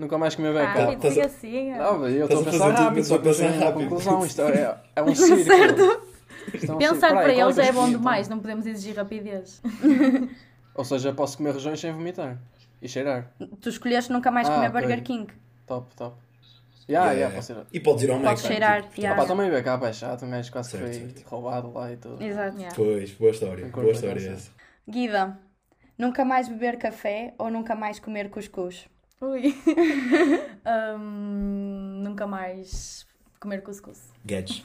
Nunca 0.00 0.16
mais 0.16 0.34
comi 0.34 0.48
o 0.48 0.54
beco. 0.54 0.78
Ah, 0.78 0.92
estás 0.94 1.12
siga, 1.14 1.26
a- 1.26 1.28
siga. 1.28 1.76
Não, 1.76 1.98
mas 1.98 2.14
eu 2.14 2.24
estou 2.24 2.40
a 2.40 2.44
pensar 2.44 2.70
rápido, 2.70 3.04
só 3.04 3.14
a 3.14 3.18
que 3.18 3.24
pensar 3.24 3.44
pensar 3.52 3.64
rápido. 3.66 3.82
conclusão. 3.88 4.24
Isto 4.26 4.42
é, 4.42 4.80
é 4.96 5.02
um 5.02 5.14
círculo. 5.14 6.02
Isto 6.54 6.72
é 6.72 6.74
um 6.74 6.78
Pensar 6.78 6.94
círculo. 7.08 7.20
para 7.22 7.34
qual 7.34 7.50
eles 7.50 7.58
é 7.58 7.72
bom 7.72 7.90
demais, 7.90 8.28
não 8.28 8.38
podemos 8.40 8.66
exigir 8.66 8.96
rapidez. 8.96 9.60
Ou 10.74 10.84
seja, 10.84 11.12
posso 11.12 11.36
comer 11.36 11.52
regiões 11.52 11.78
sem 11.78 11.92
vomitar. 11.92 12.38
E 12.80 12.88
cheirar. 12.88 13.30
Tu 13.60 13.68
escolheste 13.68 14.10
nunca 14.10 14.30
mais 14.30 14.48
Ah, 14.48 14.54
comer 14.54 14.68
ok. 14.70 14.80
Burger 14.80 15.02
King. 15.02 15.32
Top, 15.66 15.94
top. 15.94 16.16
Yeah, 16.88 17.12
yeah. 17.12 17.32
pode 17.34 17.44
ser. 17.44 17.56
E 17.72 17.78
podes 17.78 18.02
ir 18.04 18.10
ao 18.10 18.16
Mac. 18.18 18.30
Podes 18.30 18.46
cheirar, 18.46 18.82
tipo, 18.82 19.00
yeah. 19.00 19.20
Ah, 19.20 19.22
pá, 19.22 19.28
também 19.28 19.48
o 19.48 19.52
beco, 19.52 19.68
ah, 19.68 19.92
chato, 19.92 20.24
um 20.24 20.30
gajo 20.30 20.50
quase 20.50 20.70
Certo, 20.70 20.84
foi 20.84 20.92
certo. 20.94 21.28
roubado 21.28 21.72
lá 21.72 21.92
e 21.92 21.96
tudo. 21.98 22.22
Exato. 22.24 22.56
Yeah. 22.56 22.74
Pois, 22.74 23.10
boa 23.12 23.30
história. 23.30 23.64
Concordo, 23.66 23.82
Boa 23.82 23.92
história 23.92 24.30
essa. 24.32 24.50
Guida, 24.88 25.38
nunca 25.98 26.24
mais 26.24 26.48
beber 26.48 26.78
café 26.78 27.34
ou 27.38 27.50
nunca 27.50 27.74
mais 27.76 28.00
comer 28.00 28.30
cuscuz. 28.30 28.88
Ui. 29.20 29.54
Hum, 30.98 32.00
nunca 32.02 32.26
mais 32.26 33.06
comer 33.38 33.62
cuscuz. 33.62 34.08
Guedes. 34.24 34.62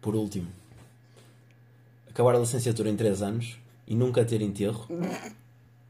Por 0.00 0.14
último. 0.14 0.48
Acabar 2.10 2.34
a 2.34 2.38
licenciatura 2.38 2.88
em 2.90 2.96
3 2.96 3.22
anos 3.22 3.58
e 3.86 3.94
nunca 3.94 4.24
ter 4.24 4.42
enterro. 4.42 4.86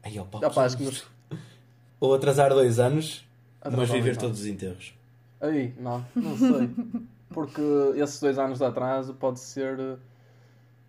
Ah, 0.01 0.61
acho 0.65 0.77
que 0.77 0.83
nos- 0.83 1.05
Ou 1.99 2.13
atrasar 2.13 2.49
2 2.53 2.79
anos, 2.79 3.25
mas 3.63 3.73
Atrasar 3.73 3.95
viver 3.97 4.17
todos 4.17 4.39
os 4.41 4.45
enterros. 4.45 4.93
Aí, 5.41 5.73
não, 5.79 6.05
não 6.15 6.37
sei. 6.37 6.69
Porque 7.29 7.61
esses 7.95 8.19
dois 8.19 8.37
anos 8.37 8.59
de 8.59 8.65
atraso 8.65 9.13
pode 9.15 9.39
ser. 9.39 9.79
eh, 9.79 9.97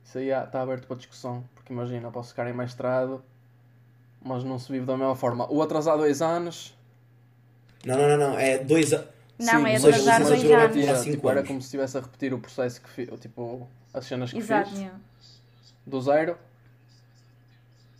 Isso 0.04 0.18
aí 0.18 0.28
está 0.28 0.60
aberto 0.62 0.86
para 0.86 0.96
discussão. 0.96 1.42
Porque 1.54 1.72
imagina, 1.72 2.10
posso 2.10 2.28
ficar 2.30 2.48
em 2.48 2.52
mestrado, 2.52 3.22
mas 4.24 4.42
não 4.42 4.58
se 4.58 4.72
vive 4.72 4.86
da 4.86 4.96
mesma 4.96 5.14
forma. 5.14 5.46
O 5.52 5.62
atrasar 5.62 5.96
dois 5.98 6.20
anos. 6.22 6.74
Não, 7.84 7.96
não, 7.98 8.08
não, 8.08 8.30
não. 8.30 8.38
É 8.38 8.56
2 8.58 8.92
anos. 8.94 9.06
Não, 9.38 9.66
é 9.66 9.72
ou 9.74 9.78
seja, 9.80 9.88
atrasar 10.16 10.22
dois 10.22 10.42
vai 10.42 10.62
anos. 10.62 10.98
cinco 11.00 11.16
tipo, 11.16 11.28
era 11.30 11.42
como 11.42 11.60
se 11.60 11.66
estivesse 11.66 11.98
a 11.98 12.00
repetir 12.00 12.32
o 12.32 12.38
processo 12.38 12.80
que 12.80 12.88
fiz, 12.88 13.08
tipo, 13.20 13.68
as 13.92 14.06
cenas 14.06 14.30
que 14.32 14.38
Exato. 14.38 14.70
fiz 14.70 14.78
Yeah. 14.78 14.98
do 15.86 16.00
zero. 16.00 16.38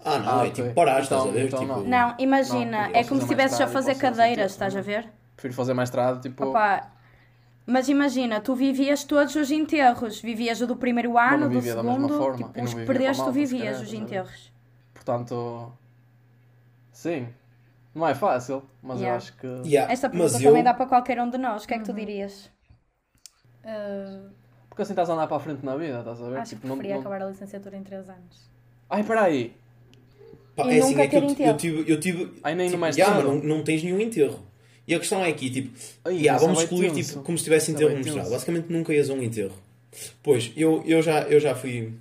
Ah, 0.05 0.19
não, 0.19 0.41
Ah, 0.41 0.47
é 0.47 0.51
tipo 0.51 0.73
parar, 0.75 1.01
estás 1.03 1.21
Então- 1.23 1.31
a 1.31 1.35
ver? 1.35 1.47
então 1.47 1.61
tipo... 1.61 1.73
não. 1.73 1.85
Não, 1.85 2.15
imagina, 2.19 2.89
Não, 2.89 2.95
é 2.95 3.05
como 3.05 3.21
se 3.21 3.25
estivesses 3.27 3.61
a 3.61 3.67
fazer 3.67 3.95
cadeiras, 3.97 4.53
estás 4.53 4.77
a 4.77 4.81
ver? 4.81 5.09
Prefiro 5.37 5.55
fazer 5.55 5.75
mestrado, 5.75 6.21
tipo. 6.23 6.47
Opa, 6.47 6.91
mas 7.67 7.89
imagina, 7.89 8.41
tu 8.41 8.55
vivias 8.55 9.03
todos 9.05 9.35
os 9.35 9.51
enterros. 9.51 10.21
Vivias 10.21 10.61
o 10.61 10.67
do 10.67 10.77
primeiro 10.77 11.19
ano, 11.19 11.49
do 11.49 11.51
vivia 11.51 11.75
da 11.75 11.83
mesma 11.83 12.01
segundo, 12.07 12.19
forma, 12.19 12.37
tipo, 12.49 12.63
os 12.65 12.75
que 12.75 12.85
perdeste, 12.85 13.25
tu 13.25 13.33
vivias 13.33 13.77
os 13.79 13.83
estás 13.85 14.01
enterros. 14.03 14.53
Portanto. 14.95 15.73
Sim. 16.95 17.29
Não 17.95 18.09
é 18.09 18.15
fácil, 18.15 18.63
mas 18.83 18.99
Yeah. 19.01 19.13
eu 19.13 19.17
acho 19.19 19.37
que. 19.37 19.47
Yeah, 19.69 19.93
Esta 19.93 20.09
pergunta 20.09 20.33
mas 20.33 20.43
eu... 20.43 20.49
também 20.51 20.65
dá 20.65 20.73
para 20.75 20.87
qualquer 20.87 21.21
um 21.21 21.29
de 21.29 21.37
nós. 21.39 21.65
O 21.65 21.69
que 21.69 21.75
é 21.75 21.79
que 21.79 21.85
tu 21.85 21.91
Uhum. 21.91 21.97
dirias? 21.99 22.51
Uh, 23.65 24.31
Porque 24.69 24.83
assim 24.83 24.93
estás 24.93 25.09
a 25.09 25.13
andar 25.15 25.27
para 25.29 25.37
a 25.37 25.41
frente 25.41 25.65
na 25.65 25.77
vida, 25.77 25.99
estás 26.01 26.21
a 26.21 26.29
ver? 26.29 26.39
acho 26.39 26.51
que 26.51 26.57
Tipo, 26.57 26.69
não- 26.69 26.77
preferia 26.77 26.95
não- 26.97 27.01
acabar 27.03 27.23
a 27.23 27.27
licenciatura 27.31 27.77
em 27.77 27.83
3 27.85 28.09
anos. 28.09 28.51
Ai, 28.91 29.05
peraí. 29.05 29.55
Pá, 30.57 30.67
E 30.67 30.77
é 30.77 30.79
assim, 30.81 30.91
nunca 30.91 31.03
é 31.03 31.09
que 31.09 31.17
eu, 31.17 31.23
eu 31.47 31.57
tive. 31.57 31.93
Eu 31.93 32.01
tive 32.01 32.33
Ai, 32.43 32.55
nem 32.55 32.67
no 32.67 32.71
tipo, 32.73 32.81
mais 32.81 32.97
tarde. 32.97 33.23
não, 33.23 33.35
não 33.37 33.63
tens 33.65 33.83
nenhum 33.83 34.01
enterro. 34.01 34.41
E 34.87 34.95
a 34.95 34.99
questão 34.99 35.25
é 35.25 35.29
aqui, 35.31 35.51
tipo, 35.51 35.77
Ai, 36.05 36.15
yeah, 36.15 36.37
isso 36.37 36.45
vamos 36.47 36.61
é 36.61 36.65
excluir 36.65 36.93
tenso. 36.93 37.11
tipo, 37.13 37.23
como 37.25 37.39
se 37.39 37.45
tivesse 37.45 37.71
é 37.71 37.75
enterro 37.75 37.97
mostrado. 37.97 38.31
Basicamente 38.31 38.67
nunca 38.73 38.93
ias 38.93 39.09
a 39.11 39.15
um 39.15 39.23
enterro. 39.23 39.55
Pois, 40.23 40.53
eu, 40.57 40.83
eu, 40.87 41.01
já, 41.01 41.23
eu 41.23 41.39
já 41.41 41.55
fui. 41.55 41.93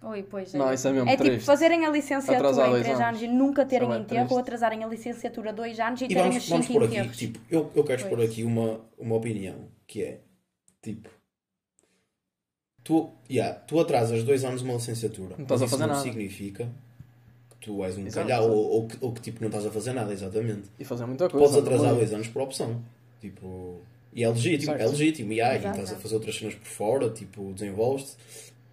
Oi, 0.00 0.22
pois 0.22 0.52
Não, 0.54 0.72
isso 0.72 0.86
é 0.86 0.92
mesmo 0.92 1.08
É 1.10 1.16
tipo 1.16 1.40
fazerem 1.40 1.84
a 1.84 1.90
licenciatura 1.90 2.36
Atrasar 2.38 2.68
em 2.68 2.70
dois 2.70 2.82
3 2.84 3.00
anos. 3.00 3.08
anos 3.08 3.22
e 3.22 3.28
nunca 3.28 3.64
terem 3.66 3.92
é 3.92 3.98
enterro, 3.98 4.28
ou 4.30 4.38
atrasarem 4.38 4.84
a 4.84 4.86
licenciatura 4.86 5.52
2 5.52 5.80
anos 5.80 6.00
e, 6.00 6.04
E 6.04 6.08
terem 6.08 6.22
vamos, 6.22 6.36
os 6.44 6.48
vamos 6.48 6.66
5 6.66 6.78
por 6.78 6.86
aqui, 6.86 6.96
enterros. 6.98 7.16
tipo, 7.16 7.40
eu, 7.50 7.70
eu 7.74 7.84
quero 7.84 8.02
expor 8.02 8.20
aqui 8.22 8.44
uma, 8.44 8.80
uma 8.96 9.16
opinião, 9.16 9.56
que 9.88 10.04
é, 10.04 10.20
tipo, 10.80 11.08
tu, 12.84 13.10
yeah, 13.28 13.58
tu 13.58 13.80
atrasas 13.80 14.22
dois 14.22 14.44
anos 14.44 14.62
uma 14.62 14.74
licenciatura, 14.74 15.34
Não 15.36 15.42
estás 15.42 15.62
a 15.62 15.64
isso 15.64 15.72
fazer 15.72 15.86
não 15.88 15.94
nada. 15.94 16.02
significa 16.04 16.68
que 17.50 17.56
tu 17.66 17.84
és 17.84 17.98
um 17.98 18.06
Exato, 18.06 18.28
calhau, 18.28 18.50
ou, 18.50 18.70
ou, 18.70 18.86
que, 18.86 18.96
ou 19.00 19.12
que, 19.12 19.20
tipo, 19.20 19.40
não 19.40 19.48
estás 19.48 19.66
a 19.66 19.70
fazer 19.70 19.92
nada, 19.94 20.12
exatamente. 20.12 20.70
E 20.78 20.84
fazer 20.84 21.06
muita 21.06 21.28
coisa. 21.28 21.44
Podes 21.44 21.58
atrasar 21.60 21.88
também. 21.88 21.98
dois 21.98 22.14
anos 22.14 22.28
por 22.28 22.42
opção, 22.42 22.80
tipo, 23.20 23.80
e 24.12 24.22
é 24.22 24.28
legítimo, 24.28 24.72
Certo. 24.72 24.80
é 24.80 24.86
legítimo, 24.86 25.32
e, 25.32 25.40
há, 25.40 25.54
e 25.54 25.58
Exato. 25.58 25.80
estás 25.80 25.98
a 25.98 26.00
fazer 26.00 26.14
outras 26.14 26.36
cenas 26.38 26.54
por 26.54 26.66
fora, 26.68 27.10
tipo, 27.10 27.52
desenvolves-te. 27.52 28.16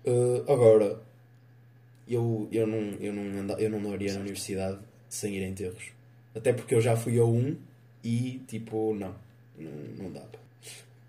Uh, 0.08 0.52
agora, 0.52 1.00
eu, 2.08 2.48
eu, 2.52 2.68
não, 2.68 2.78
eu, 3.00 3.14
não 3.14 3.40
anda, 3.40 3.54
eu 3.56 3.70
não 3.70 3.80
andaria 3.80 4.14
na 4.14 4.20
universidade 4.20 4.80
sem 5.10 5.36
ir 5.36 5.44
a 5.44 5.48
enterros. 5.48 5.84
Até 6.36 6.54
porque 6.54 6.76
eu 6.76 6.82
já 6.82 6.96
fui 6.96 7.18
a 7.20 7.24
um 7.24 7.56
e, 8.04 8.42
tipo, 8.48 8.94
não, 8.94 9.16
não, 9.58 9.72
não 9.98 10.12
dá. 10.12 10.22
pá. 10.22 10.40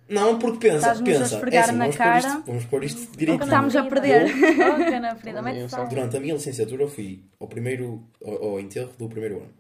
Não, 0.09 0.39
porque 0.39 0.69
pensa, 0.69 0.95
pensa, 1.03 1.37
é 1.51 1.59
assim, 1.59 1.73
na 1.73 1.85
vamos, 1.85 1.97
cara. 1.97 2.21
Pôr 2.21 2.29
isto, 2.29 2.43
vamos 2.47 2.65
pôr 2.67 2.85
isto 2.85 3.11
que 3.11 3.17
direitinho. 3.17 3.45
estamos 3.45 3.75
a 3.75 3.83
perder. 3.85 4.31
Eu 5.57 5.69
só 5.69 5.85
Durante 5.85 6.17
a 6.17 6.21
minha 6.21 6.35
licenciatura 6.35 6.85
eu 6.85 6.89
fui 6.89 7.25
ao 7.41 7.49
primeiro 7.49 8.05
ao, 8.25 8.45
ao 8.45 8.61
enterro 8.61 8.93
do 8.97 9.09
primeiro 9.09 9.39
ano. 9.39 9.55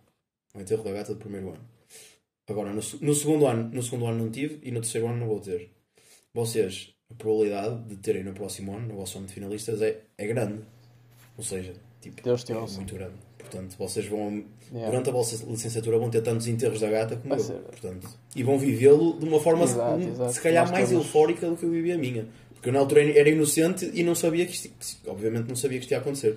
Ao 0.55 0.61
enterro 0.61 0.85
da 0.85 0.93
gata 0.93 1.15
do 1.15 1.19
primeiro 1.19 1.49
ano. 1.49 1.65
Agora, 2.49 2.71
no, 2.71 2.77
no 2.77 3.15
segundo 3.15 3.47
ano, 3.47 3.71
no 3.73 3.83
segundo 3.83 4.07
ano 4.07 4.25
não 4.25 4.31
tive 4.31 4.61
e 4.63 4.71
no 4.71 4.81
terceiro 4.81 5.09
ano 5.09 5.19
não 5.19 5.27
vou 5.27 5.41
ter. 5.41 5.69
Vocês, 6.33 6.95
a 7.11 7.15
probabilidade 7.15 7.83
de 7.89 7.97
terem 7.97 8.23
no 8.23 8.33
próximo 8.33 8.73
ano, 8.77 8.87
no 8.87 8.95
vosso 8.95 9.19
ano 9.19 9.27
de 9.27 9.33
finalistas, 9.33 9.83
é, 9.83 10.03
é 10.17 10.27
grande. 10.29 10.63
Ou 11.37 11.45
seja, 11.45 11.75
tipo, 12.01 12.23
Deus 12.23 12.43
te 12.45 12.53
é 12.53 12.57
ouça. 12.57 12.77
muito 12.77 12.95
grande. 12.95 13.15
Portanto, 13.39 13.77
vocês 13.79 14.07
vão, 14.09 14.45
Yeah. 14.73 14.91
durante 14.91 15.09
a 15.11 15.13
vossa 15.13 15.45
licenciatura, 15.47 15.99
vão 15.99 16.11
ter 16.11 16.21
tantos 16.23 16.49
enterros 16.49 16.81
da 16.81 16.91
gata 16.91 17.17
como 17.17 17.29
Vai 17.29 17.39
eu. 17.39 17.45
ser. 17.45 17.59
Portanto, 17.61 18.09
e 18.35 18.43
vão 18.43 18.59
vivê-lo 18.59 19.17
de 19.19 19.25
uma 19.25 19.39
forma, 19.39 19.63
Exato, 19.65 20.03
se- 20.03 20.09
exato. 20.09 20.33
se 20.33 20.41
calhar, 20.41 20.65
Nós 20.65 20.73
mais 20.73 20.89
temos- 20.89 21.05
eufórica 21.07 21.49
do 21.49 21.57
que 21.57 21.65
eu 21.65 21.71
vivi 21.71 21.93
a 21.93 21.99
minha. 21.99 22.27
Porque 22.55 22.71
eu, 22.71 22.73
na 22.73 22.81
altura, 22.81 23.03
era 23.17 23.29
inocente 23.29 23.89
e 23.95 24.03
não 24.03 24.15
sabia 24.17 24.45
que 24.47 24.53
isto, 24.53 24.69
que- 24.71 25.09
obviamente, 25.09 25.47
não 25.49 25.55
sabia 25.55 25.79
que 25.79 25.85
isto 25.85 25.93
ia 25.93 25.99
acontecer. 25.99 26.37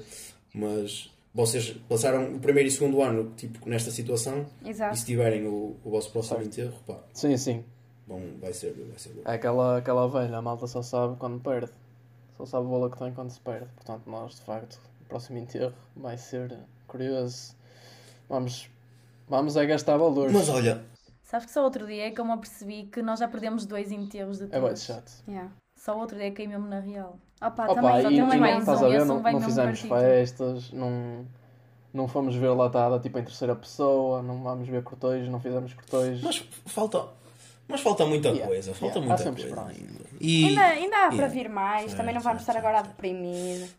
Mas 0.53 1.09
vocês 1.33 1.75
passaram 1.87 2.35
o 2.35 2.39
primeiro 2.39 2.67
e 2.67 2.71
segundo 2.71 3.01
ano, 3.01 3.31
tipo, 3.35 3.67
nesta 3.67 3.89
situação, 3.89 4.45
e 4.63 4.69
Exato. 4.69 4.97
se 4.97 5.05
tiverem 5.05 5.47
o, 5.47 5.75
o 5.83 5.89
vosso 5.89 6.11
próximo 6.11 6.41
enterro, 6.43 6.73
pá, 6.85 6.99
Sim, 7.13 7.35
sim. 7.37 7.63
bom, 8.07 8.21
vai 8.39 8.53
ser, 8.53 8.73
vai 8.73 8.97
ser 8.99 9.09
bom. 9.09 9.21
É 9.25 9.33
aquela, 9.33 9.77
aquela 9.77 10.07
velha, 10.07 10.37
a 10.37 10.41
malta 10.41 10.67
só 10.67 10.81
sabe 10.83 11.15
quando 11.17 11.39
perde. 11.41 11.71
Só 12.37 12.45
sabe 12.45 12.67
o 12.67 12.69
valor 12.69 12.91
que 12.91 12.97
tem 12.99 13.11
quando 13.13 13.31
se 13.31 13.39
perde. 13.39 13.67
Portanto, 13.75 14.03
nós, 14.07 14.35
de 14.35 14.41
facto, 14.41 14.79
próximo 15.09 15.37
enterro 15.39 15.73
vai 15.95 16.17
ser 16.17 16.57
curioso. 16.87 17.55
Vamos, 18.29 18.69
vamos 19.27 19.57
é 19.57 19.65
gastar 19.65 19.97
valores. 19.97 20.33
Mas 20.33 20.49
olha, 20.49 20.81
Sabes 21.23 21.45
que 21.45 21.51
só 21.51 21.63
outro 21.63 21.85
dia 21.85 22.07
é 22.07 22.11
que 22.11 22.19
eu 22.19 22.25
me 22.25 22.31
apercebi 22.31 22.85
que 22.87 23.01
nós 23.01 23.19
já 23.19 23.27
perdemos 23.27 23.65
dois 23.65 23.91
enterros 23.91 24.39
de 24.39 24.45
É 24.55 24.59
bem 24.59 24.75
chato. 24.75 25.11
Yeah. 25.27 25.51
Só 25.75 25.97
outro 25.97 26.17
dia 26.17 26.31
caí 26.31 26.47
mesmo 26.47 26.67
na 26.67 26.79
real. 26.79 27.19
Opa, 27.41 27.67
Opa, 27.67 27.75
também, 27.75 27.99
e, 27.99 28.03
também 28.03 28.21
e 28.21 28.21
mais 28.21 28.39
mais 28.39 28.53
não, 28.53 28.59
estás 28.59 28.81
um, 28.81 28.85
a 28.85 28.89
ver, 28.89 29.05
não, 29.05 29.15
não 29.21 29.41
fizemos 29.41 29.79
partido. 29.81 29.99
festas, 29.99 30.71
não, 30.71 31.25
não 31.93 32.07
fomos 32.07 32.35
ver 32.35 32.49
latada 32.49 32.99
tipo 32.99 33.17
em 33.19 33.23
terceira 33.23 33.55
pessoa, 33.55 34.21
não 34.21 34.41
vamos 34.43 34.67
ver 34.67 34.83
cortejos, 34.83 35.29
não 35.29 35.39
fizemos 35.39 35.73
cortejos. 35.73 36.21
mas 36.23 36.37
falta, 36.65 37.07
mas 37.67 37.81
falta 37.81 38.05
muita 38.05 38.29
Yeah, 38.29 38.47
coisa, 38.47 38.73
falta 38.73 38.99
yeah, 38.99 39.23
muita 39.31 39.31
coisa 39.31 39.61
ainda. 39.67 40.05
E, 40.19 40.45
Ainda, 40.45 40.61
ainda 40.61 40.97
há 41.05 41.07
para 41.09 41.15
Yeah. 41.15 41.33
vir 41.33 41.49
mais, 41.49 41.85
Certo, 41.85 41.97
também 41.97 42.13
não 42.15 42.21
vamos 42.21 42.43
certo, 42.43 42.49
estar 42.49 42.57
agora 42.57 42.79
a 42.79 42.81
deprimir. 42.81 43.69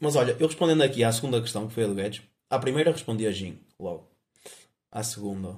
Mas 0.00 0.16
olha, 0.16 0.36
eu 0.38 0.46
respondendo 0.46 0.82
aqui 0.82 1.02
à 1.04 1.12
segunda 1.12 1.40
questão, 1.40 1.66
que 1.68 1.74
foi 1.74 1.84
a 1.84 1.86
do 1.86 1.94
Guedes, 1.94 2.22
à 2.50 2.58
primeira 2.58 2.90
respondi 2.92 3.26
a 3.26 3.32
Gin, 3.32 3.58
logo. 3.78 4.08
À 4.90 5.02
segunda, 5.02 5.56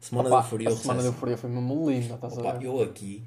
Semana 0.00 0.28
Opa, 0.28 0.38
de 0.40 0.44
Euforia 0.46 0.68
a 0.68 0.76
semana 0.76 1.02
Recessão. 1.02 1.12
euforia 1.14 1.36
foi 1.36 1.50
mesmo 1.50 1.90
linda, 1.90 2.14
estás 2.14 2.38
Opa, 2.38 2.50
a 2.50 2.52
ver? 2.58 2.64
eu 2.64 2.80
aqui. 2.82 3.24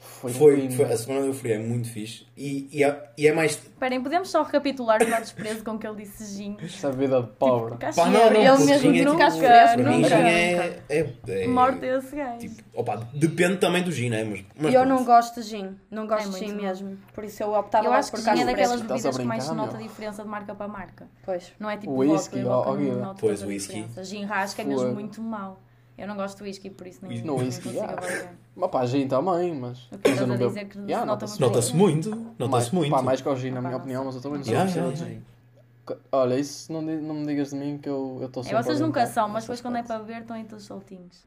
Foi, 0.00 0.32
Foi, 0.32 0.70
foi- 0.70 0.92
a 0.92 0.96
Semana 0.96 1.22
de 1.22 1.28
Euforia 1.28 1.54
é 1.56 1.58
muito 1.58 1.88
fixe. 1.90 2.26
E, 2.36 2.68
e, 2.72 2.82
é, 2.82 3.10
e 3.16 3.28
é 3.28 3.32
mais. 3.32 3.52
Esperem, 3.52 4.02
podemos 4.02 4.28
só 4.30 4.42
recapitular 4.42 5.00
o 5.00 5.04
desprezo 5.06 5.62
com 5.62 5.78
que 5.78 5.86
ele 5.86 6.02
disse 6.04 6.24
gin. 6.36 6.56
Essa 6.60 6.90
vida 6.90 7.22
de 7.22 7.28
pobre. 7.28 7.76
Tipo, 7.78 7.94
Pá, 7.94 8.06
não, 8.06 8.12
não, 8.12 8.26
ele 8.26 8.64
mesmo 8.64 8.92
Gin 8.92 8.98
é 9.00 9.04
nunca 9.04 9.26
tipo- 9.26 9.38
fresco, 9.38 9.76
para 9.82 9.90
mim, 9.90 9.96
nunca, 10.02 10.08
Gin 10.08 10.14
nunca. 10.16 10.28
é, 10.28 10.82
é, 10.88 11.14
é- 11.28 11.46
Morte 11.46 11.86
esse 11.86 12.16
gajo. 12.16 12.38
tipo, 12.38 12.62
opa, 12.74 12.96
depende 13.14 13.58
também 13.58 13.82
do 13.84 13.92
Gin, 13.92 14.08
né? 14.10 14.24
Mas, 14.24 14.44
mas 14.58 14.74
eu 14.74 14.84
não 14.86 15.04
gosto 15.04 15.40
de 15.40 15.46
gin, 15.48 15.76
não 15.90 16.06
gosto 16.06 16.28
É 16.28 16.40
de 16.40 16.46
gin 16.46 16.54
bom. 16.56 16.62
mesmo. 16.62 16.98
Por 17.14 17.22
isso 17.24 17.42
eu 17.42 17.52
optava 17.54 17.86
eu 17.86 17.92
acho 17.92 18.10
que 18.10 18.20
por 18.20 18.34
gin 18.34 18.42
é 18.42 18.44
daquelas 18.44 18.80
bebidas 18.80 19.16
que 19.16 19.24
mais 19.24 19.42
se 19.44 19.48
brincar, 19.50 19.66
nota 19.66 19.76
a 19.76 19.80
diferença 19.80 20.22
de 20.24 20.28
marca 20.28 20.54
para 20.54 20.66
marca. 20.68 21.06
Pois. 21.24 21.52
Não 21.60 21.70
é 21.70 21.76
tipo 21.76 21.92
Whisky, 21.92 22.42
vodka, 22.42 22.72
não 22.72 22.96
nota 23.00 23.20
Pois, 23.20 23.42
whisky. 23.42 23.86
Gin 24.02 24.24
rasca 24.24 24.62
é 24.62 24.64
mesmo 24.64 24.92
muito 24.94 25.20
mau. 25.22 25.60
Eu 25.98 26.06
não 26.06 26.16
gosto 26.16 26.38
de 26.38 26.44
whisky, 26.44 26.70
por 26.70 26.86
isso 26.86 27.00
não, 27.04 27.10
no 27.10 27.24
não 27.24 27.36
whisky, 27.36 27.64
consigo 27.64 27.84
avaliar. 27.84 28.34
Mas 28.54 28.70
pá, 28.70 28.86
gin 28.86 29.08
também, 29.08 29.54
mas. 29.54 29.78
O 29.92 29.98
que 29.98 30.08
mas 30.10 30.18
eu 30.18 30.24
a 30.24 30.26
não 30.28 30.36
bebo. 30.38 30.48
dizer 30.50 30.64
que 30.66 30.74
se 30.74 30.80
Yeah, 30.82 31.04
nota 31.04 31.26
nota-se 31.26 31.40
muito. 31.40 31.50
Nota-se 31.50 31.76
muito, 31.76 32.34
nota-se 32.38 32.74
muito. 32.74 32.90
Pá, 32.92 33.02
mais 33.02 33.20
que 33.20 33.28
o 33.28 33.36
gin, 33.36 33.50
na 33.50 33.60
minha 33.60 33.72
não 33.72 33.78
opinião, 33.78 34.04
mas 34.04 34.14
eu 34.14 34.20
também 34.22 34.38
não 34.38 34.44
sou 34.44 34.52
Yeah, 34.54 34.70
yeah, 34.70 34.92
yeah, 34.92 35.06
yeah. 35.08 36.02
Olha, 36.12 36.38
isso 36.38 36.72
não, 36.72 36.82
não 36.82 37.14
me 37.14 37.26
digas 37.26 37.50
de 37.50 37.56
mim 37.56 37.78
que 37.78 37.88
eu 37.88 38.20
estou 38.24 38.42
É, 38.42 38.46
sempre. 38.46 38.62
vocês 38.62 38.80
a 38.80 38.86
nunca 38.86 39.06
são, 39.06 39.28
mas 39.28 39.44
depois 39.44 39.60
quando 39.60 39.76
é 39.78 39.82
para 39.82 39.98
beber 39.98 40.20
estão 40.20 40.36
aí 40.36 40.44
todos 40.44 40.64
soltinhos. 40.66 41.26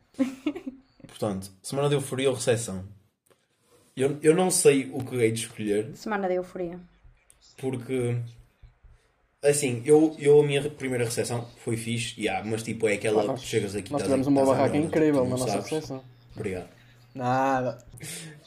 Portanto, 1.07 1.51
Semana 1.61 1.89
de 1.89 1.95
Euforia 1.95 2.29
ou 2.29 2.35
Recessão. 2.35 2.83
Eu, 3.97 4.17
eu 4.21 4.35
não 4.35 4.49
sei 4.49 4.89
o 4.93 5.03
que 5.03 5.15
hei 5.15 5.31
de 5.31 5.41
escolher, 5.41 5.91
Semana 5.95 6.27
de 6.27 6.35
euforia. 6.35 6.79
porque. 7.57 8.17
Assim, 9.43 9.81
eu, 9.85 10.15
eu 10.19 10.39
a 10.39 10.43
minha 10.45 10.61
primeira 10.69 11.03
recepção 11.03 11.47
foi 11.63 11.75
fixe, 11.75 12.19
yeah, 12.21 12.47
mas 12.47 12.61
tipo 12.61 12.87
é 12.87 12.93
aquela 12.93 13.23
nós- 13.23 13.41
que 13.41 13.47
chegas 13.47 13.75
aqui 13.75 13.91
Nós 13.91 14.01
estás 14.03 14.03
tivemos 14.03 14.27
uma 14.27 14.45
barraca 14.45 14.77
incrível 14.77 15.23
na 15.23 15.29
não 15.31 15.37
nossa 15.37 15.59
recepção. 15.61 16.03
Obrigado. 16.35 16.69
Nada. 17.15 17.77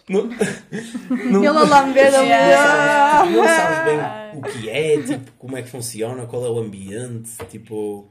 Não, 0.08 0.28
Ele 1.10 1.46
a 1.46 1.52
lamber 1.52 2.06
a 2.06 2.10
sabes, 2.12 3.32
não 3.34 3.44
sabes 3.44 3.84
bem 3.84 4.38
o 4.38 4.42
que 4.42 4.70
é, 4.70 5.02
tipo, 5.02 5.32
como 5.32 5.56
é 5.56 5.62
que 5.62 5.68
funciona, 5.68 6.26
qual 6.26 6.44
é 6.44 6.50
o 6.50 6.58
ambiente, 6.58 7.30
tipo. 7.50 8.08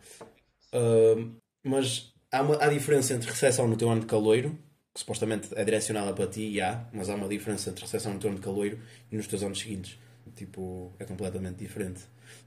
ah, 0.74 1.16
mas 1.64 2.12
há, 2.32 2.42
uma, 2.42 2.62
há 2.62 2.68
diferença 2.68 3.14
entre 3.14 3.30
recepção 3.30 3.68
no 3.68 3.78
teu 3.78 3.90
ano 3.90 4.02
de 4.02 4.08
caloiro, 4.08 4.58
que 4.94 5.00
supostamente 5.00 5.50
é 5.56 5.64
direcionada 5.64 6.12
para 6.14 6.28
ti, 6.28 6.42
e 6.50 6.62
há, 6.62 6.84
mas 6.92 7.10
há 7.10 7.16
uma 7.16 7.28
diferença 7.30 7.70
entre 7.70 7.84
recepção 7.84 8.14
no 8.14 8.20
teu 8.20 8.30
ano 8.30 8.40
de 8.40 8.44
caloiro 8.46 8.80
e 9.12 9.16
nos 9.16 9.28
teus 9.28 9.42
anos 9.44 9.60
seguintes. 9.60 9.98
Tipo, 10.36 10.92
é 11.00 11.06
completamente 11.06 11.58
diferente. 11.58 12.02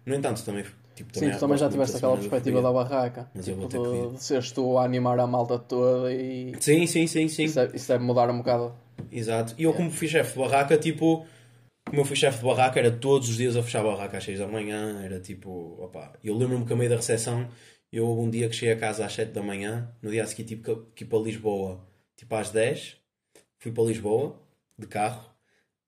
No 0.05 0.14
entanto, 0.14 0.44
também. 0.44 0.64
Tipo, 0.94 1.18
Sim, 1.18 1.31
tu 1.31 1.38
também 1.40 1.59
já 1.59 1.68
tiveste 1.68 1.96
aquela 1.96 2.16
perspectiva 2.16 2.62
da 2.62 2.72
barraca. 2.72 3.31
Mas 3.35 3.46
eu 3.46 3.55
tipo, 3.55 3.68
vou 3.68 3.68
ter 3.68 4.09
que 4.11 4.14
de, 4.16 4.22
seres 4.25 4.51
tu 4.53 4.79
a 4.79 4.85
animar 4.85 5.18
a 5.20 5.27
malta 5.27 5.59
toda 5.59 6.11
e. 6.12 6.55
Sim, 6.61 6.87
sim, 6.87 7.07
sim, 7.07 7.29
sim. 7.29 7.44
Isso 7.44 7.55
deve, 7.57 7.77
isso 7.77 7.88
deve 7.88 8.03
mudar 8.05 8.31
um 8.31 8.38
bocado. 8.38 8.75
Exato. 9.12 9.55
E 9.59 9.64
eu, 9.64 9.75
como 9.75 9.90
fui 9.90 10.09
chefe 10.09 10.33
de 10.33 10.38
barraca, 10.38 10.79
tipo, 10.79 11.27
como 11.87 12.01
eu 12.01 12.05
fui 12.05 12.16
chefe 12.16 12.38
de 12.38 12.44
barraca, 12.44 12.79
era 12.79 12.90
todos 12.90 13.29
os 13.29 13.37
dias 13.37 13.57
a 13.57 13.62
fechar 13.62 13.81
a 13.81 13.85
barraca 13.90 14.16
às 14.16 14.25
6 14.25 14.38
da 14.38 14.46
manhã. 14.49 15.03
Era 15.03 15.20
tipo, 15.20 15.77
opá. 15.83 16.12
Eu 16.25 16.35
lembro-me 16.37 16.64
que 16.64 16.72
a 16.72 16.77
meio 16.77 16.88
da 16.88 16.96
recepção, 16.96 17.46
eu 17.92 18.18
um 18.18 18.31
dia 18.31 18.49
que 18.49 18.55
cheguei 18.57 18.75
a 18.75 18.79
casa 18.79 19.05
às 19.05 19.12
7 19.12 19.33
da 19.33 19.42
manhã, 19.42 19.90
no 20.01 20.11
dia 20.11 20.22
a 20.25 20.27
seguir, 20.27 20.44
tipo, 20.44 20.62
que- 20.62 20.83
que 20.94 21.05
ir 21.05 21.07
para 21.09 21.18
Lisboa, 21.18 21.87
tipo 22.16 22.35
às 22.35 22.51
10. 22.51 22.96
Fui 23.59 23.70
para 23.70 23.85
Lisboa, 23.85 24.40
de 24.79 24.87
carro. 24.87 25.31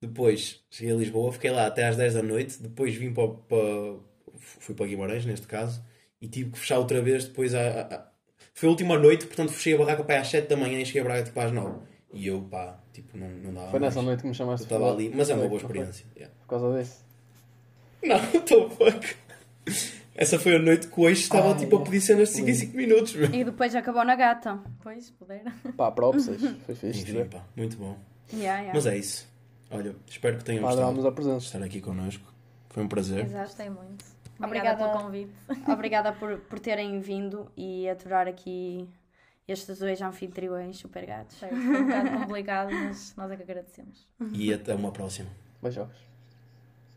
Depois 0.00 0.61
cheguei 0.70 0.94
a 0.94 0.96
Lisboa, 0.96 1.32
fiquei 1.32 1.50
lá 1.50 1.66
até 1.66 1.87
às 1.87 1.96
10 1.96 2.14
da 2.14 2.22
noite. 2.22 2.62
Depois 2.62 2.94
vim 2.94 3.12
para. 3.12 3.28
para 3.28 3.59
fui 4.38 4.74
para 4.74 4.86
Guimarães, 4.86 5.24
neste 5.26 5.46
caso, 5.46 5.82
e 6.20 6.28
tive 6.28 6.51
que 6.51 6.59
fechar 6.59 6.78
outra 6.78 7.03
vez 7.03 7.24
depois. 7.24 7.55
A, 7.55 7.61
a- 7.61 7.94
a- 7.96 8.09
Foi 8.55 8.68
a 8.68 8.70
última 8.70 8.96
noite, 8.99 9.26
portanto 9.26 9.53
fechei 9.53 9.74
a 9.74 9.78
barraca 9.78 10.05
para 10.05 10.20
às 10.20 10.28
7 10.28 10.49
da 10.49 10.57
manhã 10.57 10.80
e 10.80 10.86
cheguei 10.86 11.01
a 11.03 11.05
Braga 11.05 11.24
tipo 11.24 11.38
às 11.40 11.51
9. 11.53 11.80
E 12.12 12.26
eu, 12.26 12.40
pá, 12.42 12.78
tipo, 12.92 13.16
não, 13.18 13.28
não 13.28 13.53
dava 13.55 13.70
Foi 13.70 13.80
nessa 13.80 13.96
mais. 13.96 14.07
noite 14.07 14.20
que 14.20 14.26
me 14.26 14.30
Eu 14.30 14.34
chamaste. 14.34 14.64
estava 14.66 14.84
para- 14.84 14.94
ali, 14.94 15.12
mas 15.14 15.28
é 15.30 15.34
uma 15.34 15.46
boa 15.49 15.61
foi? 15.61 15.68
experiência. 15.68 16.07
yeah. 16.16 16.34
Por 16.40 16.49
causa 16.49 16.78
disso. 16.78 17.05
Não, 18.03 18.18
tô 18.42 18.70
fuck. 18.70 19.16
Essa 20.14 20.38
foi 20.38 20.57
a 20.57 20.59
noite 20.59 20.88
que 20.88 21.01
hoje 21.01 21.20
estava 21.22 21.55
tipo 21.55 21.76
a 21.76 21.82
pedir 21.82 22.01
cenas 22.01 22.30
de 22.30 22.36
5 22.36 22.49
em 22.49 22.55
5 22.55 22.76
minutos. 22.76 23.14
meu. 23.14 23.32
E 23.32 23.44
depois 23.44 23.74
acabou 23.74 24.05
na 24.05 24.16
gata. 24.16 24.59
Pois, 24.82 25.11
puder. 25.11 25.44
Pá, 25.76 25.90
próprios. 25.92 26.26
Foi 26.66 26.74
fixe. 26.74 27.03
Enfim, 27.03 27.24
pá, 27.26 27.44
muito 27.57 27.76
bom. 27.76 27.96
Yeah, 28.32 28.59
yeah. 28.61 28.72
Mas 28.74 28.86
é 28.86 28.96
isso. 28.96 29.28
Olha, 29.70 29.94
espero 30.06 30.38
que 30.38 30.44
tenham 30.44 30.62
gostado 30.62 30.82
adorámos 30.82 31.04
a 31.06 31.08
de 31.10 31.14
presença. 31.14 31.46
estar 31.46 31.62
aqui 31.62 31.80
connosco. 31.80 32.24
Foi 32.70 32.82
um 32.82 32.88
prazer. 32.88 33.24
Exato. 33.24 33.44
Gostei 33.48 33.70
muito. 33.70 34.04
Obrigada. 34.40 34.46
Obrigada 34.46 34.76
pelo 34.92 35.04
convite. 35.04 35.32
Obrigada 35.70 36.12
por, 36.12 36.38
por 36.38 36.58
terem 36.60 37.00
vindo 37.00 37.50
e 37.56 37.88
aturar 37.88 38.28
aqui 38.28 38.88
estes 39.46 39.78
dois 39.78 40.00
anfitriões 40.00 40.76
super 40.78 41.04
gatos. 41.06 41.38
Foi 41.38 41.48
um 41.52 41.84
bocado 41.86 42.10
complicado, 42.20 42.70
mas 42.72 43.14
nós 43.16 43.30
é 43.30 43.36
que 43.36 43.42
agradecemos. 43.42 44.06
E 44.32 44.52
até 44.52 44.74
uma 44.74 44.92
próxima. 44.92 45.28
Beijos. 45.62 46.07